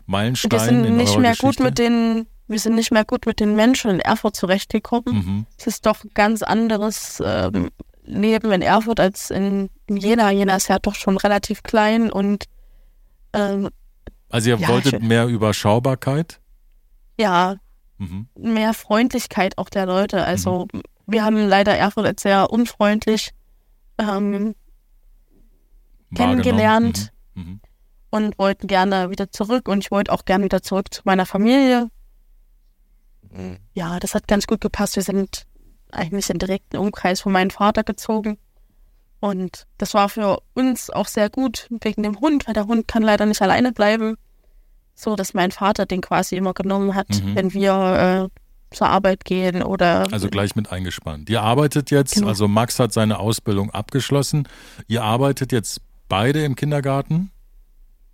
Meilenstein 0.06 0.50
Wir 0.50 0.60
sind 0.60 0.84
in 0.84 0.96
nicht 0.96 1.16
mehr 1.18 1.30
Geschichte. 1.30 1.46
gut 1.46 1.60
mit 1.64 1.78
den, 1.78 2.26
wir 2.48 2.58
sind 2.58 2.74
nicht 2.74 2.90
mehr 2.90 3.04
gut 3.04 3.24
mit 3.26 3.40
den 3.40 3.54
Menschen 3.56 3.90
in 3.90 4.00
Erfurt 4.00 4.36
zurechtgekommen. 4.36 5.14
Mhm. 5.14 5.46
Es 5.58 5.66
ist 5.66 5.86
doch 5.86 6.02
ein 6.04 6.10
ganz 6.14 6.42
anderes 6.42 7.22
ähm, 7.24 7.70
Leben 8.04 8.50
in 8.52 8.62
Erfurt 8.62 8.98
als 9.00 9.30
in 9.30 9.70
Jena. 9.88 10.30
Jena 10.32 10.56
ist 10.56 10.68
ja 10.68 10.78
doch 10.80 10.94
schon 10.96 11.16
relativ 11.16 11.62
klein 11.62 12.10
und 12.10 12.46
ähm, 13.32 13.68
Also 14.28 14.50
ihr 14.50 14.58
Ja, 14.58 14.68
wolltet 14.68 14.90
schön. 15.00 15.06
mehr 15.06 15.26
Überschaubarkeit. 15.26 16.40
ja, 17.18 17.56
Mhm. 17.98 18.26
mehr 18.36 18.74
Freundlichkeit 18.74 19.56
auch 19.58 19.68
der 19.68 19.86
Leute. 19.86 20.24
Also 20.24 20.66
wir 21.06 21.24
haben 21.24 21.36
leider 21.46 21.76
Erfurt 21.76 22.06
als 22.06 22.22
sehr 22.22 22.50
unfreundlich 22.50 23.30
ähm, 23.98 24.56
Kennengelernt. 26.14 27.12
Mhm. 27.34 27.42
Mhm. 27.42 27.60
und 28.10 28.38
wollten 28.38 28.66
gerne 28.66 29.08
wieder 29.10 29.30
zurück 29.30 29.68
und 29.68 29.82
ich 29.84 29.90
wollte 29.90 30.12
auch 30.12 30.24
gerne 30.26 30.44
wieder 30.44 30.62
zurück 30.62 30.92
zu 30.92 31.00
meiner 31.04 31.24
Familie. 31.24 31.88
Mhm. 33.30 33.58
Ja, 33.72 33.98
das 34.00 34.14
hat 34.14 34.28
ganz 34.28 34.46
gut 34.46 34.60
gepasst. 34.60 34.96
Wir 34.96 35.02
sind 35.02 35.46
eigentlich 35.90 36.28
im 36.30 36.38
direkten 36.38 36.76
Umkreis 36.76 37.20
von 37.20 37.32
meinem 37.32 37.50
Vater 37.50 37.84
gezogen. 37.84 38.38
Und 39.20 39.66
das 39.78 39.94
war 39.94 40.08
für 40.08 40.42
uns 40.54 40.90
auch 40.90 41.06
sehr 41.06 41.30
gut 41.30 41.68
wegen 41.82 42.02
dem 42.02 42.18
Hund, 42.20 42.46
weil 42.46 42.54
der 42.54 42.66
Hund 42.66 42.88
kann 42.88 43.02
leider 43.02 43.24
nicht 43.24 43.40
alleine 43.40 43.72
bleiben. 43.72 44.16
So, 44.94 45.16
dass 45.16 45.32
mein 45.32 45.52
Vater 45.52 45.86
den 45.86 46.00
quasi 46.00 46.36
immer 46.36 46.52
genommen 46.54 46.94
hat, 46.94 47.08
Mhm. 47.08 47.34
wenn 47.34 47.54
wir 47.54 48.30
äh, 48.30 48.74
zur 48.76 48.88
Arbeit 48.88 49.24
gehen 49.24 49.62
oder 49.62 50.06
Also 50.12 50.28
gleich 50.28 50.54
mit 50.56 50.72
eingespannt. 50.72 51.30
Ihr 51.30 51.40
arbeitet 51.42 51.90
jetzt, 51.90 52.14
Genau. 52.16 52.28
also 52.28 52.48
Max 52.48 52.78
hat 52.78 52.92
seine 52.92 53.18
Ausbildung 53.18 53.70
abgeschlossen. 53.70 54.48
Ihr 54.88 55.02
arbeitet 55.02 55.52
jetzt 55.52 55.80
beide 56.12 56.44
im 56.44 56.54
Kindergarten? 56.56 57.30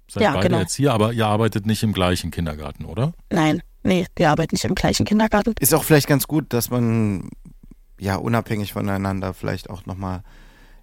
Seid 0.09 0.23
Ja, 0.23 0.33
beide 0.35 0.47
genau. 0.49 0.61
jetzt 0.61 0.75
hier, 0.77 0.93
aber 0.93 1.13
ihr 1.13 1.27
arbeitet 1.27 1.67
nicht 1.67 1.83
im 1.83 1.93
gleichen 1.93 2.31
Kindergarten, 2.31 2.85
oder? 2.85 3.13
nein, 3.31 3.61
nee, 3.83 4.07
wir 4.17 4.31
arbeiten 4.31 4.55
nicht 4.55 4.65
im 4.65 4.75
gleichen 4.77 5.05
Kindergarten. 5.05 5.55
Ist 5.59 5.75
auch 5.75 5.83
vielleicht 5.83 6.07
ganz 6.07 6.27
gut, 6.29 6.53
dass 6.53 6.71
man 6.71 7.29
ja 7.99 8.15
unabhängig 8.17 8.73
voneinander 8.73 9.35
vielleicht 9.35 9.69
auch 9.69 9.85
nochmal 9.87 10.23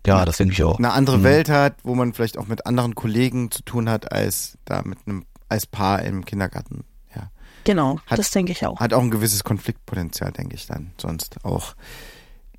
Ja, 0.05 0.25
das 0.25 0.37
denke 0.37 0.53
ich 0.53 0.63
auch. 0.63 0.77
eine 0.77 0.91
andere 0.91 1.19
Mhm. 1.19 1.23
Welt 1.23 1.49
hat, 1.49 1.77
wo 1.83 1.95
man 1.95 2.13
vielleicht 2.13 2.37
auch 2.37 2.47
mit 2.47 2.65
anderen 2.67 2.93
Kollegen 2.95 3.49
zu 3.49 3.63
tun 3.63 3.89
hat, 3.89 4.11
als 4.11 4.57
da 4.65 4.81
mit 4.83 4.99
einem 5.07 5.25
als 5.47 5.65
Paar 5.65 6.01
im 6.03 6.25
Kindergarten. 6.25 6.83
Ja. 7.15 7.31
Genau, 7.63 7.99
Hat- 8.07 8.19
das 8.19 8.29
denke 8.31 8.51
ich 8.51 8.65
auch. 8.65 8.79
Hat 8.79 8.93
auch 8.93 9.01
ein 9.01 9.09
gewisses 9.11 9.43
Konfliktpotenzial, 9.43 10.31
denke 10.33 10.55
ich 10.55 10.67
dann. 10.67 10.91
Sonst 11.01 11.37
auch. 11.43 11.75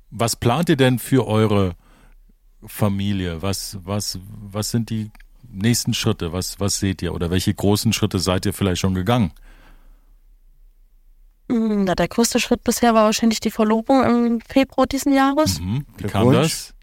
Was 0.09 0.35
plant 0.35 0.69
ihr 0.69 0.77
denn 0.77 0.99
für 0.99 1.27
eure 1.27 1.75
Familie? 2.67 3.41
Was, 3.41 3.77
was, 3.83 4.19
was 4.51 4.71
sind 4.71 4.89
die 4.89 5.11
nächsten 5.49 5.93
Schritte? 5.93 6.33
Was, 6.33 6.59
was 6.59 6.79
seht 6.79 7.01
ihr? 7.01 7.13
Oder 7.13 7.29
welche 7.31 7.53
großen 7.53 7.93
Schritte 7.93 8.19
seid 8.19 8.45
ihr 8.45 8.53
vielleicht 8.53 8.81
schon 8.81 8.93
gegangen? 8.93 9.31
Mm, 11.47 11.85
Na, 11.85 11.95
der 11.95 12.07
größte 12.07 12.39
Schritt 12.39 12.63
bisher 12.63 12.93
war 12.93 13.05
wahrscheinlich 13.05 13.39
die 13.39 13.51
Verlobung 13.51 14.03
im 14.03 14.41
Februar 14.41 14.85
diesen 14.87 15.13
Jahres. 15.13 15.59
Mhm. 15.59 15.85
Wie 15.97 16.07
kam 16.07 16.31
das? 16.33 16.73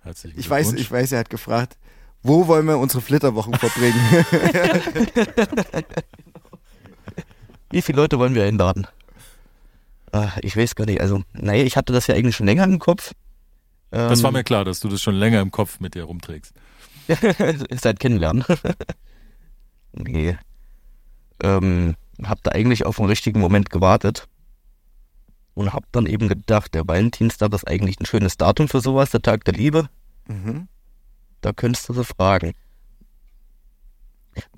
Herzlichen 0.00 0.38
Ich 0.38 0.48
weiß, 0.48 0.68
Glückwunsch. 0.68 0.80
ich 0.86 0.90
weiß, 0.92 1.12
er 1.12 1.18
hat 1.20 1.30
gefragt, 1.30 1.76
wo 2.22 2.46
wollen 2.46 2.66
wir 2.66 2.78
unsere 2.78 3.00
Flitterwochen 3.02 3.54
verbringen? 3.54 4.24
Wie 7.70 7.82
viele 7.82 7.96
Leute 7.96 8.18
wollen 8.18 8.34
wir 8.34 8.44
einladen? 8.44 8.86
Ah, 10.12 10.28
ich 10.42 10.56
weiß 10.56 10.74
gar 10.74 10.84
nicht. 10.84 11.00
Also, 11.00 11.22
naja, 11.32 11.64
ich 11.64 11.76
hatte 11.76 11.92
das 11.92 12.06
ja 12.06 12.14
eigentlich 12.14 12.36
schon 12.36 12.46
länger 12.46 12.64
im 12.64 12.78
Kopf. 12.78 13.12
Das 13.92 14.18
Ähm, 14.18 14.24
war 14.24 14.32
mir 14.32 14.42
klar, 14.42 14.64
dass 14.64 14.80
du 14.80 14.88
das 14.88 15.02
schon 15.02 15.14
länger 15.14 15.40
im 15.40 15.50
Kopf 15.50 15.78
mit 15.78 15.94
dir 15.94 16.04
rumträgst. 16.04 16.54
seit 17.70 18.00
kennenlernen. 18.00 18.44
nee. 19.92 20.36
Ähm, 21.42 21.96
hab 22.22 22.42
da 22.42 22.52
eigentlich 22.52 22.86
auf 22.86 22.96
den 22.96 23.04
richtigen 23.06 23.38
Moment 23.38 23.68
gewartet. 23.70 24.28
Und 25.54 25.74
hab 25.74 25.84
dann 25.92 26.06
eben 26.06 26.28
gedacht, 26.28 26.72
der 26.72 26.88
Valentinstag 26.88 27.52
ist 27.52 27.68
eigentlich 27.68 28.00
ein 28.00 28.06
schönes 28.06 28.38
Datum 28.38 28.68
für 28.68 28.80
sowas, 28.80 29.10
der 29.10 29.20
Tag 29.20 29.44
der 29.44 29.54
Liebe. 29.54 29.88
mhm. 30.26 30.68
Da 31.42 31.52
könntest 31.52 31.88
du 31.88 31.92
sie 31.92 32.04
fragen. 32.04 32.52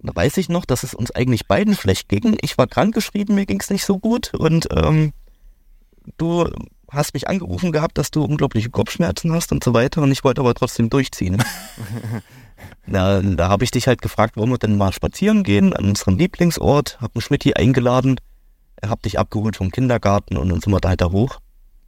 Da 0.03 0.15
weiß 0.15 0.37
ich 0.37 0.51
noch, 0.51 0.67
dass 0.67 0.83
es 0.83 0.95
uns 0.95 1.11
eigentlich 1.11 1.49
beiden 1.49 1.75
schlecht 1.75 2.11
ging. 2.11 2.37
Ich 2.43 2.59
war 2.59 2.67
krankgeschrieben, 2.67 3.35
mir 3.35 3.47
ging's 3.47 3.71
nicht 3.71 3.87
so 3.87 3.99
gut. 3.99 4.35
Und 4.35 4.69
ähm, 4.71 5.15
du 6.19 6.47
hast 6.95 7.15
mich 7.15 7.29
angerufen 7.29 7.73
gehabt, 7.73 7.99
dass 7.99 8.11
du 8.11 8.25
unglaubliche 8.25 8.71
Kopfschmerzen 8.71 9.33
hast 9.33 9.53
und 9.53 9.63
so 9.63 9.75
weiter. 9.75 10.03
Und 10.03 10.13
ich 10.13 10.25
wollte 10.25 10.41
aber 10.41 10.55
trotzdem 10.55 10.91
durchziehen. 10.91 11.43
Na, 12.87 13.21
da 13.21 13.49
habe 13.49 13.65
ich 13.65 13.71
dich 13.71 13.87
halt 13.87 14.03
gefragt, 14.03 14.37
wollen 14.37 14.51
wir 14.51 14.59
denn 14.59 14.77
mal 14.77 14.93
spazieren 14.93 15.43
gehen 15.43 15.73
an 15.73 15.87
unserem 15.87 16.17
Lieblingsort. 16.17 17.01
Hab 17.01 17.15
einen 17.15 17.23
Schmidti 17.23 17.55
eingeladen. 17.55 18.21
Er 18.77 18.91
hab 18.91 19.03
dich 19.03 19.19
abgeholt 19.19 19.57
vom 19.57 19.71
Kindergarten 19.71 20.37
und 20.37 20.49
dann 20.49 20.61
sind 20.61 20.73
wir 20.73 20.81
da 20.81 20.91
weiter 20.91 21.11
hoch. 21.11 21.41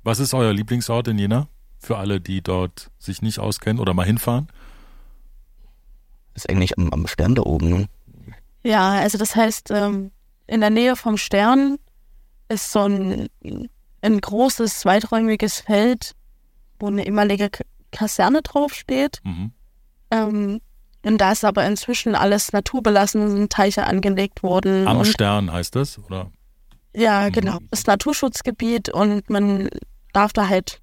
Was 0.03 0.19
ist 0.19 0.35
euer 0.35 0.53
Lieblingsort 0.53 1.09
in 1.09 1.19
Jena? 1.19 1.49
Für 1.79 1.99
alle, 1.99 2.21
die 2.21 2.43
dort 2.43 2.91
sich 2.99 3.23
nicht 3.23 3.39
auskennen 3.39 3.81
oder 3.81 3.93
mal 3.93 4.07
hinfahren? 4.07 4.49
Ist 6.35 6.49
eigentlich 6.49 6.79
am, 6.79 6.91
am 6.91 7.07
Stern 7.07 7.35
da 7.35 7.43
oben. 7.43 7.69
Ne? 7.69 7.87
Ja, 8.65 8.91
also 8.93 9.19
das 9.19 9.37
heißt, 9.37 9.71
ähm, 9.71 10.11
in 10.47 10.61
der 10.61 10.71
Nähe 10.71 10.97
vom 10.97 11.17
Stern 11.17 11.77
ist 12.49 12.73
so 12.73 12.81
ein, 12.81 13.29
ein 14.07 14.21
großes, 14.21 14.85
weiträumiges 14.85 15.61
Feld, 15.61 16.13
wo 16.79 16.87
eine 16.87 17.07
ehemalige 17.07 17.51
Kaserne 17.91 18.43
draufsteht. 18.43 19.21
Mhm. 19.25 19.53
Ähm, 20.11 20.61
und 21.05 21.19
da 21.19 21.33
ist 21.33 21.45
aber 21.45 21.67
inzwischen 21.67 22.15
alles 22.15 22.53
naturbelassen, 22.53 23.31
sind 23.31 23.53
Teiche 23.53 23.85
angelegt 23.87 24.43
worden. 24.43 24.87
Am 24.89 25.05
Stern 25.05 25.53
heißt 25.53 25.75
das, 25.77 25.99
oder? 25.99 26.31
ja, 26.95 27.27
Mhm. 27.29 27.33
genau. 27.33 27.59
Das 27.71 27.81
ist 27.81 27.87
Naturschutzgebiet 27.87 28.89
und 28.89 29.29
man 29.31 29.69
darf 30.13 30.33
da 30.33 30.49
halt 30.49 30.81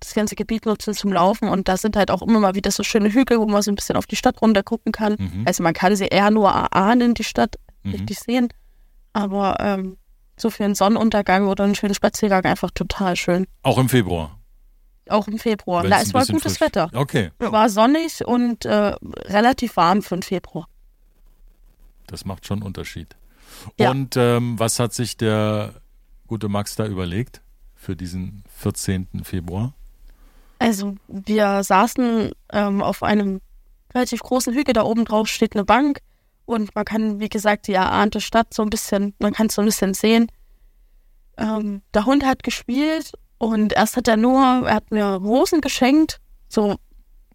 das 0.00 0.14
ganze 0.14 0.36
Gebiet 0.36 0.64
nutzen 0.66 0.94
zum 0.94 1.12
Laufen 1.12 1.48
und 1.48 1.66
da 1.66 1.76
sind 1.76 1.96
halt 1.96 2.12
auch 2.12 2.22
immer 2.22 2.38
mal 2.38 2.54
wieder 2.54 2.70
so 2.70 2.84
schöne 2.84 3.12
Hügel, 3.12 3.40
wo 3.40 3.46
man 3.46 3.62
so 3.62 3.72
ein 3.72 3.74
bisschen 3.74 3.96
auf 3.96 4.06
die 4.06 4.14
Stadt 4.14 4.40
runter 4.40 4.62
gucken 4.62 4.92
kann. 4.92 5.16
Mhm. 5.18 5.42
Also 5.44 5.64
man 5.64 5.74
kann 5.74 5.96
sie 5.96 6.06
eher 6.06 6.30
nur 6.30 6.48
erahnen, 6.50 7.14
die 7.14 7.24
Stadt, 7.24 7.56
Mhm. 7.82 7.90
richtig 7.92 8.20
sehen. 8.20 8.48
Aber 9.12 9.56
ähm, 9.60 9.96
so 10.40 10.50
für 10.50 10.64
einen 10.64 10.74
Sonnenuntergang 10.74 11.46
oder 11.48 11.64
einen 11.64 11.74
schönen 11.74 11.94
Spaziergang 11.94 12.44
einfach 12.44 12.70
total 12.70 13.16
schön. 13.16 13.46
Auch 13.62 13.78
im 13.78 13.88
Februar. 13.88 14.38
Auch 15.08 15.26
im 15.28 15.38
Februar. 15.38 15.82
Wenn's 15.84 15.90
Na, 15.96 16.02
es 16.02 16.14
war 16.14 16.26
gutes 16.26 16.56
frisch- 16.58 16.60
Wetter. 16.60 16.90
Okay, 16.92 17.30
War 17.38 17.68
sonnig 17.70 18.24
und 18.26 18.64
äh, 18.64 18.94
relativ 19.24 19.76
warm 19.76 20.02
für 20.02 20.16
den 20.16 20.22
Februar. 20.22 20.68
das 22.06 22.24
macht 22.24 22.46
schon 22.46 22.58
einen 22.58 22.66
Unterschied. 22.66 23.16
Ja. 23.78 23.90
Und 23.90 24.16
ähm, 24.16 24.58
was 24.58 24.78
hat 24.78 24.92
sich 24.92 25.16
der 25.16 25.74
gute 26.26 26.48
Max 26.48 26.76
da 26.76 26.86
überlegt 26.86 27.40
für 27.74 27.96
diesen 27.96 28.44
14. 28.56 29.08
Februar? 29.24 29.72
Also 30.58 30.96
wir 31.08 31.62
saßen 31.62 32.32
ähm, 32.52 32.82
auf 32.82 33.02
einem 33.02 33.40
relativ 33.94 34.20
großen 34.20 34.52
Hügel, 34.54 34.74
da 34.74 34.82
oben 34.82 35.04
drauf 35.06 35.28
steht 35.28 35.54
eine 35.54 35.64
Bank 35.64 36.00
und 36.48 36.74
man 36.74 36.84
kann, 36.86 37.20
wie 37.20 37.28
gesagt, 37.28 37.66
die 37.66 37.74
erahnte 37.74 38.22
Stadt 38.22 38.54
so 38.54 38.62
ein 38.62 38.70
bisschen, 38.70 39.14
man 39.18 39.34
kann 39.34 39.48
es 39.48 39.54
so 39.54 39.62
ein 39.62 39.66
bisschen 39.66 39.92
sehen. 39.92 40.32
Ähm, 41.36 41.82
der 41.92 42.06
Hund 42.06 42.24
hat 42.24 42.42
gespielt 42.42 43.12
und 43.36 43.74
erst 43.74 43.98
hat 43.98 44.08
er 44.08 44.16
nur, 44.16 44.40
er 44.66 44.74
hat 44.74 44.90
mir 44.90 45.04
Rosen 45.04 45.60
geschenkt, 45.60 46.20
so 46.48 46.76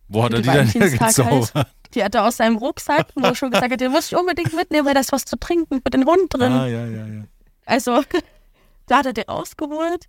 Wo 0.07 0.23
hat 0.23 0.33
er 0.33 0.41
Die 0.41 0.49
denn 0.49 0.67
hergezaubert? 0.67 1.53
Die 1.93 2.03
hat 2.03 2.15
er 2.15 2.25
aus 2.25 2.37
seinem 2.37 2.57
Rucksack, 2.57 3.09
wo 3.13 3.21
er 3.21 3.35
schon 3.35 3.51
gesagt 3.51 3.71
hat, 3.71 3.79
den 3.79 3.91
muss 3.91 4.11
ich 4.11 4.17
unbedingt 4.17 4.51
mitnehmen, 4.53 4.87
weil 4.87 4.95
da 4.95 4.99
ist 5.01 5.11
was 5.11 5.25
zu 5.25 5.37
trinken 5.37 5.81
für 5.83 5.91
den 5.91 6.05
Hund 6.05 6.33
drin. 6.33 6.51
Ah, 6.51 6.65
ja, 6.65 6.87
ja, 6.87 7.05
ja. 7.05 7.23
Also, 7.67 8.01
da 8.87 8.97
hat 8.97 9.05
er 9.05 9.13
den 9.13 9.25
rausgeholt. 9.25 10.07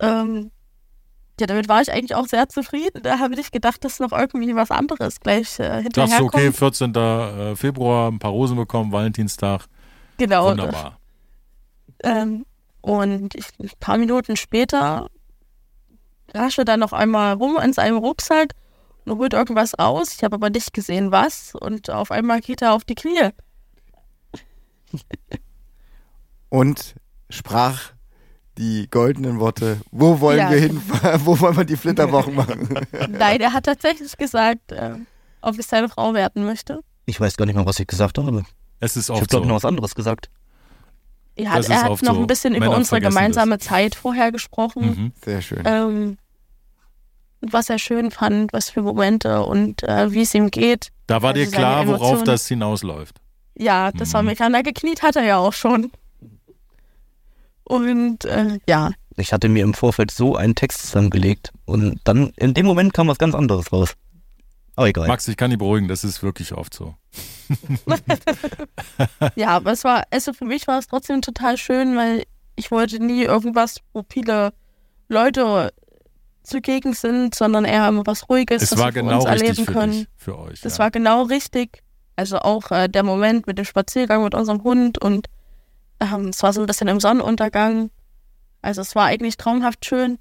Ähm, 0.00 0.50
ja, 1.40 1.46
damit 1.46 1.68
war 1.68 1.80
ich 1.80 1.92
eigentlich 1.92 2.14
auch 2.14 2.26
sehr 2.26 2.48
zufrieden. 2.48 3.02
Da 3.02 3.18
habe 3.18 3.34
ich 3.34 3.50
gedacht, 3.50 3.84
dass 3.84 4.00
noch 4.00 4.12
irgendwie 4.12 4.54
was 4.54 4.70
anderes 4.70 5.20
gleich 5.20 5.58
äh, 5.58 5.82
hinterherkommt. 5.82 6.34
okay, 6.34 6.52
14. 6.52 6.94
äh, 6.94 7.56
Februar, 7.56 8.10
ein 8.10 8.18
paar 8.18 8.30
Rosen 8.30 8.56
bekommen, 8.56 8.92
Valentinstag, 8.92 9.66
genau. 10.18 10.50
wunderbar. 10.50 10.98
Ähm, 12.02 12.46
und 12.80 13.34
ich, 13.34 13.46
ein 13.58 13.70
paar 13.78 13.98
Minuten 13.98 14.36
später 14.36 15.08
rasche 16.32 16.64
dann 16.64 16.80
noch 16.80 16.92
einmal 16.92 17.34
rum 17.34 17.56
an 17.56 17.72
seinem 17.72 17.98
Rucksack 17.98 18.54
und 19.04 19.18
holt 19.18 19.32
irgendwas 19.32 19.78
raus. 19.78 20.14
Ich 20.14 20.24
habe 20.24 20.36
aber 20.36 20.50
nicht 20.50 20.72
gesehen, 20.72 21.10
was. 21.10 21.54
Und 21.54 21.90
auf 21.90 22.10
einmal 22.10 22.40
geht 22.40 22.62
er 22.62 22.74
auf 22.74 22.84
die 22.84 22.94
Knie. 22.94 23.30
Und 26.48 26.94
sprach 27.28 27.92
die 28.60 28.86
goldenen 28.90 29.40
Worte. 29.40 29.78
Wo 29.90 30.20
wollen 30.20 30.38
Ja. 30.38 30.50
wir 30.50 30.58
hinfahren? 30.60 31.20
Wo 31.24 31.40
wollen 31.40 31.56
wir 31.56 31.64
die 31.64 31.76
Flitterwochen 31.76 32.34
machen? 32.36 32.68
Nein, 33.10 33.40
er 33.40 33.52
hat 33.52 33.64
tatsächlich 33.64 34.16
gesagt, 34.16 34.70
äh, 34.70 34.92
ob 35.40 35.58
ich 35.58 35.66
seine 35.66 35.88
Frau 35.88 36.14
werden 36.14 36.44
möchte. 36.44 36.80
Ich 37.06 37.18
weiß 37.20 37.36
gar 37.36 37.46
nicht 37.46 37.56
mehr, 37.56 37.66
was 37.66 37.80
ich 37.80 37.86
gesagt 37.88 38.18
habe. 38.18 38.44
Es 38.78 38.96
ist 38.96 39.06
Ich 39.06 39.10
habe, 39.10 39.22
oft 39.22 39.30
glaube 39.30 39.42
so. 39.44 39.46
ich, 39.46 39.48
noch 39.48 39.56
was 39.56 39.64
anderes 39.64 39.94
gesagt. 39.96 40.28
Er 41.36 41.50
hat, 41.52 41.58
Das 41.60 41.68
er 41.70 41.82
hat 41.84 41.90
oft 41.90 42.02
noch 42.04 42.14
so. 42.14 42.20
ein 42.20 42.26
bisschen 42.26 42.54
über 42.54 42.66
Männer 42.66 42.76
unsere 42.76 42.96
vergessen 42.96 43.14
gemeinsame 43.16 43.58
Zeit 43.58 43.94
vorher 43.94 44.30
gesprochen. 44.30 44.82
Mhm. 44.84 45.12
Sehr 45.24 45.40
schön. 45.42 45.62
Ähm, 45.64 46.18
was 47.40 47.70
er 47.70 47.78
schön 47.78 48.10
fand, 48.10 48.52
was 48.52 48.68
für 48.68 48.82
Momente 48.82 49.42
und 49.42 49.82
äh, 49.82 50.12
wie 50.12 50.20
es 50.22 50.34
ihm 50.34 50.50
geht. 50.50 50.88
Da 51.06 51.22
war 51.22 51.30
Also 51.34 51.44
dir 51.44 51.50
klar, 51.50 51.86
worauf 51.86 52.22
das 52.24 52.46
hinausläuft. 52.46 53.16
Ja, 53.56 53.90
das 53.92 54.12
war 54.12 54.22
Mhm. 54.22 54.28
mega. 54.38 54.62
gekniet 54.62 55.02
hat 55.02 55.16
er 55.16 55.24
ja 55.24 55.38
auch 55.38 55.52
schon. 55.54 55.90
Und 57.64 58.24
äh, 58.24 58.58
ja, 58.68 58.90
Ich 59.16 59.32
hatte 59.32 59.48
mir 59.48 59.62
im 59.62 59.74
Vorfeld 59.74 60.10
so 60.10 60.36
einen 60.36 60.54
Text 60.54 60.82
zusammengelegt 60.82 61.52
und 61.66 62.00
dann 62.04 62.30
in 62.36 62.54
dem 62.54 62.66
Moment 62.66 62.94
kam 62.94 63.08
was 63.08 63.18
ganz 63.18 63.34
anderes 63.34 63.72
raus. 63.72 63.94
Aber 64.76 64.88
egal. 64.88 65.08
Max, 65.08 65.28
ich 65.28 65.36
kann 65.36 65.50
dich 65.50 65.58
beruhigen, 65.58 65.88
das 65.88 66.04
ist 66.04 66.22
wirklich 66.22 66.52
oft 66.52 66.72
so. 66.72 66.94
ja, 69.34 69.48
aber 69.48 69.72
es 69.72 69.84
war, 69.84 70.04
also 70.10 70.32
für 70.32 70.44
mich 70.44 70.66
war 70.66 70.78
es 70.78 70.86
trotzdem 70.86 71.22
total 71.22 71.56
schön, 71.56 71.96
weil 71.96 72.24
ich 72.56 72.70
wollte 72.70 73.02
nie 73.02 73.24
irgendwas, 73.24 73.76
wo 73.92 74.04
viele 74.08 74.52
Leute 75.08 75.72
zugegen 76.42 76.94
sind, 76.94 77.34
sondern 77.34 77.64
eher 77.64 77.88
immer 77.88 78.06
was 78.06 78.28
Ruhiges, 78.28 78.62
Es 78.62 78.72
was 78.72 78.78
war 78.78 78.86
wir 78.94 79.02
genau 79.02 79.16
uns 79.16 79.24
erleben 79.26 79.64
für 79.64 79.72
können. 79.72 79.92
dich, 79.92 80.06
für 80.16 80.38
euch. 80.38 80.60
Das 80.62 80.74
ja. 80.74 80.78
war 80.84 80.90
genau 80.90 81.22
richtig. 81.24 81.82
Also 82.16 82.38
auch 82.38 82.70
äh, 82.70 82.88
der 82.88 83.02
Moment 83.02 83.46
mit 83.46 83.58
dem 83.58 83.64
Spaziergang 83.64 84.24
mit 84.24 84.34
unserem 84.34 84.62
Hund 84.62 84.98
und 84.98 85.28
ähm, 86.00 86.28
es 86.28 86.42
war 86.42 86.52
so 86.52 86.60
ein 86.60 86.66
bisschen 86.66 86.88
im 86.88 87.00
Sonnenuntergang. 87.00 87.90
Also 88.62 88.80
es 88.82 88.94
war 88.94 89.06
eigentlich 89.06 89.36
traumhaft 89.36 89.84
schön. 89.86 90.18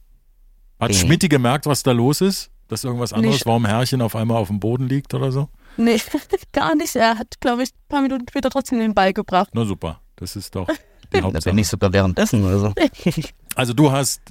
Hat. 0.80 0.96
Schmidti 0.96 1.28
gemerkt, 1.28 1.66
was 1.66 1.84
da 1.84 1.92
los 1.92 2.22
ist? 2.22 2.52
Dass 2.70 2.84
irgendwas 2.84 3.14
anderes, 3.14 3.34
Nicht. 3.38 3.46
warum 3.48 3.66
Herrchen 3.66 4.02
auf 4.02 4.16
einmal 4.16 4.38
auf 4.38 4.48
dem 4.48 4.60
Boden 4.60 4.88
liegt 4.88 5.14
oder 5.14 5.32
so? 5.32 5.50
Nee, 5.76 6.00
gar 6.54 6.76
nicht. 6.76 6.96
Er 6.96 7.18
hat, 7.18 7.42
glaube 7.42 7.64
ich, 7.64 7.70
ein 7.72 7.88
paar 7.90 8.02
Minuten 8.02 8.26
später 8.30 8.50
trotzdem 8.50 8.80
den 8.80 8.94
Ball 8.94 9.12
gebracht. 9.12 9.50
Na 9.54 9.66
super, 9.66 10.00
das 10.18 10.36
ist 10.36 10.56
doch 10.56 10.68
die 10.68 10.74
Da 11.18 11.22
Hauptsache. 11.24 11.50
bin 11.50 11.58
ich 11.58 11.68
sogar 11.68 11.92
währenddessen 11.94 12.44
oder 12.44 12.60
so. 12.60 12.74
Also 13.56 13.74
du 13.74 13.92
hast 13.92 14.22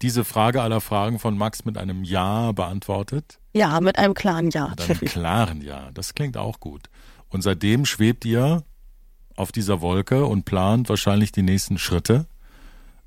diese 0.00 0.24
Frage 0.24 0.62
aller 0.62 0.80
Fragen 0.80 1.18
von 1.18 1.36
Max 1.36 1.64
mit 1.64 1.76
einem 1.76 2.04
Ja 2.04 2.52
beantwortet. 2.52 3.38
Ja, 3.52 3.80
mit 3.80 3.98
einem 3.98 4.14
klaren 4.14 4.50
Ja. 4.50 4.68
Mit 4.68 4.80
einem 4.88 5.00
klaren 5.00 5.60
Ja. 5.60 5.90
Das 5.92 6.14
klingt 6.14 6.36
auch 6.36 6.60
gut. 6.60 6.88
Und 7.28 7.42
seitdem 7.42 7.84
schwebt 7.84 8.24
ihr 8.24 8.62
auf 9.36 9.52
dieser 9.52 9.80
Wolke 9.80 10.26
und 10.26 10.44
plant 10.44 10.88
wahrscheinlich 10.88 11.32
die 11.32 11.42
nächsten 11.42 11.78
Schritte. 11.78 12.26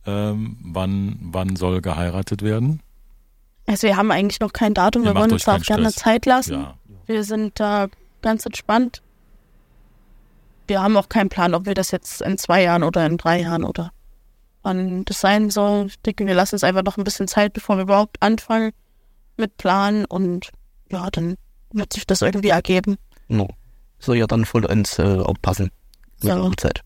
Ähm, 0.06 0.58
wann, 0.62 1.18
wann 1.22 1.56
soll 1.56 1.82
geheiratet 1.82 2.42
werden? 2.42 2.82
Also 3.66 3.88
wir 3.88 3.98
haben 3.98 4.12
eigentlich 4.12 4.40
noch 4.40 4.54
kein 4.54 4.74
Datum. 4.74 5.04
Ihr 5.04 5.14
Wir 5.14 5.16
wollen 5.20 5.32
uns 5.32 5.44
da 5.44 5.58
auch 5.58 5.62
gerne. 5.62 5.92
Zeit 5.92 6.26
lassen. 6.26 6.54
Ja. 6.54 6.78
Wir 7.06 7.24
sind 7.24 7.60
da 7.60 7.88
ganz 8.22 8.46
entspannt. 8.46 9.02
Wir 10.68 10.82
haben 10.82 10.98
auch 10.98 11.10
keinen 11.10 11.30
Plan, 11.30 11.54
ob 11.54 11.66
wir 11.66 11.74
das 11.74 11.92
jetzt 11.92 12.22
in 12.22 12.38
zwei 12.38 12.64
Jahren 12.64 12.84
oder 12.84 13.06
in 13.06 13.18
drei 13.18 13.42
Jahren 13.42 13.64
oder 13.64 13.92
wann 14.64 15.06
das 15.06 15.22
sein 15.22 15.50
soll. 15.50 15.88
Ich 15.88 16.00
denke, 16.02 16.26
wir 16.26 16.34
lassen 16.34 16.56
uns 16.56 16.64
einfach 16.64 16.84
noch 16.84 16.98
ein 16.98 17.04
bisschen 17.04 17.28
Zeit, 17.28 17.54
bevor 17.54 17.78
wir 17.78 17.84
überhaupt 17.84 18.22
anfangen 18.22 18.72
mit 19.38 19.56
Planen 19.58 20.06
und 20.06 20.50
ja, 20.92 21.10
dann 21.12 21.36
wird 21.72 21.94
sich 21.94 22.06
das 22.08 22.22
irgendwie 22.22 22.50
ergeben. 22.50 22.98
No. 23.28 23.50
Soll 24.00 24.18
ja 24.18 24.28
dann 24.28 24.46
vollends 24.46 25.00
äh, 25.00 25.20
auch 25.20 25.36
Ja. 26.22 26.36
der 26.36 26.44
Hochzeit. 26.44 26.82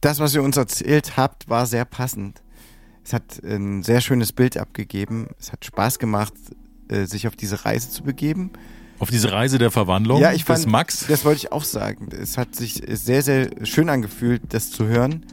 Das, 0.00 0.18
was 0.20 0.34
ihr 0.34 0.42
uns 0.42 0.56
erzählt 0.56 1.16
habt, 1.16 1.48
war 1.48 1.66
sehr 1.66 1.84
passend. 1.84 2.42
Es 3.04 3.12
hat 3.12 3.42
ein 3.44 3.82
sehr 3.82 4.00
schönes 4.00 4.32
Bild 4.32 4.56
abgegeben. 4.56 5.28
Es 5.38 5.52
hat 5.52 5.64
Spaß 5.64 5.98
gemacht, 5.98 6.32
äh, 6.88 7.04
sich 7.06 7.26
auf 7.28 7.36
diese 7.36 7.64
Reise 7.64 7.90
zu 7.90 8.02
begeben. 8.02 8.50
Auf 8.98 9.10
diese 9.10 9.32
Reise 9.32 9.58
der 9.58 9.70
Verwandlung 9.70 10.20
Ja, 10.20 10.32
ich 10.32 10.44
des 10.44 10.60
fand- 10.62 10.72
Max. 10.72 11.06
Das 11.08 11.24
wollte 11.24 11.38
ich 11.38 11.52
auch 11.52 11.64
sagen. 11.64 12.08
Es 12.18 12.38
hat 12.38 12.54
sich 12.54 12.82
sehr, 12.88 13.22
sehr 13.22 13.50
schön 13.64 13.88
angefühlt, 13.88 14.42
das 14.50 14.70
zu 14.70 14.86
hören. 14.86 15.26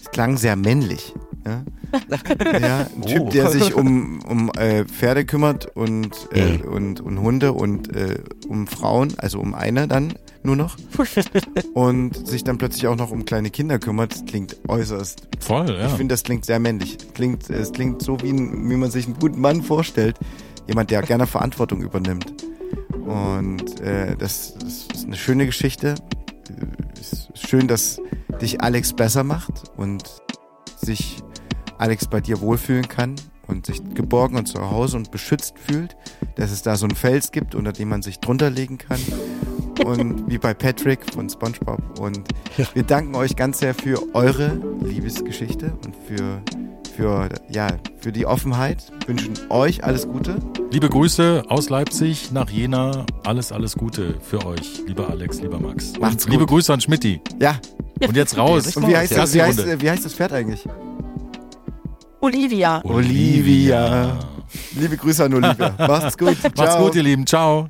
Es 0.00 0.10
klang 0.10 0.36
sehr 0.36 0.56
männlich. 0.56 1.14
Ja, 1.46 1.62
ja 2.58 2.86
ein 2.94 3.02
Typ, 3.02 3.20
Oh. 3.20 3.28
der 3.30 3.50
sich 3.50 3.74
um, 3.74 4.20
um 4.22 4.50
äh, 4.52 4.84
Pferde 4.86 5.24
kümmert 5.26 5.66
und, 5.76 6.10
äh, 6.32 6.56
und, 6.62 7.00
und 7.00 7.20
Hunde 7.20 7.52
und 7.52 7.94
äh, 7.94 8.18
um 8.48 8.66
Frauen, 8.66 9.12
also 9.18 9.40
um 9.40 9.54
eine 9.54 9.86
dann 9.86 10.14
nur 10.44 10.56
noch. 10.56 10.76
Und 11.74 12.26
sich 12.26 12.44
dann 12.44 12.58
plötzlich 12.58 12.86
auch 12.86 12.96
noch 12.96 13.10
um 13.10 13.24
kleine 13.24 13.50
Kinder 13.50 13.78
kümmert. 13.78 14.12
Das 14.12 14.24
klingt 14.24 14.56
äußerst 14.68 15.28
Voll, 15.40 15.70
ja. 15.70 15.86
Ich 15.86 15.92
finde, 15.92 16.12
das 16.12 16.22
klingt 16.22 16.44
sehr 16.44 16.58
männlich. 16.60 16.98
Klingt, 17.14 17.50
es 17.50 17.72
klingt 17.72 18.02
so, 18.02 18.20
wie, 18.22 18.30
ein, 18.30 18.70
wie 18.70 18.76
man 18.76 18.90
sich 18.90 19.06
einen 19.06 19.18
guten 19.18 19.40
Mann 19.40 19.62
vorstellt. 19.62 20.18
Jemand, 20.68 20.90
der 20.90 21.02
gerne 21.02 21.26
Verantwortung 21.26 21.82
übernimmt. 21.82 22.32
Und 23.06 23.80
äh, 23.80 24.16
das, 24.16 24.54
das 24.54 24.86
ist 24.94 25.06
eine 25.06 25.16
schöne 25.16 25.46
Geschichte. 25.46 25.94
Es 27.00 27.12
ist 27.12 27.48
schön, 27.48 27.68
dass 27.68 28.00
dich 28.40 28.60
Alex 28.60 28.92
besser 28.92 29.24
macht 29.24 29.70
und 29.76 30.22
sich 30.76 31.22
Alex 31.78 32.06
bei 32.06 32.20
dir 32.20 32.40
wohlfühlen 32.40 32.88
kann 32.88 33.16
und 33.46 33.66
sich 33.66 33.82
geborgen 33.94 34.36
und 34.36 34.46
zu 34.46 34.70
Hause 34.70 34.96
und 34.96 35.10
beschützt 35.10 35.58
fühlt. 35.58 35.96
Dass 36.36 36.50
es 36.50 36.62
da 36.62 36.76
so 36.76 36.86
einen 36.86 36.96
Fels 36.96 37.30
gibt, 37.30 37.54
unter 37.54 37.72
dem 37.72 37.88
man 37.88 38.02
sich 38.02 38.20
drunter 38.20 38.50
legen 38.50 38.78
kann. 38.78 39.00
Und 39.84 40.30
wie 40.30 40.38
bei 40.38 40.54
Patrick 40.54 41.00
von 41.12 41.28
SpongeBob. 41.28 41.80
Und 41.98 42.20
wir 42.74 42.82
danken 42.82 43.14
euch 43.14 43.34
ganz 43.36 43.58
sehr 43.58 43.74
für 43.74 44.14
eure 44.14 44.52
Liebesgeschichte 44.82 45.72
und 45.84 45.94
für, 46.06 46.40
für, 46.96 47.28
ja, 47.50 47.68
für 47.98 48.12
die 48.12 48.26
Offenheit. 48.26 48.92
Wünschen 49.06 49.34
euch 49.50 49.82
alles 49.84 50.06
Gute. 50.06 50.36
Liebe 50.70 50.88
Grüße 50.88 51.42
aus 51.48 51.70
Leipzig 51.70 52.30
nach 52.32 52.48
Jena. 52.50 53.04
Alles, 53.24 53.52
alles 53.52 53.74
Gute 53.76 54.14
für 54.20 54.44
euch, 54.46 54.82
lieber 54.86 55.08
Alex, 55.10 55.40
lieber 55.40 55.58
Max. 55.58 55.92
Macht's 55.98 56.24
Und 56.24 56.30
liebe 56.30 56.44
gut. 56.44 56.50
Grüße 56.56 56.72
an 56.72 56.80
Schmidti. 56.80 57.20
Ja, 57.40 57.58
Und 58.06 58.16
jetzt 58.16 58.36
raus. 58.36 58.76
und 58.76 58.86
wie 58.88 58.96
heißt, 58.96 59.14
Gassi 59.14 59.38
wie, 59.38 59.42
heißt, 59.42 59.80
wie 59.82 59.90
heißt 59.90 60.04
das 60.04 60.14
Pferd 60.14 60.32
eigentlich? 60.32 60.64
Olivia. 62.20 62.80
Olivia. 62.84 64.18
Liebe 64.78 64.96
Grüße 64.96 65.24
an 65.24 65.34
Olivia. 65.34 65.74
Macht's 65.78 66.16
gut. 66.16 66.36
Macht's 66.42 66.54
Ciao. 66.74 66.84
gut, 66.86 66.94
ihr 66.94 67.02
Lieben. 67.02 67.26
Ciao. 67.26 67.68